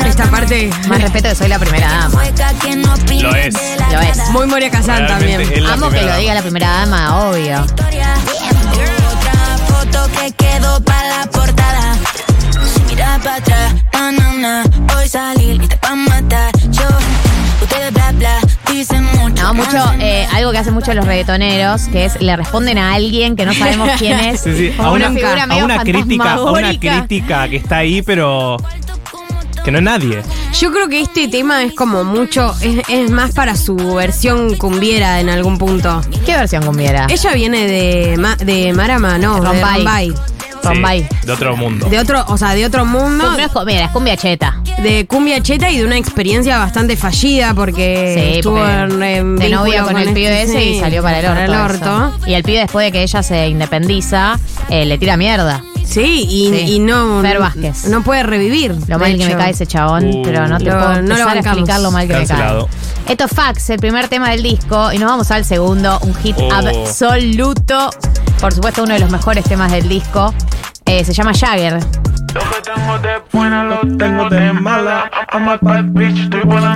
[0.05, 0.71] Esta parte.
[0.89, 2.23] Más respeto que soy la primera dama.
[3.21, 3.55] Lo es.
[3.93, 4.31] Lo es.
[4.31, 5.67] Muy Moria Kazan Realmente también.
[5.67, 7.65] Amo que lo diga la primera dama, obvio.
[9.91, 11.97] Foto que quedó para la portada.
[12.73, 14.65] Si mira para atrás, banana,
[14.97, 16.53] hoy salí lista pa' matar.
[16.71, 16.87] Yo,
[17.61, 18.39] ustedes bla bla,
[18.71, 19.43] dicen mucho.
[19.43, 23.35] No, mucho, eh, algo que hacen mucho los reggaetoneros, que es le responden a alguien
[23.35, 24.41] que no sabemos quién es.
[24.43, 28.03] Sí, sí, a una, figura a medio una crítica, a una crítica que está ahí,
[28.03, 28.59] pero
[29.71, 30.23] que no es nadie.
[30.59, 35.21] Yo creo que este tema es como mucho, es, es más para su versión cumbiera
[35.21, 36.01] en algún punto.
[36.27, 37.07] ¿Qué versión cumbiera?
[37.09, 39.75] Ella viene de, Ma- de Marama, no, de Rombay.
[39.85, 40.15] Rombay.
[40.63, 41.01] Rombay.
[41.09, 41.87] Sí, de otro mundo.
[41.89, 43.31] De otro, o sea, de otro mundo.
[43.31, 44.61] No es cumbia, es cumbia cheta.
[44.83, 49.37] De cumbia cheta y de una experiencia bastante fallida porque Sí, estuvo porque en, en
[49.37, 51.35] de vínculo novia con, el este- pibe ese sí, y salió para el orto.
[51.35, 51.95] Para el eso.
[52.05, 52.27] orto.
[52.27, 54.39] Y el pibe después de que ella se independiza,
[54.69, 55.63] eh, le tira mierda.
[55.91, 56.75] Sí, y, Sí.
[56.75, 57.21] y no.
[57.21, 57.85] Fer Vázquez.
[57.87, 58.71] No puede revivir.
[58.75, 59.37] Lo de mal que me hecho.
[59.39, 61.47] cae ese chabón, Uh, pero no te lo- puedo no lo empezar a bancamos.
[61.59, 62.69] explicar lo mal que Cancelado.
[62.69, 63.13] me cae.
[63.13, 66.37] Esto es Fax, el primer tema del disco, y nos vamos al segundo, un hit
[66.39, 66.49] Oh.
[66.53, 67.91] absoluto.
[68.41, 70.33] Por supuesto, uno de los mejores temas del disco.
[70.91, 71.79] Eh, se llama Jagger.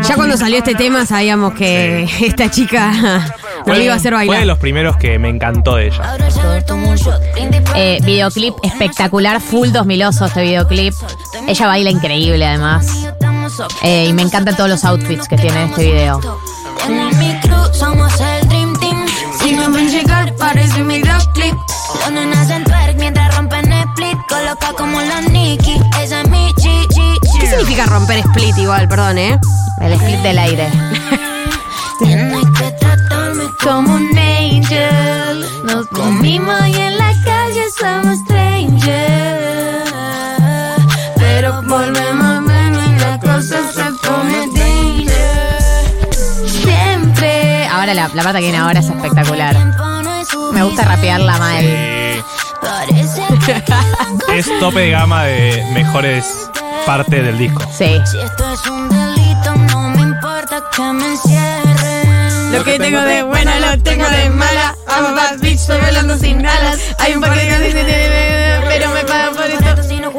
[0.06, 2.92] Ya cuando salió este tema sabíamos que esta chica
[3.66, 4.46] nos iba a hacer Fue de bailar.
[4.46, 6.16] los primeros que me encantó de ella.
[7.74, 10.94] Eh, videoclip espectacular, full 2000oso este videoclip.
[11.48, 13.08] Ella baila increíble además.
[13.82, 16.20] Eh, y me encantan todos los outfits que tiene en este video.
[16.86, 19.06] En mi crew somos el Dream Team.
[19.40, 21.54] Si no ven llegar, parece un videoclip.
[22.00, 22.48] Los nenas
[24.54, 25.80] Coloca como los Nicky.
[26.00, 27.40] Esa es mi G, G, G.
[27.40, 28.86] ¿Qué significa romper split igual?
[28.88, 29.38] Perdón, ¿eh?
[29.80, 30.70] El split del aire.
[31.98, 35.46] Tienes que tratarme como un angel.
[35.64, 39.92] Nos comimos y en la calle somos strangers.
[41.16, 46.14] Pero volvemos a vernos y la cosa se pone danger.
[46.46, 47.66] Siempre.
[47.66, 49.56] Ahora la, la parte que viene ahora es espectacular.
[50.52, 52.04] Me gusta rapearla mal.
[54.32, 56.50] Es tope de gama de mejores
[56.86, 57.62] partes del disco.
[57.76, 58.00] Sí.
[58.04, 62.52] si esto es un delito, no me importa que me encierren.
[62.52, 64.76] Lo que tengo de buena lo tengo de mala.
[64.88, 66.78] I'm a bad bitch, estoy bailando sin alas.
[66.98, 69.63] Hay un par de pero me pagan por esto.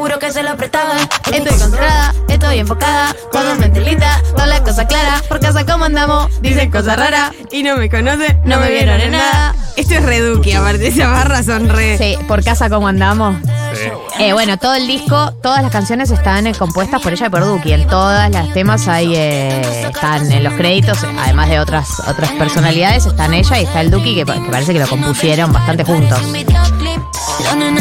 [0.06, 0.94] Juro que se lo apretaba.
[1.32, 3.12] Estoy controlada, estoy enfocada.
[3.32, 5.22] Cuando me linda, todas las cosas claras.
[5.22, 7.32] Por casa como andamos, dicen cosas raras.
[7.50, 9.56] Y no me conocen, no me vieron en nada.
[9.74, 11.98] Esto es reduki, aparte esas barras son re.
[11.98, 13.34] Sí, por casa como andamos.
[13.74, 13.90] Sí.
[14.20, 17.44] Eh, bueno, todo el disco, todas las canciones están eh, compuestas por ella y por
[17.44, 17.72] Duki.
[17.72, 23.06] En todas las temas hay, eh, están en los créditos, además de otras otras personalidades,
[23.06, 26.20] están ella y está el Duki, que parece que lo compusieron bastante juntos.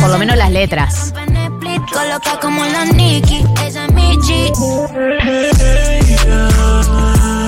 [0.02, 1.14] Por lo menos las letras.
[1.92, 3.44] Coloca como los Nicky.
[3.66, 4.52] Esa es mi G.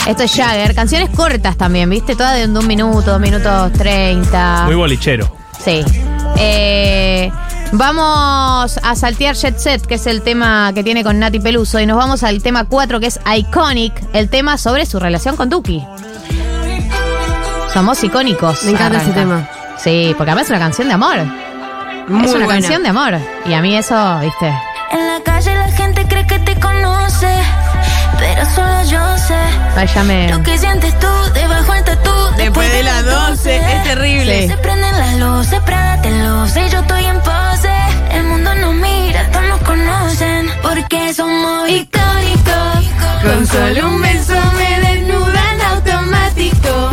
[0.07, 2.15] Esto es Jagger, canciones cortas también, ¿viste?
[2.15, 4.64] Todas de un minuto, dos minutos treinta.
[4.65, 5.30] Muy bolichero.
[5.64, 5.84] Sí.
[6.38, 7.31] Eh,
[7.73, 11.85] vamos a saltear Jet Set, que es el tema que tiene con Nati Peluso, y
[11.85, 15.84] nos vamos al tema 4, que es Iconic, el tema sobre su relación con Duki.
[17.73, 18.64] Somos icónicos.
[18.64, 19.48] Me encanta ese tema.
[19.77, 21.47] Sí, porque además es una canción de amor.
[22.07, 22.61] Muy es una buena.
[22.61, 23.17] canción de amor.
[23.45, 24.47] Y a mí eso, ¿viste?
[24.91, 27.34] En la calle la gente cree que te conoce.
[28.19, 29.35] Pero solo yo sé.
[29.75, 32.11] Ay, ya me- Lo que sientes tú debajo del tatú.
[32.38, 34.41] Después de las 12, es terrible.
[34.43, 34.47] Sí.
[34.47, 37.69] Se prenden las luces, prádate luces, yo estoy en pose.
[38.11, 42.85] El mundo nos mira, todos nos conocen, porque somos icónicos.
[43.23, 46.89] Con solo un beso me desnudan automático.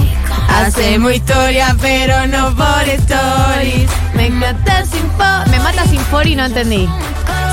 [0.48, 3.90] Hacemos historia, pero no por stories.
[4.24, 6.88] Me mata sin fo- me mata sin fori, no entendí.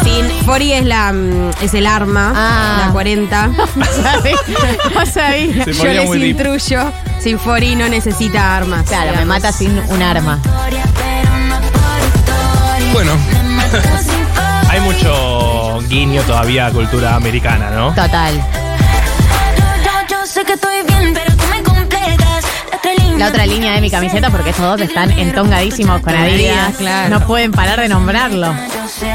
[0.03, 2.83] Sin, Fori es la mm, es el arma, Ah.
[2.87, 3.49] la 40.
[4.95, 5.53] Vas ahí.
[5.63, 6.29] Se Yo ponía les muy deep.
[6.39, 6.91] instruyo.
[7.19, 8.85] Sin Fori no necesita armas.
[8.87, 9.27] Claro, me digamos.
[9.27, 10.39] mata sin un arma.
[12.93, 13.11] Bueno,
[14.69, 17.93] hay mucho guiño todavía a cultura americana, ¿no?
[17.93, 18.35] Total.
[18.37, 21.30] Yo, yo sé que estoy bien, pero.
[23.21, 26.75] La otra línea, de mi camiseta, porque estos dos están entongadísimos con Adidas.
[26.75, 27.19] claro.
[27.19, 28.47] No pueden parar de nombrarlo.
[28.47, 29.13] Yo sé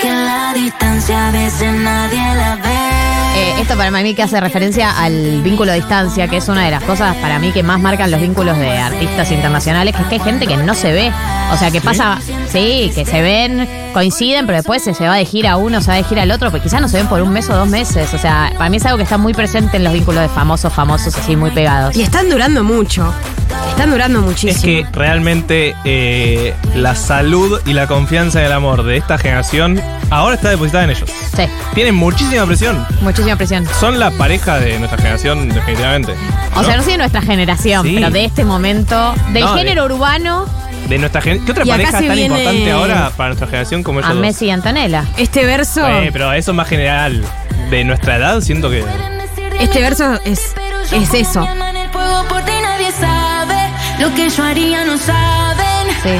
[0.00, 2.79] que la distancia a veces nadie la ve.
[3.40, 6.70] Eh, esto para mí que hace referencia al vínculo a distancia, que es una de
[6.70, 10.14] las cosas para mí que más marcan los vínculos de artistas internacionales, que es que
[10.16, 11.10] hay gente que no se ve.
[11.50, 12.18] O sea, que pasa,
[12.48, 15.96] sí, que se ven, coinciden, pero después se, se va de gira uno, se va
[15.96, 18.12] de gira el otro, pues quizás no se ven por un mes o dos meses.
[18.12, 20.70] O sea, para mí es algo que está muy presente en los vínculos de famosos,
[20.70, 21.96] famosos, así muy pegados.
[21.96, 23.10] Y están durando mucho.
[23.70, 24.62] Están durando Es muchísimo.
[24.62, 30.34] que realmente eh, la salud y la confianza en el amor de esta generación ahora
[30.36, 31.08] está depositada en ellos.
[31.34, 31.44] Sí,
[31.74, 32.84] Tienen muchísima presión.
[33.00, 33.66] muchísima presión.
[33.78, 36.12] Son la pareja de nuestra generación, definitivamente.
[36.56, 37.94] O sea, no sé de nuestra generación, Sí.
[37.94, 40.46] pero de este momento, del No, de- género urbano,
[40.88, 44.22] De nuestra ¿Qué otra pareja tan importante ahora para nuestra generación como ellos a dos?
[44.22, 45.04] Messi y Antonella.
[45.16, 47.22] Este verso, Eh, pero eso es más general.
[47.70, 48.84] De nuestra edad siento que...
[49.60, 50.52] este verso es,
[50.90, 51.46] es eso.
[54.00, 55.88] Lo que yo haría, no saben.
[56.02, 56.10] Sí.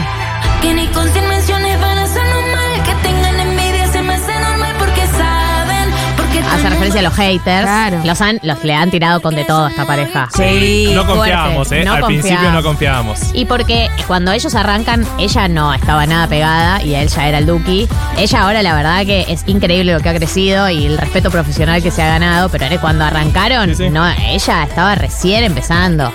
[0.62, 2.82] Que ni con cien menciones van a ser normal.
[2.85, 5.90] Que tengan envidia se me hace normal porque saben.
[6.16, 7.62] Porque Hace referencia a los haters.
[7.62, 8.01] Claro.
[8.05, 10.28] Los han, los le han tirado con de todo a esta pareja.
[10.36, 10.90] Sí.
[10.94, 11.85] no confiábamos, ¿eh?
[11.85, 13.19] no Al principio no confiábamos.
[13.32, 17.47] Y porque cuando ellos arrancan, ella no estaba nada pegada y él ya era el
[17.47, 17.89] Duki.
[18.19, 21.82] Ella ahora la verdad que es increíble lo que ha crecido y el respeto profesional
[21.82, 23.90] que se ha ganado, pero cuando arrancaron, Sí, sí.
[23.90, 26.12] no, ella estaba recién empezando.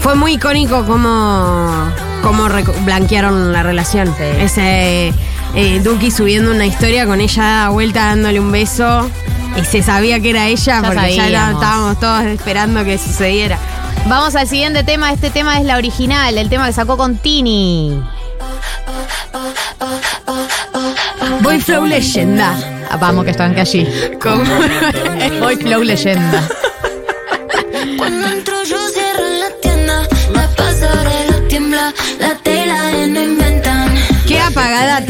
[0.00, 1.90] Fue muy icónico cómo,
[2.22, 4.08] cómo reco- blanquearon la relación.
[4.16, 4.22] Sí.
[4.38, 5.12] Ese
[5.54, 9.10] eh, Duki subiendo una historia con ella a vuelta dándole un beso.
[9.60, 13.58] Y se sabía que era ella Ya porque ya estábamos todos esperando que sucediera.
[14.06, 18.00] Vamos al siguiente tema, este tema es la original, el tema que sacó con Tini.
[21.42, 22.54] Voy Flow Leyenda.
[22.98, 23.86] Vamos que están que allí.
[25.42, 26.48] Hoy Flow Leyenda.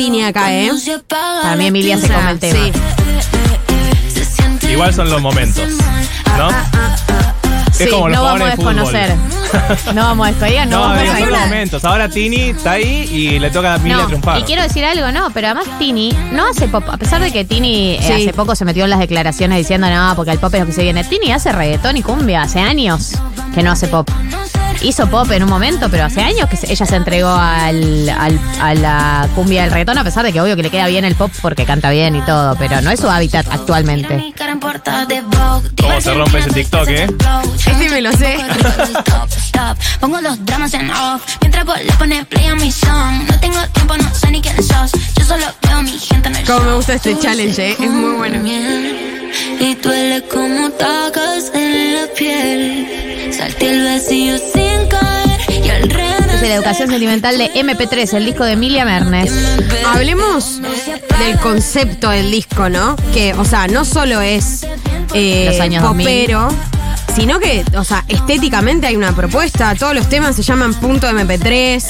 [0.00, 0.70] Tini acá, ¿eh?
[1.44, 2.58] La Emilia se come el tema.
[4.58, 4.68] Sí.
[4.70, 5.62] Igual son los momentos,
[6.38, 6.48] ¿no?
[7.70, 8.76] Sí, es como los no vamos a jugadores de fútbol.
[8.92, 9.94] desconocer.
[9.94, 11.84] No vamos a desconocer, no, No, vamos a momentos.
[11.84, 14.38] Ahora Tini está ahí y le toca a Emilia No, triunfar.
[14.38, 16.84] y quiero decir algo, no, pero además Tini no hace pop.
[16.90, 18.12] A pesar de que Tini eh, Sí.
[18.12, 20.72] hace poco se metió en las declaraciones diciendo no, porque el pop es lo que
[20.72, 21.04] se viene.
[21.04, 23.12] Tini hace reggaetón y cumbia, hace años
[23.54, 24.08] que no hace pop.
[24.82, 28.74] Hizo pop en un momento, pero hace años que ella se entregó al, al- a
[28.74, 31.30] la cumbia del reggaetón, a pesar de que obvio que le queda bien el pop
[31.42, 34.16] porque canta bien y todo, pero no es su hábitat actualmente.
[35.80, 37.06] ¿Cómo se rompe ese TikTok, eh?
[37.66, 38.36] Este me lo sé.
[40.00, 41.22] Pongo los dramas en off.
[41.42, 43.22] Mientras vos le pones play a mi song.
[43.30, 44.92] No tengo tiempo, no sé ni quién sos.
[45.18, 47.76] Yo solo veo a mi gente en el Cómo me gusta este challenge, ¿eh?
[47.78, 48.38] Es muy bueno.
[49.60, 53.19] Y duele como tacas en la piel.
[53.36, 55.40] Salté el vacío sin caer.
[55.64, 59.32] Y al Es la educación sentimental de MP3, el disco de Emilia Mernes.
[59.86, 62.96] Hablemos del concepto del disco, ¿no?
[63.12, 64.66] Que, o sea, no solo es
[65.14, 66.06] eh, Los años 2000.
[66.06, 66.48] popero,
[67.14, 69.74] sino que, o sea, estéticamente hay una propuesta.
[69.74, 71.84] Todos los temas se llaman punto MP3.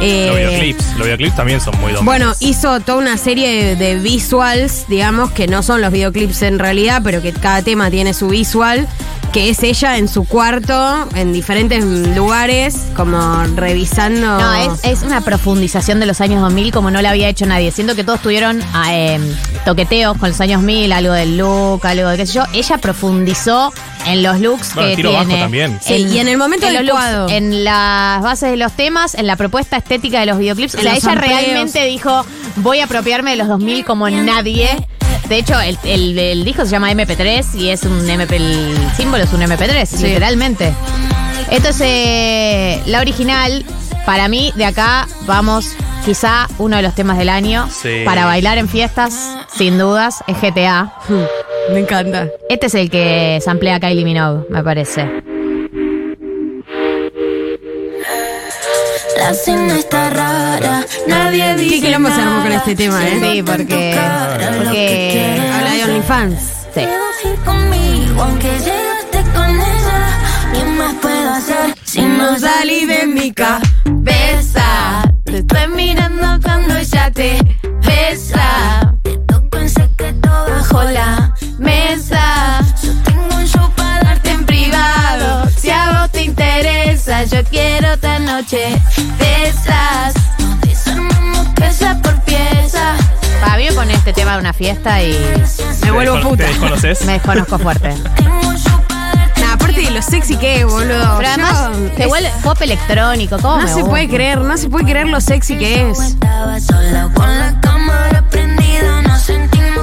[0.00, 0.84] eh, Los videoclips.
[0.96, 2.04] Los videoclips también son muy 2000.
[2.04, 6.58] Bueno, hizo toda una serie de, de visuals, digamos, que no son los videoclips en
[6.58, 8.86] realidad, pero que cada tema tiene su visual,
[9.32, 14.38] que es ella en su cuarto, en diferentes lugares, como revisando.
[14.38, 17.70] No, es, es una profundización de los años 2000 como no la había hecho nadie.
[17.70, 19.20] Siento que todos tuvieron ah, eh,
[19.64, 22.42] toqueteos con los años 1000, algo del look, algo de qué sé yo.
[22.52, 23.72] Ella profundizó
[24.06, 25.24] en los looks Bueno, que tiro tiene.
[25.26, 25.78] bajo también.
[25.80, 27.22] Sí, y en el momento los adecuado.
[27.22, 30.74] looks, en las bases de los temas, en la propuesta estética de los videoclips.
[30.74, 32.24] En o sea, ella realmente dijo,
[32.56, 34.68] voy a apropiarme de los 2000 como nadie.
[35.30, 39.24] De hecho, el, el- el disco se llama MP3 y es un MP, el símbolo
[39.24, 40.74] es un MP3, literalmente.
[41.50, 43.64] Esto es eh, la original.
[44.04, 45.66] Para mí, de acá vamos,
[46.04, 47.68] quizá uno de los temas del año.
[47.70, 48.02] Sí.
[48.04, 50.92] Para bailar en fiestas, sin dudas, es GTA.
[51.72, 52.26] Me encanta.
[52.48, 55.08] Este es el que samplea Kylie Minogue, me parece.
[59.20, 60.86] La cena está rara.
[61.06, 62.42] Nadie dice ¿Qué quilombo se armó nada.
[62.42, 63.18] con este tema, eh?
[63.20, 63.98] Sí, porque.
[64.56, 64.72] Porque.
[64.72, 66.40] que Habla de OnlyFans.
[66.74, 66.86] Sí.
[67.44, 70.18] Conmigo, aunque llegaste con ella.
[70.54, 75.02] ¿Qué más puedo hacer si no salí de mi cabeza?
[75.24, 77.38] Te estoy mirando cuando ella te
[77.86, 78.94] besa.
[79.02, 82.60] Te toco en secreto bajo la mesa.
[82.82, 83.70] Yo tengo un show
[87.30, 88.80] yo quiero otra noche
[89.18, 90.14] de esas.
[90.38, 92.94] Nos desarmamos pieza por pieza.
[93.56, 95.12] Me pone este tema de una fiesta y
[95.82, 96.44] Me vuelvo ¿Te puta.
[96.44, 97.04] desconoces?
[97.06, 97.94] me desconozco fuerte.
[99.40, 101.16] Nah, aparte de lo sexy que es, boludo.
[101.18, 103.90] Pero Yo- además, te es- vuelve pop electrónico, ¿cómo No me se gusta?
[103.90, 105.98] puede creer, no se puede creer lo sexy que es.
[105.98, 109.79] Estaba sola con la cámara prendida, nos sentimos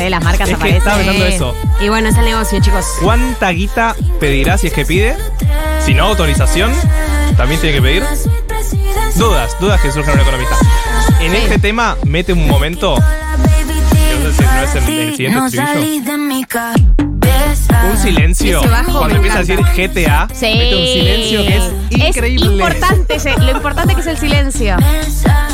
[0.00, 0.10] eh?
[0.10, 0.78] Las marcas Es que aparecen.
[0.78, 1.54] estaba pensando eso.
[1.80, 2.84] Y bueno, es el negocio, chicos.
[3.02, 5.16] ¿Cuánta guita pedirá si es que pide?
[5.84, 6.72] Si no autorización,
[7.36, 8.04] también tiene que pedir
[9.16, 10.56] dudas, dudas que surgen a un economista.
[11.20, 12.94] En este tema, mete un momento.
[12.96, 17.09] que no sé si no es el, el siguiente No estribillo.
[17.90, 18.60] Un silencio.
[18.92, 19.58] Cuando empieza a decir.
[19.76, 20.46] GTA, Sí.
[20.56, 22.46] mete un silencio que es increíble.
[22.46, 24.76] Es importante, ese- lo importante que es el silencio.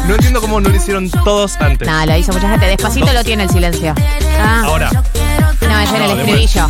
[0.06, 1.88] No entiendo cómo no lo hicieron todos antes.
[1.88, 2.66] No, lo hizo mucha gente.
[2.66, 3.94] Despacito lo tiene el silencio.
[4.40, 4.90] Ah, Ahora.
[4.92, 6.68] No, es en el No, estribillo.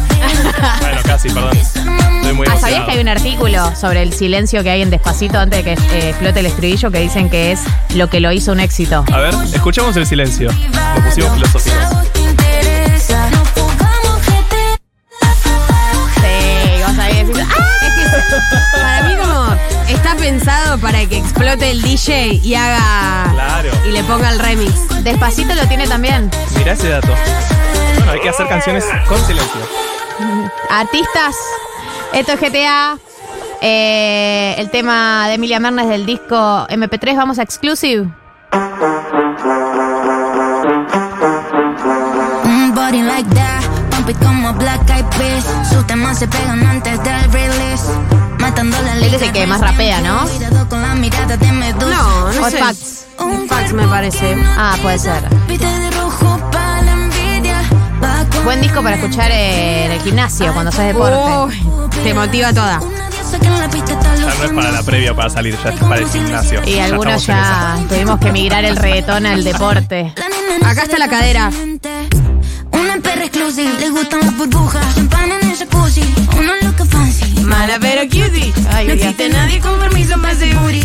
[0.80, 1.56] Bueno, casi, perdón.
[1.56, 5.38] Estoy muy Ah, ¿sabías que hay un artículo sobre el silencio que hay en Despacito
[5.38, 7.60] antes de que eh, explote el estribillo que dicen que es
[7.94, 9.04] lo que lo hizo un éxito?
[9.12, 10.50] A ver, escuchemos el silencio.
[10.52, 12.15] Nos pusimos filosóficos.
[20.06, 23.70] Está pensado para que explote el DJ y haga Claro.
[23.88, 24.72] y le ponga el remix.
[25.02, 26.30] Despacito lo tiene también.
[26.56, 27.08] Mirá ese dato.
[27.96, 29.60] Bueno, hay que hacer canciones con silencio.
[30.70, 31.34] Artistas,
[32.12, 32.98] esto es GTA.
[33.60, 38.06] Eh, el tema de Emilia Mernes del disco MP3, vamos a Exclusive.
[42.44, 45.44] Un body like that, pump it como Black Eyed Peas.
[45.68, 47.86] Sus temas se pegan antes del release.
[48.46, 50.24] Él es el que más rapea, ¿no?
[51.86, 52.58] No, no Hot sé.
[52.58, 53.06] Facts.
[53.48, 54.36] Fax me parece.
[54.56, 55.22] Ah, puede ser.
[58.44, 61.16] Buen disco para escuchar en el gimnasio cuando haces deporte.
[61.16, 62.80] Uy, te motiva toda.
[63.40, 66.62] Ya no es para la previa para salir, ya es para el gimnasio.
[66.64, 70.14] Y Ya algunos en ya tuvimos que migrar el reggaetón al deporte.
[70.64, 71.50] Acá está la cadera.
[73.06, 74.94] Perra exclusiva, le gustan las burbujas.
[74.96, 76.02] Champán en el jacuzzi,
[76.36, 77.40] uno loca fancy.
[77.44, 78.52] Mala pero cutie.
[78.72, 80.82] Ay, no existe nadie con permiso más de booty.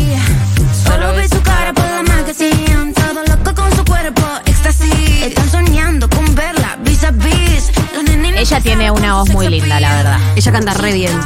[0.86, 2.94] Solo ve su cara por la magazine.
[2.94, 5.24] Todo loco con su cuerpo, éxtasis.
[5.24, 7.72] Están soñando con verla vis a vis.
[8.38, 10.20] Ella tiene una voz muy linda, la verdad.
[10.36, 11.20] Ella canta re bien.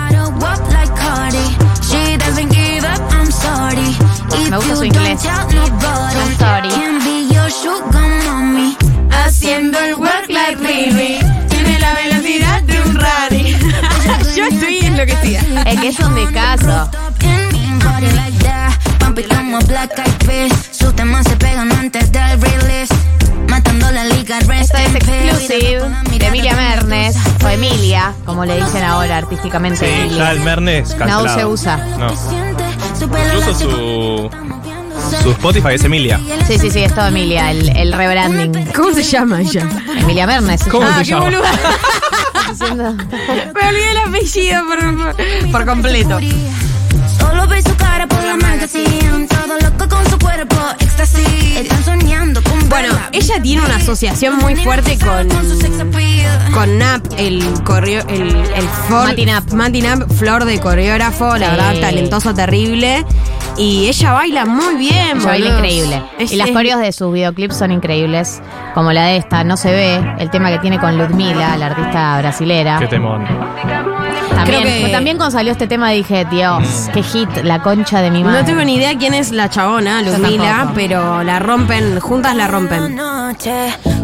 [4.50, 5.26] Me gusta su inglés.
[5.26, 6.76] I'm sorry.
[9.12, 9.96] Haciendo el
[10.30, 11.20] like Riri.
[11.50, 13.56] Tiene la velocidad de un rally.
[14.36, 15.42] Yo estoy enloquecida.
[15.64, 16.90] Es que es un descaso.
[17.24, 20.70] Un body like that, pump it como Black Eyed Peas.
[20.72, 22.94] Sus temas se pegan antes del release.
[23.50, 25.82] Matando la liga, Esto es exclusive
[26.18, 29.86] de Emilia Mernes, o Emilia, como le dicen ahora artísticamente.
[29.86, 31.26] Sí, ya el Mernes cancelado.
[31.26, 31.78] No se usa.
[32.00, 32.12] No.
[33.02, 34.30] Incluso su,
[35.24, 36.20] su Spotify es Emilia.
[36.48, 38.66] Sí, sí, sí, es todo Emilia, el, el rebranding.
[38.76, 39.68] ¿Cómo se llama ella?
[39.98, 40.62] Emilia Mernes.
[40.62, 41.04] se ¿Cómo llama.
[41.04, 42.92] se llama?
[43.54, 46.20] Me olvidé el apellido por, por completo.
[48.06, 49.28] Solo ve su cara por la magazine.
[49.28, 51.58] Todo loco con su cuerpo, éxtasis.
[51.58, 55.28] Están soñando con Bueno, ella tiene una asociación muy fuerte con,
[56.54, 59.52] con Nap, el correo, el, el for- Mati Nap.
[59.54, 63.06] Mati Nap, flor de coreógrafo, la verdad, talentoso, terrible.
[63.58, 66.02] Y ella baila muy bien, Ella baila increíble.
[66.20, 68.42] Es- y las es- coreos de sus videoclips son increíbles.
[68.74, 70.16] Como la de esta, No se ve.
[70.20, 72.78] El tema que tiene con Ludmila, la artista brasilera.
[72.80, 73.26] Qué temón.
[74.36, 78.12] También, Creo que- también cuando salió este tema dije, Dios, qué hit, la concha de
[78.12, 78.40] mi madre.
[78.42, 82.96] No tengo ni idea quién es la chabona, Ludmila, pero la rompen, juntas la rompen.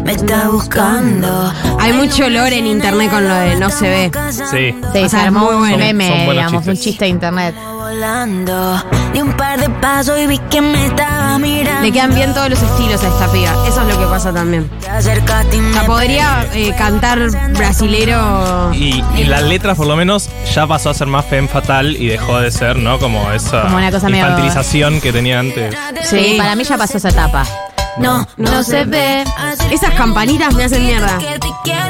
[0.04, 1.52] Me está buscando.
[1.80, 4.10] Hay mucho olor en internet con lo de no se ve.
[4.30, 4.42] Sí.
[4.50, 5.76] Sí, O se sea, armó muy un bueno.
[5.78, 7.54] meme, Son buenos digamos, un chiste de internet.
[7.96, 8.82] Volando.
[9.12, 11.82] Di un par de pasos y vi que me estaba mirando.
[11.82, 13.52] Le quedan bien todos los estilos a esta piba.
[13.68, 14.70] Eso es lo que pasa también.
[14.96, 17.18] O sea, podría eh, cantar
[17.54, 18.72] brasilero.
[18.72, 22.06] Y, y las letras, por lo menos, ya pasó a ser más femme fatal y
[22.08, 22.98] dejó de ser, ¿no?
[22.98, 25.74] Como esa Como una cosa medio- infantilización que tenía antes.
[26.04, 26.34] Sí, Sí.
[26.38, 27.44] para mí ya pasó esa etapa.
[27.98, 29.24] No, No se ve.
[29.70, 31.18] Esas campanitas me hacen mierda.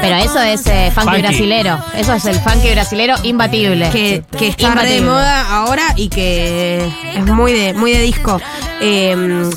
[0.01, 1.21] Pero eso es eh, funky, Funky.
[1.21, 1.79] brasilero.
[1.95, 3.89] Eso es el funky brasilero imbatible.
[3.89, 5.01] Que, que está re de Imbatible.
[5.11, 8.39] moda ahora y que es muy de, muy de disco.
[8.81, 9.49] Eh,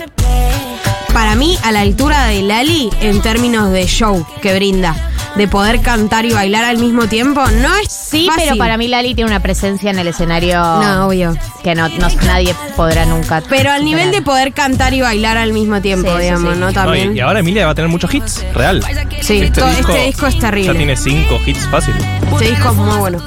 [1.13, 4.95] para mí, a la altura de Lali, en términos de show que brinda,
[5.37, 8.45] de poder cantar y bailar al mismo tiempo, no es Sí, fácil.
[8.45, 11.37] pero para mí Lali tiene una presencia en el escenario No, obvio.
[11.63, 13.43] que no, no- nadie podrá nunca.
[13.49, 16.59] Pero al nivel de poder cantar y bailar al mismo tiempo, Sí, digamos, sí.
[16.61, 16.67] ¿no?
[16.67, 17.17] No, y, También.
[17.17, 18.83] y ahora Emilia va a tener muchos hits, real.
[19.21, 20.73] Sí, todo- este disco es terrible.
[20.73, 21.95] Ya tiene cinco hits fácil.
[22.33, 23.23] Este disco es muy bueno.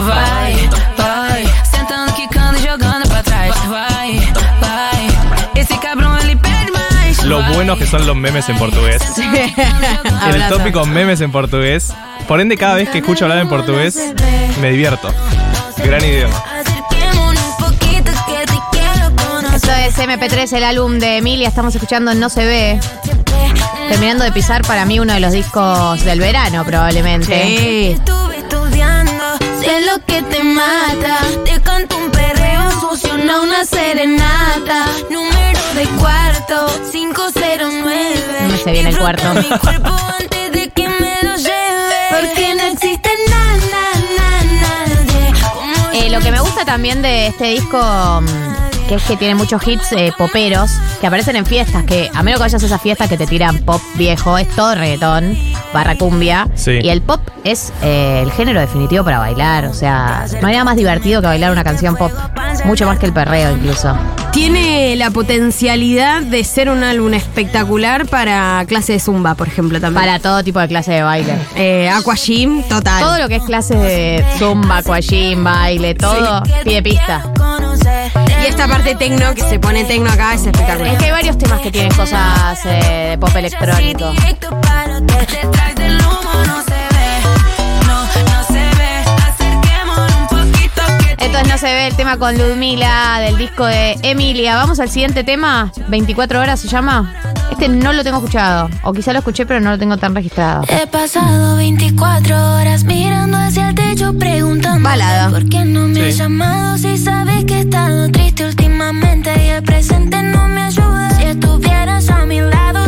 [0.00, 0.68] Vai,
[0.98, 1.44] vai.
[1.70, 3.68] Sentando, quicando, jogando pra trás.
[3.68, 4.41] Vai, vai.
[7.32, 9.00] Lo buenos que son los memes en portugués.
[10.34, 11.90] El tópico memes en portugués.
[12.28, 13.98] Por ende, cada vez que escucho hablar en portugués,
[14.60, 15.08] me divierto.
[15.82, 16.44] Gran idioma.
[19.54, 21.48] Esto es MP3, el álbum de Emilia.
[21.48, 22.80] Estamos escuchando No se ve.
[23.88, 27.92] terminando de pisar para mí uno de los discos del verano, probablemente.
[27.92, 28.21] Estuve
[29.62, 31.18] sé lo que te mata.
[31.44, 34.86] Te canto un perreo sucio, no una serenata.
[35.10, 38.22] Número de cuarto, 509.
[38.42, 39.34] No me sé bien el cuarto.
[39.34, 42.00] Mi cuerpo antes de que me lo lleve.
[42.10, 45.40] Porque no existe nada, nada, nadie.
[45.40, 47.78] como Eh, lo que me gusta también de este disco,
[48.20, 48.61] mm,
[48.92, 50.70] que es que tiene muchos hits eh, poperos
[51.00, 53.56] que aparecen en fiestas, que a menos que vayas a esas fiestas que te tiran
[53.60, 55.34] pop viejo, es todo reggaetón,
[55.72, 56.46] barra cumbia.
[56.56, 56.72] Sí.
[56.82, 60.64] Y el pop es eh, el género definitivo para bailar, o sea, no hay nada
[60.64, 62.12] más divertido que bailar una canción pop,
[62.66, 63.96] mucho más que el perreo incluso.
[64.30, 70.04] Tiene la potencialidad de ser un álbum espectacular para clase de zumba, por ejemplo, también.
[70.04, 71.34] Para todo tipo de clase de baile.
[71.56, 73.02] Eh, Aqua Gym, total.
[73.02, 77.22] Todo lo que es clases de zumba, aquagym, baile, todo pide pista.
[78.42, 80.94] Y esta parte tecno, que se pone tecno acá, es espectacular.
[80.94, 84.12] Es que hay varios temas que tienen cosas eh, de pop electrónico.
[91.52, 94.56] No se ve el tema con Ludmila del disco de Emilia.
[94.56, 95.70] Vamos al siguiente tema.
[95.88, 97.14] 24 horas se llama.
[97.50, 98.70] Este no lo tengo escuchado.
[98.84, 100.64] O quizá lo escuché, pero no lo tengo tan registrado.
[100.68, 105.28] He pasado 24 horas mirando hacia el techo preguntando Balada.
[105.28, 106.20] ¿Por qué no me has Sí.
[106.20, 111.10] llamado si sabes que he estado triste últimamente y el presente no me ayuda?
[111.18, 112.81] Si estuvieras a mi lado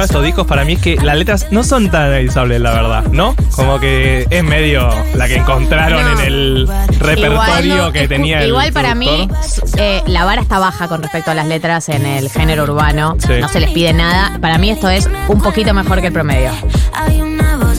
[0.00, 3.04] De estos discos para mí es que las letras no son tan analizables, la verdad,
[3.12, 3.34] ¿no?
[3.54, 6.20] Como que es medio la que encontraron No.
[6.20, 6.68] en el
[6.98, 9.28] repertorio que tenía el Igual para mí,
[9.76, 13.16] eh, la vara está baja con respecto a las letras en el género urbano.
[13.18, 13.34] Sí.
[13.40, 14.38] No se les pide nada.
[14.40, 16.50] Para mí esto es un poquito mejor que el promedio.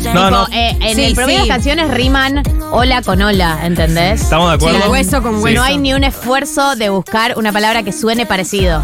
[0.04, 0.48] No, Tipo, no.
[0.52, 1.48] eh, en Sí, el promedio sí.
[1.48, 4.22] las canciones riman hola con hola, ¿entendés?
[4.22, 4.82] Estamos de acuerdo.
[4.84, 5.56] Sí, hueso con hueso.
[5.56, 8.82] No hay ni un esfuerzo de buscar una palabra que suene parecido.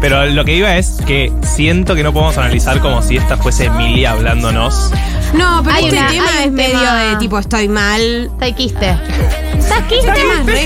[0.00, 3.66] Pero lo que iba es que siento que no podemos analizar como si esta fuese
[3.66, 4.90] Emilia hablándonos.
[5.34, 8.30] No, pero Hay este una- tema hay es un medio tema- de tipo estoy mal.
[8.32, 8.90] Está quiste.
[9.58, 10.12] ¿Estás quiste?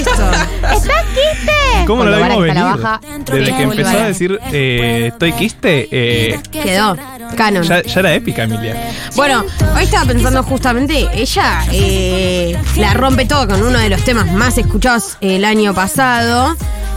[0.00, 1.52] ¿Estás quiste?
[1.86, 2.54] ¿Cómo lo Cuando vimos Vara está venir?
[2.54, 3.00] la baja,
[3.32, 6.96] Desde que empezó a decir eh, estoy quiste, eh, Quedó.
[7.36, 7.62] Canon.
[7.62, 8.90] ya, ya era épica Emilia.
[9.16, 9.44] Bueno,
[9.76, 14.56] hoy estaba pensando justamente, ella eh, la rompe todo con uno de los temas más
[14.56, 16.54] escuchados el año pasado,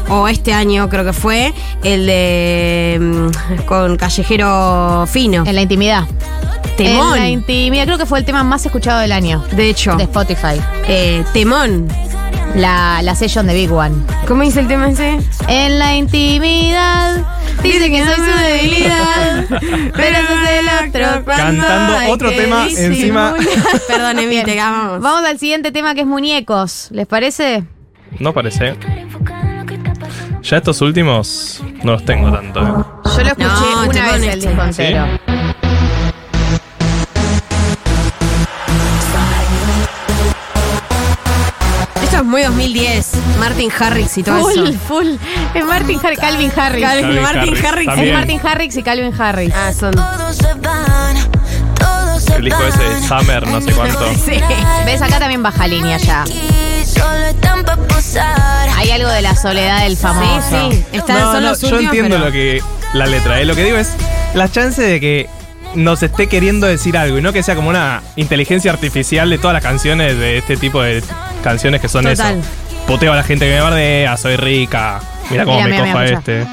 [0.09, 5.43] o este año creo que fue, el de mm, con Callejero Fino.
[5.43, 6.05] En la intimidad.
[6.77, 7.15] Temón.
[7.15, 7.85] En la intimidad.
[7.85, 9.43] Creo que fue el tema más escuchado del año.
[9.53, 10.61] De hecho, De Spotify.
[10.87, 11.87] eh, Temón.
[12.55, 13.95] La, la session de Big One.
[14.27, 15.17] ¿Cómo dice el tema ese?
[15.47, 17.25] En la intimidad.
[17.63, 19.45] Dice que soy su debilidad.
[19.95, 21.23] Pero el otro.
[21.23, 23.33] cuando Cantando otro tema encima.
[23.87, 25.01] Perdón, Emi, te amamos.
[25.01, 26.89] Vamos al siguiente tema que es muñecos.
[26.91, 27.63] ¿Les parece?
[28.19, 28.75] No parece.
[30.43, 32.59] Ya estos últimos no los tengo tanto.
[32.61, 33.09] eh.
[33.15, 35.05] Yo lo escuché No, una vez el disco entero.
[42.23, 43.11] Es muy 2010.
[43.39, 44.79] Martin Harrix y todo Full, eso.
[44.87, 45.07] full.
[45.53, 46.83] Es Martin Harrix, Calvin Harris.
[46.83, 48.07] Calvin- Calvin Martin Harris, también.
[48.09, 49.53] Es Martin Harrix y Calvin Harris.
[49.55, 49.91] Ah, son.
[49.91, 51.15] Todos se van,
[51.79, 54.13] todos se El disco ese de Summer, no sé cuánto.
[54.13, 54.39] Sí.
[54.85, 55.01] ¿Ves?
[55.01, 56.23] Acá también baja línea ya.
[58.77, 60.71] Hay algo de la soledad del famoso.
[60.71, 60.85] Sí, sí.
[60.97, 62.61] Están No, son no, los yo últimos, entiendo pero- lo que
[62.93, 63.45] la letra, ¿eh?
[63.45, 63.89] lo que digo es
[64.33, 65.29] la chance de que
[65.75, 69.53] nos esté queriendo decir algo y no que sea como una inteligencia artificial de todas
[69.53, 71.03] las canciones de este tipo de
[71.43, 72.39] canciones que son Total.
[72.39, 72.47] eso.
[72.87, 75.97] Poteo a la gente que me bardea, soy rica, mira cómo Mira, me mira, cojo
[75.97, 76.45] a mira, este.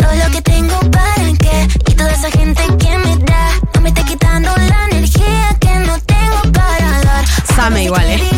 [0.00, 3.88] Todo lo que tengo para qué y toda esa gente que me da no me
[3.88, 7.24] está quitando la energía que no tengo para dar.
[7.56, 8.34] Same igual, eh.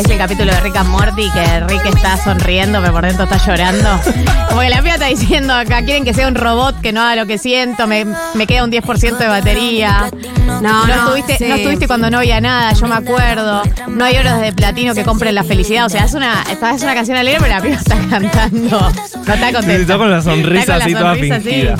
[0.00, 3.36] Es el capítulo de Rick and Morty que Rick está sonriendo, pero por dentro está
[3.36, 4.00] llorando.
[4.48, 7.16] Como que la piba está diciendo acá, quieren que sea un robot que no haga
[7.16, 10.10] lo que siento, me, me queda un 10% de batería.
[10.46, 11.44] No, No, no, estuviste, sí.
[11.48, 13.62] no estuviste cuando no había nada, yo me acuerdo.
[13.88, 15.84] No hay horas de platino que compren la felicidad.
[15.84, 18.80] O sea, es una, esta es una canción alegre, pero la piba está cantando.
[18.80, 19.66] No está contenta.
[19.66, 21.76] Sí, está con la sonrisa Está con la así toda sonrisa fingida.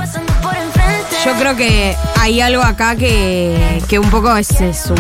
[1.25, 4.95] Yo creo que hay algo acá que, que un poco es, es su,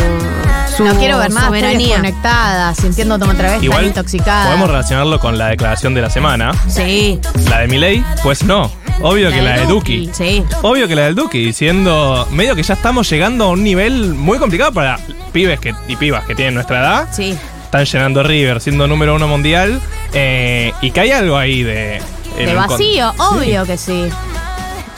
[0.88, 1.88] su No quiero ver estoy soberanía.
[1.88, 4.46] desconectada, sintiéndome otra vez tan Igual intoxicada.
[4.46, 6.52] podemos relacionarlo con la declaración de la semana.
[6.68, 7.20] Sí.
[7.48, 8.70] La de Milei, pues no.
[9.02, 10.06] Obvio La que de la de Duki.
[10.06, 10.10] Duki.
[10.14, 10.44] Sí.
[10.62, 14.38] Obvio que la del Duki, diciendo medio que ya estamos llegando a un nivel muy
[14.38, 14.98] complicado para
[15.32, 17.08] pibes que, y pibas que tienen nuestra edad.
[17.10, 17.36] Sí.
[17.64, 19.80] Están llenando River, siendo número uno mundial.
[20.12, 22.00] eh, y que hay algo ahí de.
[22.36, 24.06] De vacío, obvio que sí.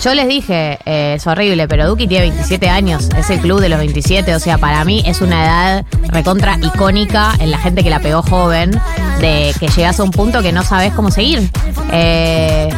[0.02, 3.68] Yo les dije, eh, es horrible, pero Duki tiene 27 años, es el club de
[3.68, 7.90] los 27, o sea, para mí es una edad recontra icónica en la gente que
[7.90, 8.72] la pegó joven,
[9.20, 11.48] de que llegas a un punto que no sabes cómo seguir.
[11.92, 12.68] Eh,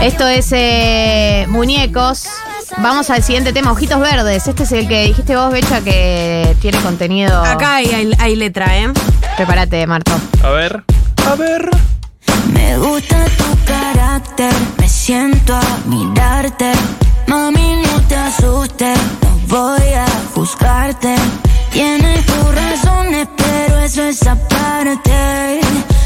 [0.00, 2.26] esto es eh, muñecos.
[2.78, 4.46] Vamos al siguiente tema, ojitos verdes.
[4.48, 7.42] Este es el que dijiste vos, Becha, que tiene contenido.
[7.44, 8.88] Acá hay, hay- hay letra, ¿eh?
[9.36, 10.12] Prepárate, Marto.
[10.42, 10.82] A ver.
[11.26, 11.68] A ver.
[12.52, 16.72] Me gusta tu carácter, me siento a mirarte.
[17.26, 21.14] Mami, no te asustes, no voy a juzgarte.
[21.72, 25.60] Tienes tus razones, pero eso es aparte.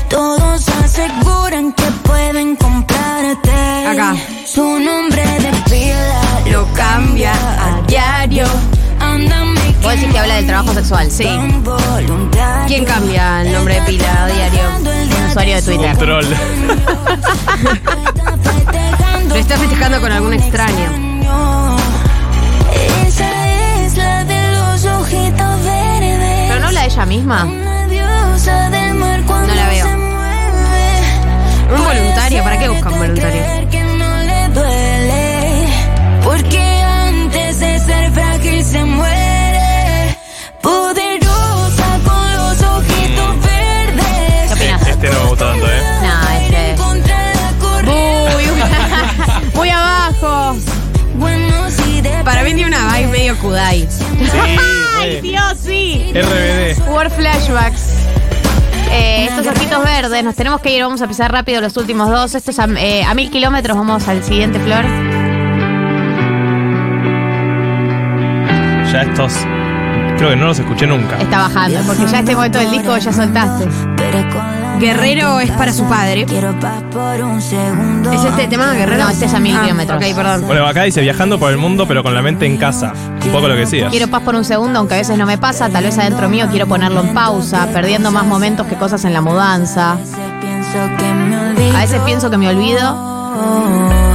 [0.09, 3.87] Todos aseguran que pueden comprarte.
[3.87, 4.15] Acá.
[4.47, 8.47] Su nombre de pila Lo cambia a diario.
[9.01, 11.11] Ándame Vos decís que habla del trabajo sexual.
[11.11, 11.29] Sí.
[12.67, 14.61] ¿Quién cambia el nombre de pila a diario?
[14.79, 14.89] Un
[15.29, 15.91] usuario de Twitter.
[15.91, 16.25] Un troll.
[19.29, 20.91] Lo está festejando con algún extraño.
[23.07, 26.49] Esa es la de los ojitos verdes.
[26.49, 27.45] ¿Pero no habla de ella misma?
[27.45, 27.55] No
[29.55, 29.87] la veo.
[31.75, 33.43] Un voluntario, ¿para qué buscan voluntario?
[52.45, 53.89] Mí tiene una vibe medio Kudai.
[54.99, 56.13] ¡Ay, Dios, sí!
[56.15, 56.89] RBD.
[56.91, 57.89] War Flashbacks.
[58.91, 62.35] Eh, estos ojitos verdes, nos tenemos que ir, vamos a pisar rápido los últimos dos.
[62.35, 64.85] Esto es a, eh, a mil kilómetros, vamos al siguiente, Flor.
[68.93, 69.33] Ya estos.
[70.19, 71.17] Creo que no los escuché nunca.
[71.19, 73.67] Está bajando, porque ya este momento del disco ya soltaste.
[74.83, 76.25] Guerrero es para su padre.
[76.27, 78.11] Quiero paz por un segundo.
[78.11, 79.05] ¿Es este tema, Guerrero?
[79.05, 79.97] No, este es a mil Ah, kilómetros.
[80.03, 80.45] Ok, perdón.
[80.49, 82.93] Bueno, acá dice viajando por el mundo, pero con la mente en casa.
[83.25, 83.91] Un poco lo que decías.
[83.93, 85.69] Quiero paz por un segundo, aunque a veces no me pasa.
[85.69, 89.21] Tal vez adentro mío quiero ponerlo en pausa, perdiendo más momentos que cosas en la
[89.21, 89.97] mudanza.
[90.41, 91.77] Pienso que me olvido.
[91.77, 94.12] A veces pienso que me olvido.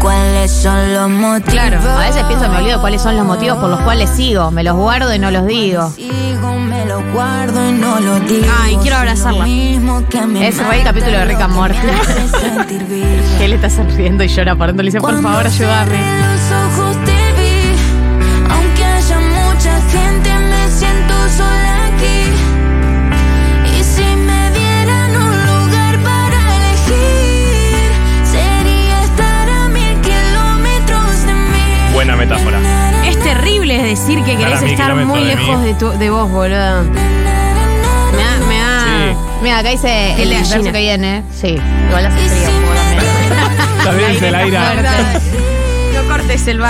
[0.00, 1.52] Cuáles son los motivos.
[1.52, 4.50] Claro, a veces pienso me olvido cuáles son los motivos por los cuales sigo.
[4.50, 5.90] Me los guardo y no los digo.
[5.90, 8.46] Sigo, me lo guardo y no lo digo.
[8.62, 9.44] Ay, quiero abrazarla.
[9.44, 11.38] Mismo que me Es re el capítulo de Rick
[12.88, 13.38] vivo.
[13.38, 14.82] que él está sonriendo y llora por dentro.
[14.82, 15.90] Le dice, por favor, ayúdame.
[15.90, 17.76] cerré los ojos te vi.
[18.50, 21.81] Aunque haya mucha gente, me siento sola
[32.14, 32.58] Buena metáfora.
[33.08, 36.82] Es terrible decir que querés Estar muy de lejos de, tu- de vos, boludo.
[36.82, 36.98] Me
[38.22, 39.16] da, me da- Sí.
[39.42, 41.22] Mira, acá dice el verso que viene.
[41.40, 41.56] Sí,
[41.88, 44.18] igual hace frío.
[44.18, 44.74] se la ira.
[45.94, 46.60] No cortes el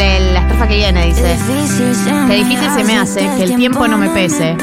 [0.00, 1.36] el- la estrofa que viene dice.
[2.26, 4.56] Qué difícil se me hace que el tiempo no me pese.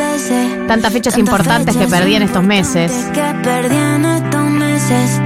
[0.67, 2.91] Tantas fechas importantes que perdí en estos meses.
[3.13, 5.21] que perdí en estos meses.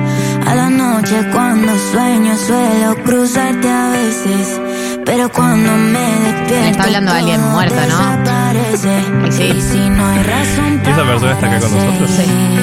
[0.49, 4.59] A la noche cuando sueño suelo cruzarte a veces.
[5.05, 6.65] Pero cuando me despierto.
[6.65, 7.97] Le está hablando a alguien muerto, ¿no?
[7.97, 9.03] desaparece.
[9.27, 9.43] Y sí.
[9.43, 12.09] Y si no hay razón Y esa persona está acá con para nosotros.
[12.09, 12.59] seguir,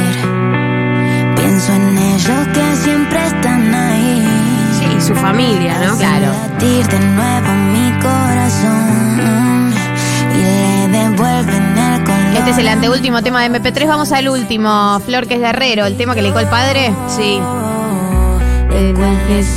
[1.37, 4.29] Pienso en ellos que siempre están ahí.
[4.79, 5.97] Sí, su familia, ¿no?
[5.97, 6.27] Claro.
[6.27, 9.73] Latir de nuevo mi corazón.
[10.35, 12.37] Y le devuelven el color.
[12.37, 13.87] Este es el anteúltimo tema de MP3.
[13.87, 15.01] Vamos al último.
[15.07, 15.87] Flor, que es Guerrero.
[15.87, 16.93] El tema que le dedicó el padre.
[17.09, 17.41] Sí.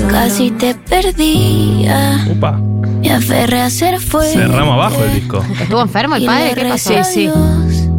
[0.10, 2.26] Casi te perdía.
[2.30, 2.60] Upa.
[3.02, 4.34] Me aferré a ser fuerte.
[4.34, 5.44] Cerramos abajo el disco.
[5.62, 6.54] ¿Estuvo enfermo el padre?
[6.56, 6.94] ¿Qué pasó?
[6.94, 7.90] Dios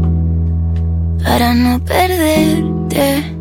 [1.23, 3.35] Para no perderte.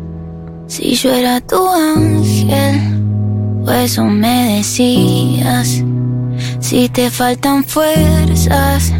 [0.66, 2.80] Si yo era tu ángel,
[3.66, 5.82] o eso me decías.
[6.60, 8.92] Si te faltan fuerzas,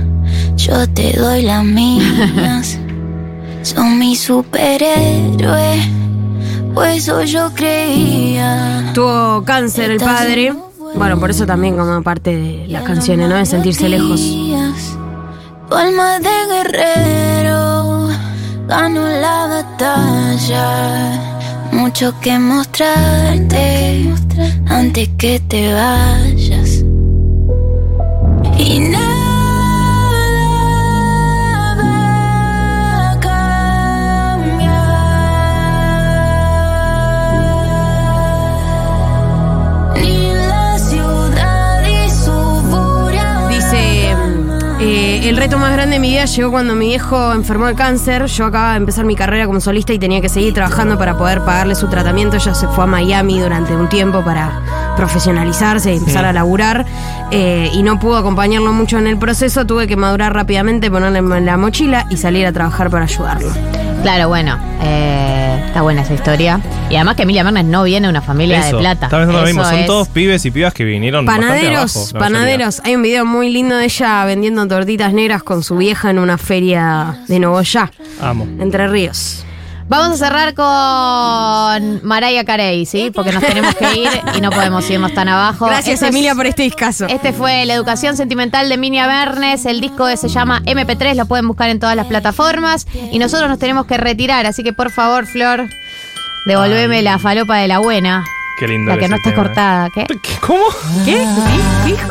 [0.56, 2.78] yo te doy las mías.
[3.62, 5.80] Son mi superhéroe,
[6.74, 8.90] o eso yo creía.
[8.94, 10.54] Tuvo cáncer el padre.
[10.94, 13.36] Bueno, por eso también como parte de las canciones, ¿no?
[13.36, 14.20] De sentirse lejos.
[15.68, 18.08] Tu alma de guerrero
[18.66, 21.20] ganó la batalla.
[21.72, 24.12] Mucho que mostrarte
[24.66, 26.84] antes que te vayas.
[28.58, 29.09] Y nada
[45.30, 48.26] el reto más grande de mi vida llegó cuando mi viejo enfermó de cáncer.
[48.26, 51.42] Yo acababa de empezar mi carrera como solista y tenía que seguir trabajando para poder
[51.42, 52.36] pagarle su tratamiento.
[52.36, 54.50] Ella se fue a Miami durante un tiempo para
[54.96, 56.28] profesionalizarse y empezar Sí.
[56.28, 56.84] a laburar.
[57.32, 59.64] eh, y no pudo acompañarlo mucho en el proceso.
[59.64, 63.52] Tuve que madurar rápidamente, ponerle en la mochila y salir a trabajar para ayudarlo.
[64.02, 66.60] Claro, bueno, eh, está buena esa historia.
[66.90, 69.08] Y además que Emilia Mernes no viene de una familia Eso, de plata.
[69.08, 69.62] Pensando lo mismo.
[69.62, 72.80] Eso Son es- todos pibes y pibas que vinieron Panaderos, abajo, panaderos.
[72.84, 76.38] Hay un video muy lindo de ella vendiendo tortitas negras con su vieja en una
[76.38, 77.90] feria de Nogoyá.
[78.20, 78.46] Amo.
[78.58, 79.44] Entre Ríos.
[79.90, 83.10] Vamos a cerrar con Mariah Carey, ¿sí?
[83.12, 85.66] Porque nos tenemos que ir y no podemos irnos tan abajo.
[85.66, 87.06] Gracias, Esto es- Emilia, por este discazo.
[87.08, 89.66] Este fue La Educación Sentimental de Emilia Bernes.
[89.66, 92.86] El disco se llama MP3, lo pueden buscar en todas las plataformas.
[93.10, 95.68] Y nosotros nos tenemos que retirar, así que por favor, Flor,
[96.46, 98.24] devolveme la falopa de la buena.
[98.60, 98.92] Qué lindo.
[98.92, 99.88] La que no esté tema, cortada.
[99.92, 100.06] ¿Qué?
[100.46, 100.62] ¿Cómo?
[101.04, 101.26] ¿Qué?
[101.84, 102.08] ¿Qué dijo?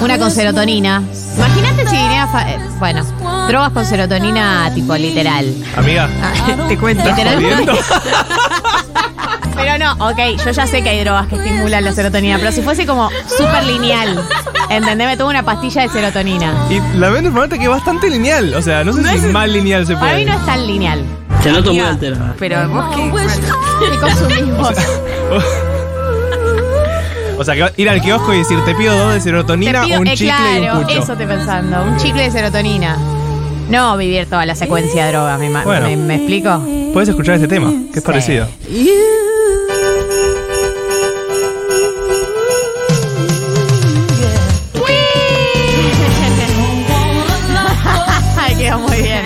[0.00, 1.02] Una con serotonina.
[1.36, 2.26] Imagínate si viniera.
[2.28, 3.04] fa- eh, Bueno,
[3.48, 5.52] drogas con serotonina tipo literal.
[5.76, 6.08] Amiga.
[6.68, 7.04] Te cuento.
[7.04, 7.34] Literal.
[7.36, 7.72] jodiendo?
[9.56, 12.62] Pero no, ok, yo ya sé que hay drogas que estimulan la serotonina, pero si
[12.62, 14.18] fuese como súper lineal,
[14.70, 15.06] ¿entendés?
[15.06, 16.54] Me tomo una pastilla de serotonina.
[16.70, 18.54] Y lamento informarte que es bastante lineal.
[18.54, 20.34] O sea, no sé No si es- más lineal se Para mí puede.
[20.34, 21.04] no es tan lineal.
[21.42, 22.34] Te noto muy alterada.
[22.38, 23.12] Pero vos qué.
[23.90, 24.70] ¿Qué consumimos?
[27.40, 30.06] O sea, que ir al kiosco y decir, te pido dos de serotonina, pido- un
[30.08, 30.98] eh, chicle y claro, un pucho.
[30.98, 31.82] eso estoy pensando.
[31.84, 32.98] Un chicle de serotonina.
[33.70, 35.86] No vivir toda la secuencia de drogas, ¿me, Bueno.
[35.88, 36.60] me- me explico?
[36.92, 38.46] Puedes escuchar este tema, que es parecido.
[48.38, 49.22] Ay, quedó muy bien.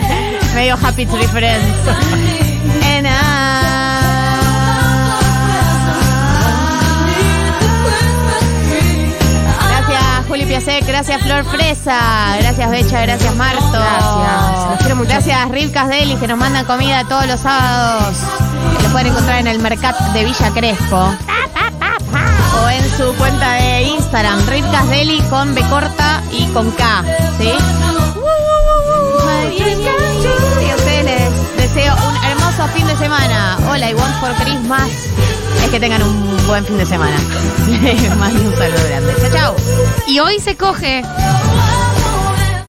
[0.55, 1.65] Medio Happy Tree Friends.
[2.85, 3.34] And I-
[10.55, 10.87] Gracias, Piasek.
[10.87, 12.37] Gracias, Flor Fresa.
[12.39, 13.01] Gracias, Becha.
[13.01, 13.73] Gracias, Marto.
[13.73, 14.71] Gracias.
[14.71, 15.11] Los quiero mucho.
[15.11, 18.17] Gracias, Rivcas Deli, que nos mandan comida todos los sábados.
[18.83, 21.13] Lo pueden encontrar en el Mercat de Villa Crespo.
[22.63, 27.05] O en su cuenta de Instagram, Rivcas Deli con B corta y con K.
[27.39, 27.51] ¿Sí?
[29.57, 33.59] Y a ustedes les deseo un hermoso fin de semana.
[33.69, 34.89] Hola, y want for Christmas.
[35.63, 37.17] Es que tengan un buen fin de semana.
[37.83, 39.15] Les mando un saludo grande.
[39.21, 39.57] Chao, chao.
[40.07, 41.03] Y hoy se coge.